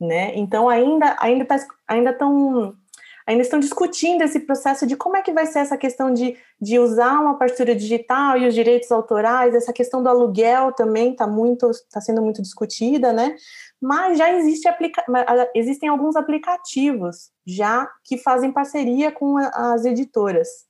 né? 0.00 0.32
Então 0.36 0.68
ainda 0.68 1.16
ainda 1.18 1.44
tá, 1.44 1.56
ainda 1.88 2.10
estão 2.10 2.74
ainda 3.26 3.42
estão 3.42 3.60
discutindo 3.60 4.22
esse 4.22 4.40
processo 4.40 4.86
de 4.86 4.96
como 4.96 5.16
é 5.16 5.22
que 5.22 5.32
vai 5.32 5.46
ser 5.46 5.60
essa 5.60 5.76
questão 5.76 6.12
de, 6.12 6.36
de 6.60 6.78
usar 6.78 7.20
uma 7.20 7.38
partitura 7.38 7.76
digital 7.76 8.36
e 8.36 8.46
os 8.46 8.54
direitos 8.54 8.90
autorais, 8.90 9.54
essa 9.54 9.72
questão 9.72 10.02
do 10.02 10.08
aluguel 10.08 10.72
também 10.72 11.12
está 11.12 11.26
muito 11.26 11.70
está 11.70 12.00
sendo 12.00 12.22
muito 12.22 12.42
discutida, 12.42 13.12
né? 13.12 13.36
Mas 13.80 14.18
já 14.18 14.32
existe 14.32 14.68
aplica 14.68 15.04
existem 15.54 15.88
alguns 15.88 16.14
aplicativos 16.14 17.30
já 17.46 17.88
que 18.04 18.16
fazem 18.18 18.52
parceria 18.52 19.10
com 19.10 19.36
as 19.38 19.84
editoras, 19.84 20.69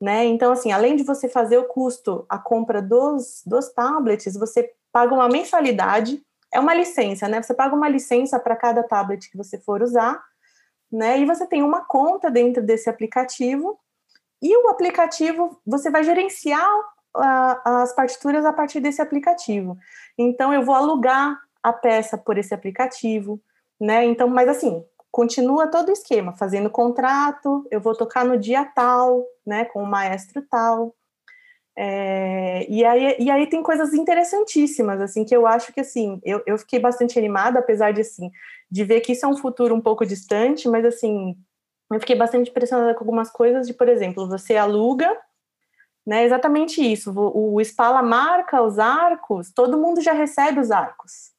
né? 0.00 0.24
Então, 0.24 0.52
assim, 0.52 0.72
além 0.72 0.96
de 0.96 1.02
você 1.02 1.28
fazer 1.28 1.58
o 1.58 1.64
custo, 1.64 2.26
a 2.28 2.38
compra 2.38 2.82
dos, 2.82 3.42
dos 3.46 3.72
tablets, 3.72 4.34
você 4.34 4.72
paga 4.92 5.14
uma 5.14 5.28
mensalidade, 5.28 6.22
é 6.52 6.60
uma 6.60 6.74
licença, 6.74 7.28
né? 7.28 7.42
Você 7.42 7.54
paga 7.54 7.74
uma 7.74 7.88
licença 7.88 8.38
para 8.38 8.56
cada 8.56 8.82
tablet 8.82 9.30
que 9.30 9.36
você 9.36 9.58
for 9.58 9.82
usar, 9.82 10.22
né? 10.90 11.18
E 11.18 11.24
você 11.24 11.46
tem 11.46 11.62
uma 11.62 11.84
conta 11.84 12.30
dentro 12.30 12.62
desse 12.62 12.88
aplicativo, 12.88 13.78
e 14.42 14.56
o 14.58 14.68
aplicativo, 14.68 15.58
você 15.66 15.90
vai 15.90 16.04
gerenciar 16.04 16.68
as 17.64 17.94
partituras 17.94 18.44
a 18.44 18.52
partir 18.52 18.78
desse 18.78 19.00
aplicativo. 19.00 19.78
Então, 20.18 20.52
eu 20.52 20.62
vou 20.62 20.74
alugar 20.74 21.40
a 21.62 21.72
peça 21.72 22.18
por 22.18 22.36
esse 22.36 22.52
aplicativo, 22.52 23.40
né? 23.80 24.04
Então, 24.04 24.28
mas 24.28 24.48
assim, 24.48 24.84
continua 25.10 25.68
todo 25.68 25.88
o 25.88 25.92
esquema, 25.92 26.36
fazendo 26.36 26.68
contrato, 26.68 27.66
eu 27.70 27.80
vou 27.80 27.96
tocar 27.96 28.24
no 28.24 28.36
dia 28.36 28.64
tal, 28.64 29.24
né, 29.46 29.64
com 29.64 29.82
o 29.82 29.86
maestro 29.86 30.42
tal. 30.50 30.94
É, 31.76 32.66
e, 32.70 32.84
aí, 32.84 33.16
e 33.18 33.30
aí 33.30 33.48
tem 33.48 33.62
coisas 33.62 33.92
interessantíssimas, 33.92 35.00
assim, 35.00 35.24
que 35.24 35.34
eu 35.34 35.46
acho 35.46 35.72
que, 35.72 35.80
assim, 35.80 36.20
eu, 36.24 36.42
eu 36.46 36.56
fiquei 36.56 36.78
bastante 36.78 37.18
animada, 37.18 37.58
apesar 37.58 37.92
de, 37.92 38.00
assim, 38.00 38.30
de 38.70 38.84
ver 38.84 39.00
que 39.00 39.12
isso 39.12 39.26
é 39.26 39.28
um 39.28 39.36
futuro 39.36 39.74
um 39.74 39.80
pouco 39.80 40.06
distante, 40.06 40.68
mas, 40.68 40.84
assim, 40.84 41.36
eu 41.92 42.00
fiquei 42.00 42.16
bastante 42.16 42.50
impressionada 42.50 42.94
com 42.94 43.00
algumas 43.00 43.30
coisas 43.30 43.66
de, 43.66 43.74
por 43.74 43.88
exemplo, 43.88 44.28
você 44.28 44.56
aluga, 44.56 45.10
né, 46.06 46.24
exatamente 46.24 46.80
isso, 46.80 47.12
o, 47.12 47.56
o 47.56 47.60
Spala 47.64 48.02
marca 48.02 48.62
os 48.62 48.78
arcos, 48.78 49.50
todo 49.50 49.80
mundo 49.80 50.00
já 50.00 50.12
recebe 50.12 50.60
os 50.60 50.70
arcos, 50.70 51.32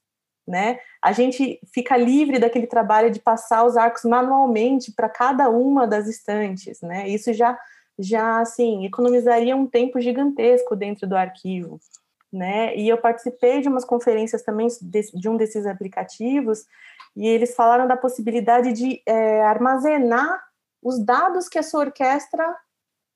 né? 0.48 0.80
A 1.02 1.12
gente 1.12 1.60
fica 1.74 1.96
livre 1.96 2.40
daquele 2.40 2.68
trabalho 2.68 3.12
de 3.12 3.20
passar 3.20 3.64
os 3.64 3.78
arcos 3.78 4.04
manualmente 4.04 4.92
para 4.92 5.08
cada 5.08 5.50
uma 5.50 5.88
das 5.88 6.08
estantes, 6.08 6.82
né? 6.82 7.08
Isso 7.08 7.32
já 7.32 7.58
já 7.98 8.40
assim 8.40 8.86
economizaria 8.86 9.56
um 9.56 9.68
tempo 9.68 10.00
gigantesco 10.00 10.76
dentro 10.76 11.08
do 11.08 11.16
arquivo, 11.16 11.80
né? 12.32 12.76
E 12.76 12.88
eu 12.90 12.98
participei 12.98 13.62
de 13.62 13.70
umas 13.70 13.86
conferências 13.86 14.42
também 14.42 14.68
de, 14.82 15.02
de 15.14 15.30
um 15.30 15.38
desses 15.38 15.66
aplicativos 15.66 16.66
e 17.16 17.28
eles 17.28 17.56
falaram 17.56 17.88
da 17.88 17.96
possibilidade 17.96 18.74
de 18.74 19.02
é, 19.06 19.42
armazenar 19.44 20.44
os 20.84 21.04
dados 21.04 21.48
que 21.48 21.58
a 21.58 21.64
sua 21.64 21.82
orquestra 21.82 22.56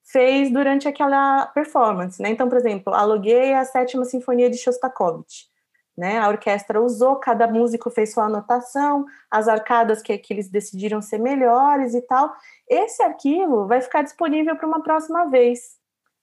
fez 0.03 0.51
durante 0.51 0.87
aquela 0.87 1.45
performance, 1.47 2.21
né? 2.21 2.29
Então, 2.29 2.49
por 2.49 2.57
exemplo, 2.57 2.93
aluguei 2.93 3.53
a 3.53 3.65
sétima 3.65 4.05
sinfonia 4.05 4.49
de 4.49 4.57
Shostakovich 4.57 5.49
né? 5.99 6.17
A 6.17 6.29
orquestra 6.29 6.81
usou, 6.81 7.17
cada 7.17 7.45
músico 7.45 7.89
fez 7.89 8.13
sua 8.13 8.23
anotação, 8.23 9.05
as 9.29 9.49
arcadas 9.49 10.01
que, 10.01 10.17
que 10.17 10.33
eles 10.33 10.47
decidiram 10.47 11.01
ser 11.01 11.17
melhores 11.17 11.93
e 11.93 12.01
tal. 12.01 12.33
Esse 12.69 13.03
arquivo 13.03 13.67
vai 13.67 13.81
ficar 13.81 14.01
disponível 14.01 14.55
para 14.55 14.65
uma 14.65 14.81
próxima 14.81 15.25
vez, 15.25 15.77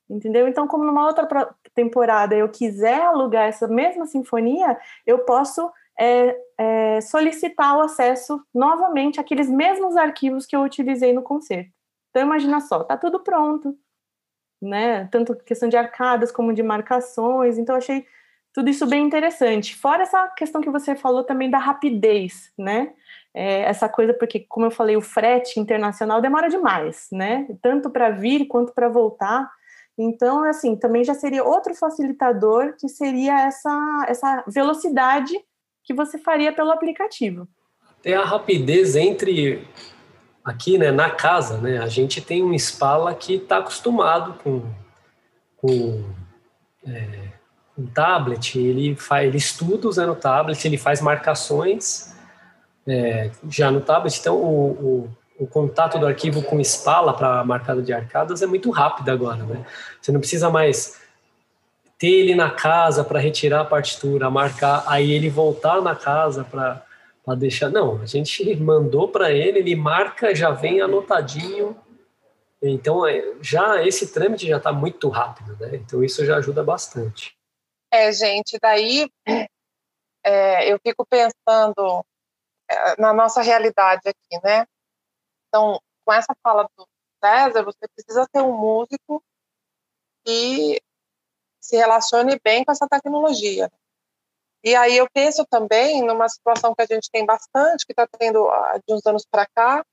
entendeu? 0.09 0.49
Então, 0.49 0.67
como 0.67 0.83
numa 0.83 1.07
outra 1.07 1.29
temporada 1.75 2.35
eu 2.35 2.49
quiser 2.49 3.03
alugar 3.03 3.49
essa 3.49 3.69
mesma 3.69 4.07
sinfonia, 4.07 4.79
eu 5.05 5.19
posso 5.27 5.71
é, 6.01 6.35
é, 6.57 7.01
solicitar 7.03 7.77
o 7.77 7.83
acesso 7.83 8.43
novamente 8.55 9.21
àqueles 9.21 9.51
mesmos 9.51 9.95
arquivos 9.95 10.47
que 10.47 10.57
eu 10.57 10.63
utilizei 10.63 11.13
no 11.13 11.21
concerto. 11.21 11.71
Então, 12.09 12.23
imagina 12.23 12.63
só, 12.63 12.83
tá 12.83 12.97
tudo 12.97 13.21
pronto, 13.21 13.77
né? 14.63 15.07
Tanto 15.09 15.37
questão 15.37 15.69
de 15.69 15.77
arcadas 15.77 16.33
como 16.33 16.55
de 16.55 16.63
marcações. 16.63 17.59
Então, 17.59 17.77
achei 17.77 18.07
tudo 18.57 18.71
isso 18.71 18.87
bem 18.87 19.05
interessante. 19.05 19.77
Fora 19.77 20.05
essa 20.05 20.29
questão 20.29 20.63
que 20.63 20.71
você 20.71 20.97
falou 20.97 21.23
também 21.23 21.51
da 21.51 21.59
rapidez, 21.59 22.51
né? 22.57 22.91
É, 23.35 23.61
essa 23.65 23.87
coisa, 23.87 24.15
porque, 24.15 24.47
como 24.49 24.65
eu 24.65 24.71
falei, 24.71 24.97
o 24.97 25.03
frete 25.03 25.61
internacional 25.61 26.23
demora 26.23 26.49
demais, 26.49 27.07
né? 27.13 27.47
Tanto 27.61 27.91
para 27.91 28.09
vir 28.09 28.47
quanto 28.47 28.73
para 28.73 28.89
voltar. 28.89 29.47
Então, 29.99 30.43
assim, 30.43 30.75
também 30.75 31.05
já 31.05 31.13
seria 31.13 31.45
outro 31.45 31.75
facilitador 31.75 32.75
que 32.81 32.89
seria 32.89 33.47
essa, 33.47 34.07
essa 34.09 34.43
velocidade 34.49 35.39
que 35.85 35.93
você 35.93 36.17
faria 36.17 36.51
pelo 36.51 36.71
aplicativo. 36.71 37.47
Tem 38.01 38.15
a 38.15 38.25
rapidez 38.25 38.97
entre 38.97 39.69
aqui, 40.43 40.79
né, 40.79 40.91
na 40.91 41.11
casa, 41.11 41.59
né? 41.59 41.77
A 41.77 41.89
gente 41.89 42.23
tem 42.23 42.43
um 42.43 42.55
Spala 42.59 43.15
que 43.15 43.35
está 43.35 43.59
acostumado 43.59 44.43
com, 44.43 44.63
com 45.59 46.03
é, 46.87 47.26
um 47.79 47.87
tablet, 47.87 48.59
ele 48.59 48.97
faz, 48.97 49.29
ele 49.29 49.37
estuda 49.37 49.89
usando 49.89 50.13
o 50.13 50.17
tablet, 50.17 50.65
ele 50.65 50.79
faz 50.79 51.01
marcações 51.01 52.15
é, 52.87 53.31
já 53.49 53.71
no 53.71 53.81
tablet, 53.81 54.19
então 54.19 54.37
o, 54.37 55.09
o, 55.39 55.45
o, 55.45 55.47
contato 55.47 55.99
do 55.99 56.07
arquivo 56.07 56.43
com 56.43 56.61
Spala 56.61 57.13
para 57.13 57.45
marcado 57.45 57.83
de 57.83 57.93
arcadas 57.93 58.43
é 58.43 58.47
muito 58.47 58.71
rápido 58.71 59.11
agora, 59.11 59.43
né? 59.43 59.67
Você 60.01 60.13
não 60.13 60.21
precisa 60.21 60.49
mais 60.49 60.99
ter 61.99 62.09
ele 62.09 62.35
na 62.35 62.51
casa 62.51 63.03
para 63.03 63.19
retirar 63.19 63.63
a 63.63 63.65
partitura, 63.65 64.31
marcar, 64.31 64.85
aí 64.87 65.11
ele 65.11 65.29
voltar 65.29 65.83
na 65.83 65.95
casa 65.95 66.45
para 66.45 67.35
deixar. 67.35 67.71
Não, 67.71 68.01
a 68.01 68.07
gente 68.07 68.55
mandou 68.57 69.09
para 69.09 69.33
ele, 69.33 69.59
ele 69.59 69.75
marca, 69.75 70.35
já 70.35 70.51
vem 70.51 70.81
anotadinho. 70.81 71.77
Então, 72.63 73.07
é, 73.07 73.23
já 73.43 73.85
esse 73.87 74.13
trâmite 74.13 74.47
já 74.47 74.57
está 74.57 74.73
muito 74.73 75.09
rápido, 75.09 75.57
né? 75.61 75.71
Então, 75.75 76.03
isso 76.03 76.25
já 76.25 76.37
ajuda 76.37 76.63
bastante. 76.63 77.36
É, 77.91 78.13
gente, 78.13 78.59
daí 78.61 79.11
é, 80.25 80.73
eu 80.73 80.79
fico 80.81 81.07
pensando 81.07 82.05
é, 82.69 83.01
na 83.01 83.13
nossa 83.13 83.43
realidade 83.43 84.09
aqui, 84.09 84.41
né? 84.43 84.67
Então, 85.49 85.81
com 86.05 86.13
essa 86.13 86.35
fala 86.43 86.69
do 86.77 86.87
César, 87.25 87.63
você 87.63 87.87
precisa 87.95 88.27
ter 88.33 88.43
um 88.43 88.57
músico 88.57 89.23
que 90.25 90.81
se 91.61 91.77
relacione 91.77 92.39
bem 92.43 92.65
com 92.65 92.73
essa 92.73 92.89
tecnologia. 92.89 93.71
E 94.65 94.75
aí 94.75 94.97
eu 94.97 95.09
penso 95.13 95.47
também 95.47 96.03
numa 96.03 96.29
situação 96.29 96.75
que 96.75 96.83
a 96.83 96.87
gente 96.87 97.09
tem 97.11 97.25
bastante, 97.25 97.87
que 97.87 97.93
está 97.93 98.07
tendo 98.07 98.49
de 98.87 98.95
uns 98.95 99.07
anos 99.07 99.25
para 99.25 99.47
cá, 99.47 99.85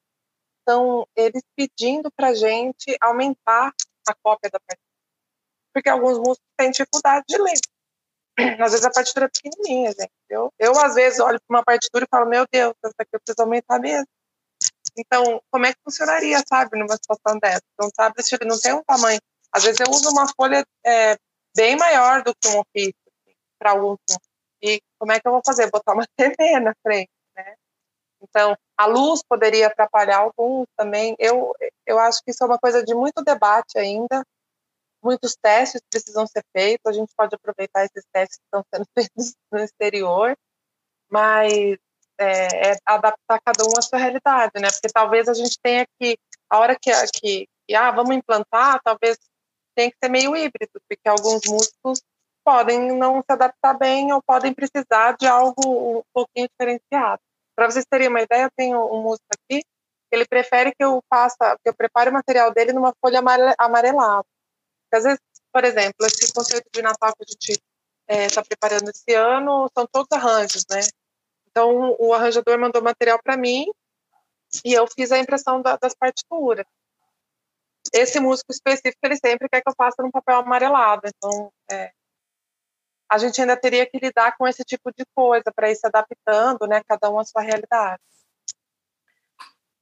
são 0.67 1.07
eles 1.15 1.43
pedindo 1.55 2.11
para 2.11 2.29
a 2.29 2.33
gente 2.33 2.97
aumentar 2.99 3.71
a 4.07 4.13
cópia 4.15 4.49
da 4.49 4.59
partitura. 4.59 4.93
Porque 5.73 5.89
alguns 5.89 6.17
músicos 6.17 6.49
têm 6.57 6.71
dificuldade 6.71 7.25
de 7.27 7.37
ler 7.37 7.53
às 8.59 8.71
vezes 8.71 8.85
a 8.85 8.91
partitura 8.91 9.25
é 9.25 9.29
pequenininha, 9.29 9.91
gente. 9.91 10.11
Eu, 10.29 10.51
eu 10.59 10.71
às 10.79 10.95
vezes 10.95 11.19
olho 11.19 11.39
para 11.47 11.57
uma 11.57 11.63
partitura 11.63 12.05
e 12.05 12.07
falo, 12.09 12.29
meu 12.29 12.45
Deus, 12.51 12.73
essa 12.83 12.95
aqui 12.99 13.09
eu 13.13 13.19
preciso 13.19 13.41
aumentar 13.41 13.79
mesmo. 13.79 14.07
Então, 14.97 15.41
como 15.51 15.65
é 15.65 15.73
que 15.73 15.79
funcionaria, 15.83 16.41
sabe, 16.47 16.77
numa 16.77 16.95
situação 16.95 17.39
dessa? 17.39 17.63
Então, 17.73 17.89
sabe, 17.95 18.15
ele 18.31 18.49
não 18.49 18.59
tem 18.59 18.73
um 18.73 18.83
tamanho. 18.83 19.19
Às 19.51 19.63
vezes 19.63 19.79
eu 19.79 19.89
uso 19.89 20.09
uma 20.09 20.27
folha 20.35 20.65
é, 20.85 21.17
bem 21.55 21.75
maior 21.75 22.23
do 22.23 22.33
que 22.35 22.47
um 22.49 22.59
ofício 22.59 22.95
assim, 23.07 23.35
para 23.59 23.71
alguns. 23.71 23.99
E 24.61 24.81
como 24.99 25.11
é 25.11 25.19
que 25.19 25.27
eu 25.27 25.31
vou 25.31 25.41
fazer? 25.45 25.69
Botar 25.69 25.93
uma 25.93 26.05
TV 26.17 26.59
na 26.59 26.73
frente, 26.81 27.11
né? 27.35 27.55
Então, 28.21 28.55
a 28.77 28.85
luz 28.85 29.21
poderia 29.27 29.67
atrapalhar 29.67 30.19
alguns 30.19 30.65
também. 30.77 31.15
Eu, 31.19 31.53
eu 31.85 31.99
acho 31.99 32.21
que 32.23 32.31
isso 32.31 32.43
é 32.43 32.47
uma 32.47 32.57
coisa 32.57 32.83
de 32.83 32.95
muito 32.95 33.23
debate 33.23 33.77
ainda. 33.77 34.23
Muitos 35.03 35.35
testes 35.35 35.81
precisam 35.89 36.25
ser 36.25 36.43
feitos, 36.55 36.85
a 36.85 36.93
gente 36.93 37.13
pode 37.15 37.35
aproveitar 37.35 37.85
esses 37.85 38.05
testes 38.11 38.37
que 38.37 38.45
estão 38.45 38.63
sendo 38.73 38.85
feitos 38.97 39.35
no 39.51 39.59
exterior, 39.59 40.35
mas 41.11 41.77
é, 42.19 42.71
é 42.71 42.77
adaptar 42.85 43.39
cada 43.45 43.63
um 43.65 43.77
à 43.77 43.81
sua 43.81 43.99
realidade, 43.99 44.53
né? 44.59 44.69
Porque 44.71 44.87
talvez 44.93 45.27
a 45.27 45.33
gente 45.33 45.57
tenha 45.61 45.85
que, 45.99 46.17
a 46.49 46.59
hora 46.59 46.77
que, 46.79 46.91
que, 47.13 47.47
que 47.67 47.75
ah, 47.75 47.91
vamos 47.91 48.15
implantar, 48.15 48.79
talvez 48.83 49.17
tenha 49.75 49.91
que 49.91 49.97
ser 50.01 50.09
meio 50.09 50.35
híbrido, 50.35 50.79
porque 50.87 51.09
alguns 51.09 51.41
músicos 51.47 52.01
podem 52.45 52.91
não 52.91 53.21
se 53.21 53.31
adaptar 53.31 53.77
bem 53.77 54.11
ou 54.11 54.21
podem 54.21 54.53
precisar 54.53 55.15
de 55.19 55.27
algo 55.27 55.99
um 55.99 56.03
pouquinho 56.13 56.47
diferenciado. 56.49 57.21
Para 57.55 57.69
vocês 57.69 57.85
terem 57.89 58.07
uma 58.07 58.21
ideia, 58.21 58.43
eu 58.43 58.51
tenho 58.55 58.79
um 58.93 59.03
músico 59.03 59.27
aqui 59.31 59.63
ele 60.13 60.25
prefere 60.27 60.71
que 60.75 60.83
eu 60.83 61.03
faça, 61.09 61.57
que 61.63 61.69
eu 61.69 61.73
prepare 61.73 62.09
o 62.09 62.13
material 62.13 62.53
dele 62.53 62.71
numa 62.71 62.93
folha 63.01 63.19
amarelada. 63.57 64.25
Porque, 64.93 64.97
às 64.97 65.03
vezes, 65.05 65.19
por 65.51 65.63
exemplo, 65.65 66.05
esse 66.05 66.31
conceito 66.31 66.69
de 66.71 66.81
Natal 66.83 67.13
que 67.15 67.23
a 67.23 67.31
gente 67.31 67.63
está 68.07 68.41
é, 68.41 68.43
preparando 68.43 68.89
esse 68.89 69.15
ano 69.15 69.67
são 69.75 69.87
todos 69.87 70.11
arranjos, 70.11 70.63
né? 70.69 70.81
Então, 71.49 71.95
o 71.99 72.13
arranjador 72.13 72.59
mandou 72.59 72.81
material 72.81 73.19
para 73.23 73.35
mim 73.35 73.65
e 74.63 74.71
eu 74.71 74.85
fiz 74.87 75.11
a 75.11 75.17
impressão 75.17 75.63
da, 75.63 75.77
das 75.77 75.95
partituras. 75.95 76.65
Esse 77.91 78.19
músico 78.19 78.51
específico, 78.51 78.99
ele 79.03 79.17
sempre 79.17 79.49
quer 79.49 79.61
que 79.61 79.69
eu 79.69 79.73
faça 79.75 80.03
num 80.03 80.11
papel 80.11 80.37
amarelado. 80.37 81.07
Então, 81.07 81.51
é, 81.71 81.91
a 83.09 83.17
gente 83.17 83.41
ainda 83.41 83.57
teria 83.57 83.87
que 83.89 83.97
lidar 83.97 84.37
com 84.37 84.47
esse 84.47 84.63
tipo 84.63 84.91
de 84.91 85.03
coisa 85.15 85.51
para 85.55 85.71
ir 85.71 85.75
se 85.75 85.87
adaptando, 85.87 86.67
né? 86.67 86.83
Cada 86.87 87.09
um 87.09 87.17
à 87.17 87.25
sua 87.25 87.41
realidade. 87.41 88.01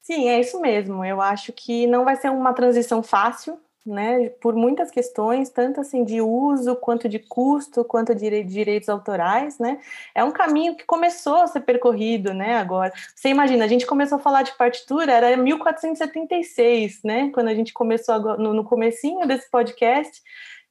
Sim, 0.02 0.30
é 0.30 0.40
isso 0.40 0.62
mesmo. 0.62 1.04
Eu 1.04 1.20
acho 1.22 1.52
que 1.52 1.86
não 1.86 2.06
vai 2.06 2.16
ser 2.16 2.30
uma 2.30 2.54
transição 2.54 3.04
fácil, 3.04 3.62
né? 3.86 4.30
Por 4.42 4.56
muitas 4.56 4.92
questões, 4.92 5.50
tanto 5.50 5.82
assim 5.82 6.04
de 6.04 6.22
uso, 6.22 6.76
quanto 6.76 7.10
de 7.10 7.20
custo, 7.20 7.84
quanto 7.84 8.14
de 8.14 8.44
direitos 8.44 8.90
autorais, 8.90 9.58
né? 9.58 9.80
É 10.14 10.24
um 10.24 10.32
caminho 10.32 10.76
que 10.76 10.86
começou 10.86 11.38
a 11.38 11.48
ser 11.48 11.62
percorrido, 11.62 12.34
né? 12.34 12.58
Agora, 12.58 12.94
você 13.16 13.30
imagina, 13.30 13.66
a 13.66 13.68
gente 13.68 13.86
começou 13.86 14.18
a 14.18 14.22
falar 14.22 14.44
de 14.44 14.56
partitura, 14.56 15.12
era 15.12 15.36
1476, 15.36 17.02
né? 17.04 17.32
Quando 17.34 17.48
a 17.48 17.56
gente 17.56 17.74
começou 17.74 18.20
no, 18.38 18.54
no 18.54 18.64
comecinho 18.64 19.28
desse 19.28 19.50
podcast, 19.50 20.22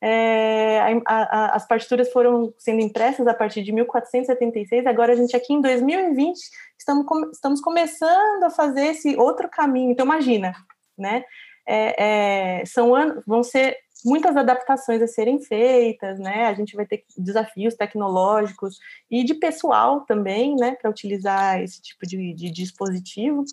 é, 0.02 0.80
a, 1.06 1.14
a, 1.14 1.56
as 1.56 1.66
partituras 1.66 2.10
foram 2.10 2.54
sendo 2.58 2.80
impressas 2.80 3.26
a 3.26 3.34
partir 3.34 3.62
de 3.62 3.72
1476, 3.72 4.86
agora 4.86 5.12
a 5.12 5.16
gente 5.16 5.36
aqui 5.36 5.52
em 5.52 5.60
2020 5.60 6.38
estamos, 6.78 7.06
estamos 7.32 7.60
começando 7.60 8.44
a 8.44 8.50
fazer 8.50 8.86
esse 8.86 9.16
outro 9.16 9.48
caminho. 9.48 9.90
Então, 9.90 10.06
imagina, 10.06 10.54
né? 10.96 11.24
É, 11.66 12.60
é, 12.60 12.64
são 12.66 12.92
vão 13.26 13.42
ser 13.42 13.76
muitas 14.04 14.36
adaptações 14.36 15.02
a 15.02 15.06
serem 15.06 15.40
feitas, 15.40 16.18
né? 16.18 16.46
A 16.46 16.54
gente 16.54 16.74
vai 16.74 16.86
ter 16.86 17.04
desafios 17.16 17.74
tecnológicos 17.74 18.78
e 19.10 19.22
de 19.22 19.34
pessoal 19.34 20.00
também, 20.02 20.56
né, 20.56 20.74
para 20.74 20.90
utilizar 20.90 21.60
esse 21.60 21.82
tipo 21.82 22.06
de, 22.06 22.32
de 22.34 22.50
dispositivo. 22.50 23.44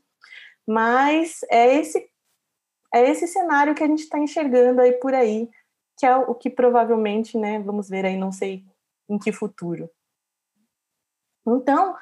Mas 0.65 1.41
é 1.51 1.75
esse 1.75 2.09
é 2.93 3.09
esse 3.09 3.27
cenário 3.27 3.75
que 3.75 3.83
a 3.83 3.87
gente 3.87 4.03
está 4.03 4.17
enxergando 4.17 4.81
aí 4.81 4.93
por 4.93 5.13
aí 5.13 5.49
que 5.97 6.05
é 6.05 6.15
o 6.15 6.35
que 6.35 6.49
provavelmente, 6.49 7.37
né, 7.37 7.59
vamos 7.59 7.89
ver 7.89 8.05
aí, 8.05 8.15
não 8.15 8.31
sei 8.31 8.63
em 9.09 9.17
que 9.17 9.31
futuro. 9.31 9.89
Então, 11.45 11.95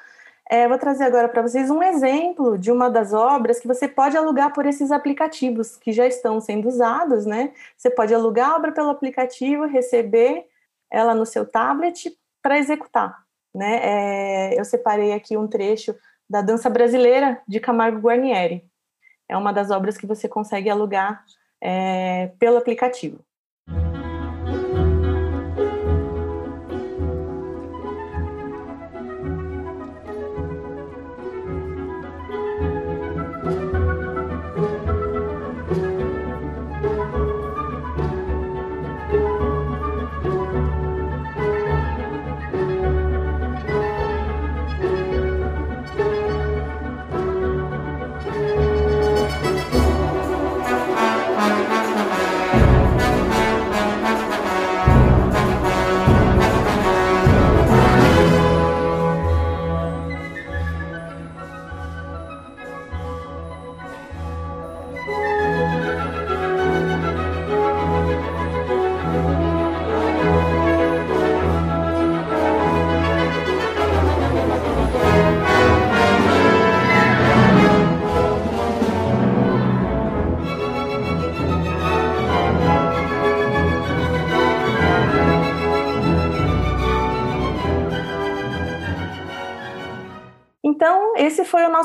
é, 0.48 0.68
vou 0.68 0.78
trazer 0.78 1.04
agora 1.04 1.28
para 1.28 1.42
vocês 1.42 1.70
um 1.70 1.82
exemplo 1.82 2.56
de 2.56 2.70
uma 2.70 2.88
das 2.88 3.12
obras 3.12 3.58
que 3.58 3.66
você 3.66 3.88
pode 3.88 4.16
alugar 4.16 4.52
por 4.52 4.64
esses 4.64 4.92
aplicativos 4.92 5.76
que 5.76 5.92
já 5.92 6.06
estão 6.06 6.40
sendo 6.40 6.68
usados, 6.68 7.26
né? 7.26 7.52
Você 7.76 7.90
pode 7.90 8.14
alugar 8.14 8.50
a 8.50 8.56
obra 8.56 8.70
pelo 8.70 8.90
aplicativo, 8.90 9.66
receber 9.66 10.46
ela 10.88 11.14
no 11.14 11.26
seu 11.26 11.44
tablet 11.44 12.16
para 12.40 12.58
executar, 12.58 13.18
né? 13.52 13.80
É, 13.82 14.60
eu 14.60 14.64
separei 14.64 15.12
aqui 15.12 15.36
um 15.36 15.48
trecho 15.48 15.92
da 16.30 16.42
Dança 16.42 16.70
Brasileira 16.70 17.42
de 17.48 17.58
Camargo 17.58 17.98
Guarnieri. 17.98 18.64
É 19.28 19.36
uma 19.36 19.52
das 19.52 19.72
obras 19.72 19.98
que 19.98 20.06
você 20.06 20.28
consegue 20.28 20.70
alugar 20.70 21.24
é, 21.60 22.28
pelo 22.38 22.58
aplicativo. 22.58 23.25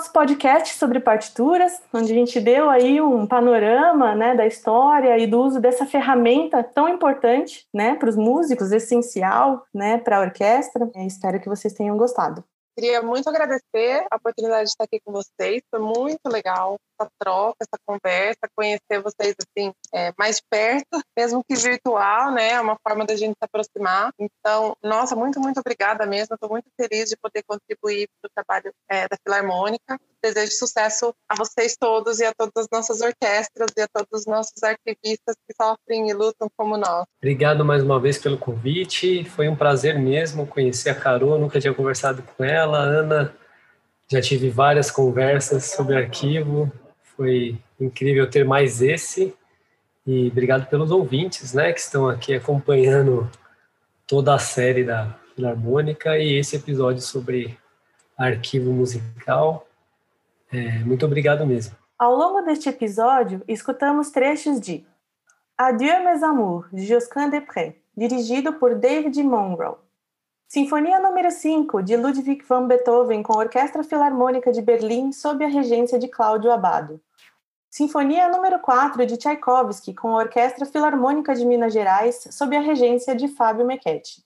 Nosso 0.02 0.12
podcast 0.12 0.74
sobre 0.78 1.00
partituras, 1.00 1.80
onde 1.94 2.12
a 2.12 2.16
gente 2.16 2.40
deu 2.40 2.72
aí 2.72 3.00
um 3.00 3.28
panorama 3.28 4.16
né, 4.16 4.34
da 4.34 4.48
história 4.48 5.16
e 5.20 5.28
do 5.28 5.40
uso 5.40 5.62
dessa 5.62 5.86
ferramenta 5.86 6.64
tão 6.64 6.90
importante 6.90 7.68
né, 7.72 7.94
para 7.94 8.10
os 8.10 8.16
músicos, 8.16 8.72
essencial 8.72 9.64
né, 9.72 10.00
para 10.00 10.18
a 10.18 10.22
orquestra. 10.22 10.90
Eu 10.96 11.06
espero 11.06 11.40
que 11.40 11.48
vocês 11.48 11.76
tenham 11.76 11.96
gostado. 11.98 12.44
Queria 12.76 13.04
muito 13.04 13.30
agradecer 13.30 14.08
a 14.10 14.16
oportunidade 14.16 14.64
de 14.64 14.70
estar 14.70 14.86
aqui 14.86 15.00
com 15.06 15.12
vocês, 15.12 15.62
foi 15.70 15.80
muito 15.80 16.26
legal 16.26 16.78
essa 17.02 17.10
troca, 17.20 17.58
essa 17.62 17.80
conversa, 17.86 18.40
conhecer 18.56 19.02
vocês 19.02 19.36
assim 19.40 19.74
é, 19.94 20.14
mais 20.18 20.40
perto, 20.40 21.02
mesmo 21.18 21.44
que 21.44 21.56
virtual, 21.56 22.32
né? 22.32 22.52
É 22.52 22.62
uma 22.62 22.78
forma 22.88 23.06
da 23.06 23.16
gente 23.16 23.32
se 23.32 23.44
aproximar. 23.44 24.12
Então, 24.20 24.76
nossa, 24.84 25.16
muito, 25.16 25.40
muito 25.40 25.60
obrigada 25.60 26.06
mesmo. 26.06 26.36
Estou 26.36 26.50
muito 26.50 26.70
feliz 26.80 27.10
de 27.10 27.18
poder 27.18 27.44
contribuir 27.44 28.08
para 28.22 28.30
o 28.30 28.32
trabalho 28.34 28.74
é, 28.90 29.08
da 29.08 29.18
Filarmônica. 29.24 30.00
Desejo 30.24 30.52
sucesso 30.52 31.16
a 31.28 31.36
vocês 31.36 31.76
todos 31.76 32.20
e 32.20 32.26
a 32.26 32.34
todas 32.34 32.54
as 32.56 32.68
nossas 32.72 33.02
orquestras 33.02 33.72
e 33.76 33.82
a 33.82 33.88
todos 33.88 34.22
os 34.22 34.26
nossos 34.28 34.62
arquivistas 34.62 35.36
que 35.48 35.56
sofrem 35.60 36.10
e 36.10 36.14
lutam 36.14 36.48
como 36.56 36.78
nós. 36.78 37.06
Obrigado 37.18 37.66
mais 37.66 37.82
uma 37.82 38.00
vez 38.00 38.20
pelo 38.20 38.38
convite. 38.38 39.26
Foi 39.26 39.50
um 39.50 39.56
prazer 39.56 39.98
mesmo 39.98 40.46
conhecer 40.46 40.92
a 40.92 40.96
Carol. 40.96 41.40
Nunca 41.40 41.60
tinha 41.60 41.74
conversado 41.74 42.22
com 42.22 42.44
ela. 42.44 42.78
Ana, 42.78 43.36
já 44.12 44.22
tive 44.22 44.50
várias 44.50 44.92
conversas 44.92 45.72
sobre 45.72 45.96
arquivo. 45.96 46.72
Foi 47.22 47.56
incrível 47.80 48.28
ter 48.28 48.44
mais 48.44 48.82
esse. 48.82 49.32
E 50.08 50.30
obrigado 50.30 50.68
pelos 50.68 50.90
ouvintes, 50.90 51.54
né, 51.54 51.72
que 51.72 51.80
estão 51.80 52.10
aqui 52.10 52.34
acompanhando 52.34 53.30
toda 54.08 54.34
a 54.34 54.40
série 54.40 54.84
da 54.84 55.16
Filarmônica 55.36 56.18
e 56.18 56.34
esse 56.34 56.56
episódio 56.56 57.00
sobre 57.00 57.56
arquivo 58.18 58.72
musical. 58.72 59.68
É, 60.52 60.80
muito 60.80 61.06
obrigado 61.06 61.46
mesmo. 61.46 61.76
Ao 61.96 62.16
longo 62.16 62.42
deste 62.42 62.70
episódio, 62.70 63.44
escutamos 63.48 64.10
trechos 64.10 64.60
de 64.60 64.84
Adieu 65.56 66.04
mes 66.04 66.24
amours, 66.24 66.72
de 66.74 66.88
Josquin 66.88 67.30
Després, 67.30 67.76
dirigido 67.96 68.54
por 68.54 68.74
David 68.74 69.22
Monroe. 69.22 69.76
Sinfonia 70.48 71.00
número 71.00 71.30
5, 71.30 71.84
de 71.84 71.96
Ludwig 71.96 72.44
van 72.50 72.68
Beethoven, 72.68 73.22
com 73.22 73.38
Orquestra 73.38 73.84
Filarmônica 73.84 74.52
de 74.52 74.64
Berlim, 74.64 75.12
sob 75.12 75.46
a 75.46 75.48
regência 75.48 76.00
de 76.00 76.08
Cláudio 76.08 76.52
Abado. 76.52 77.00
Sinfonia 77.74 78.28
número 78.28 78.60
4, 78.60 79.06
de 79.06 79.16
Tchaikovsky, 79.16 79.94
com 79.94 80.10
a 80.10 80.18
Orquestra 80.24 80.66
Filarmônica 80.66 81.34
de 81.34 81.46
Minas 81.46 81.72
Gerais, 81.72 82.28
sob 82.30 82.54
a 82.54 82.60
regência 82.60 83.16
de 83.16 83.30
Fábio 83.30 83.66
Mechetti. 83.66 84.22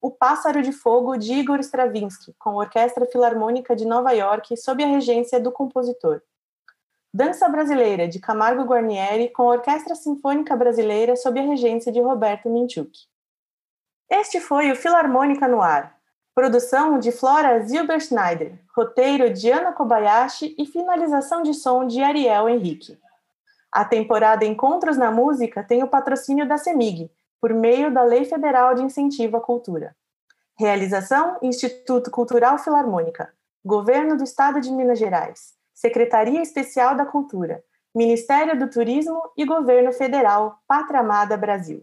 O 0.00 0.10
Pássaro 0.10 0.62
de 0.62 0.72
Fogo, 0.72 1.18
de 1.18 1.34
Igor 1.34 1.60
Stravinsky, 1.60 2.34
com 2.38 2.52
a 2.52 2.64
Orquestra 2.64 3.04
Filarmônica 3.04 3.76
de 3.76 3.84
Nova 3.84 4.12
York, 4.12 4.56
sob 4.56 4.82
a 4.82 4.86
regência 4.86 5.38
do 5.38 5.52
compositor. 5.52 6.22
Dança 7.12 7.46
Brasileira, 7.46 8.08
de 8.08 8.18
Camargo 8.18 8.64
Guarnieri, 8.64 9.28
com 9.28 9.42
a 9.42 9.56
Orquestra 9.56 9.94
Sinfônica 9.94 10.56
Brasileira 10.56 11.14
sob 11.14 11.38
a 11.38 11.42
regência 11.42 11.92
de 11.92 12.00
Roberto 12.00 12.48
Minchuk. 12.48 12.90
Este 14.08 14.40
foi 14.40 14.72
o 14.72 14.76
Filarmônica 14.76 15.46
no 15.46 15.60
Ar, 15.60 15.97
produção 16.38 17.00
de 17.00 17.10
Flora 17.10 17.60
Zilber 17.62 17.98
Schneider, 17.98 18.60
roteiro 18.72 19.28
de 19.28 19.50
Ana 19.50 19.72
Kobayashi 19.72 20.54
e 20.56 20.64
finalização 20.66 21.42
de 21.42 21.52
som 21.52 21.84
de 21.84 22.00
Ariel 22.00 22.48
Henrique. 22.48 22.96
A 23.72 23.84
temporada 23.84 24.44
Encontros 24.44 24.96
na 24.96 25.10
Música 25.10 25.64
tem 25.64 25.82
o 25.82 25.88
patrocínio 25.88 26.46
da 26.46 26.56
CEMIG, 26.56 27.10
por 27.40 27.52
meio 27.52 27.92
da 27.92 28.04
Lei 28.04 28.24
Federal 28.24 28.72
de 28.72 28.84
Incentivo 28.84 29.36
à 29.36 29.40
Cultura. 29.40 29.96
Realização: 30.56 31.38
Instituto 31.42 32.08
Cultural 32.08 32.56
Filarmônica, 32.56 33.34
Governo 33.64 34.16
do 34.16 34.22
Estado 34.22 34.60
de 34.60 34.70
Minas 34.70 35.00
Gerais. 35.00 35.54
Secretaria 35.74 36.40
Especial 36.40 36.94
da 36.94 37.04
Cultura, 37.04 37.64
Ministério 37.92 38.56
do 38.56 38.70
Turismo 38.70 39.20
e 39.36 39.44
Governo 39.44 39.92
Federal, 39.92 40.56
Pátria 40.68 41.00
Amada 41.00 41.36
Brasil. 41.36 41.82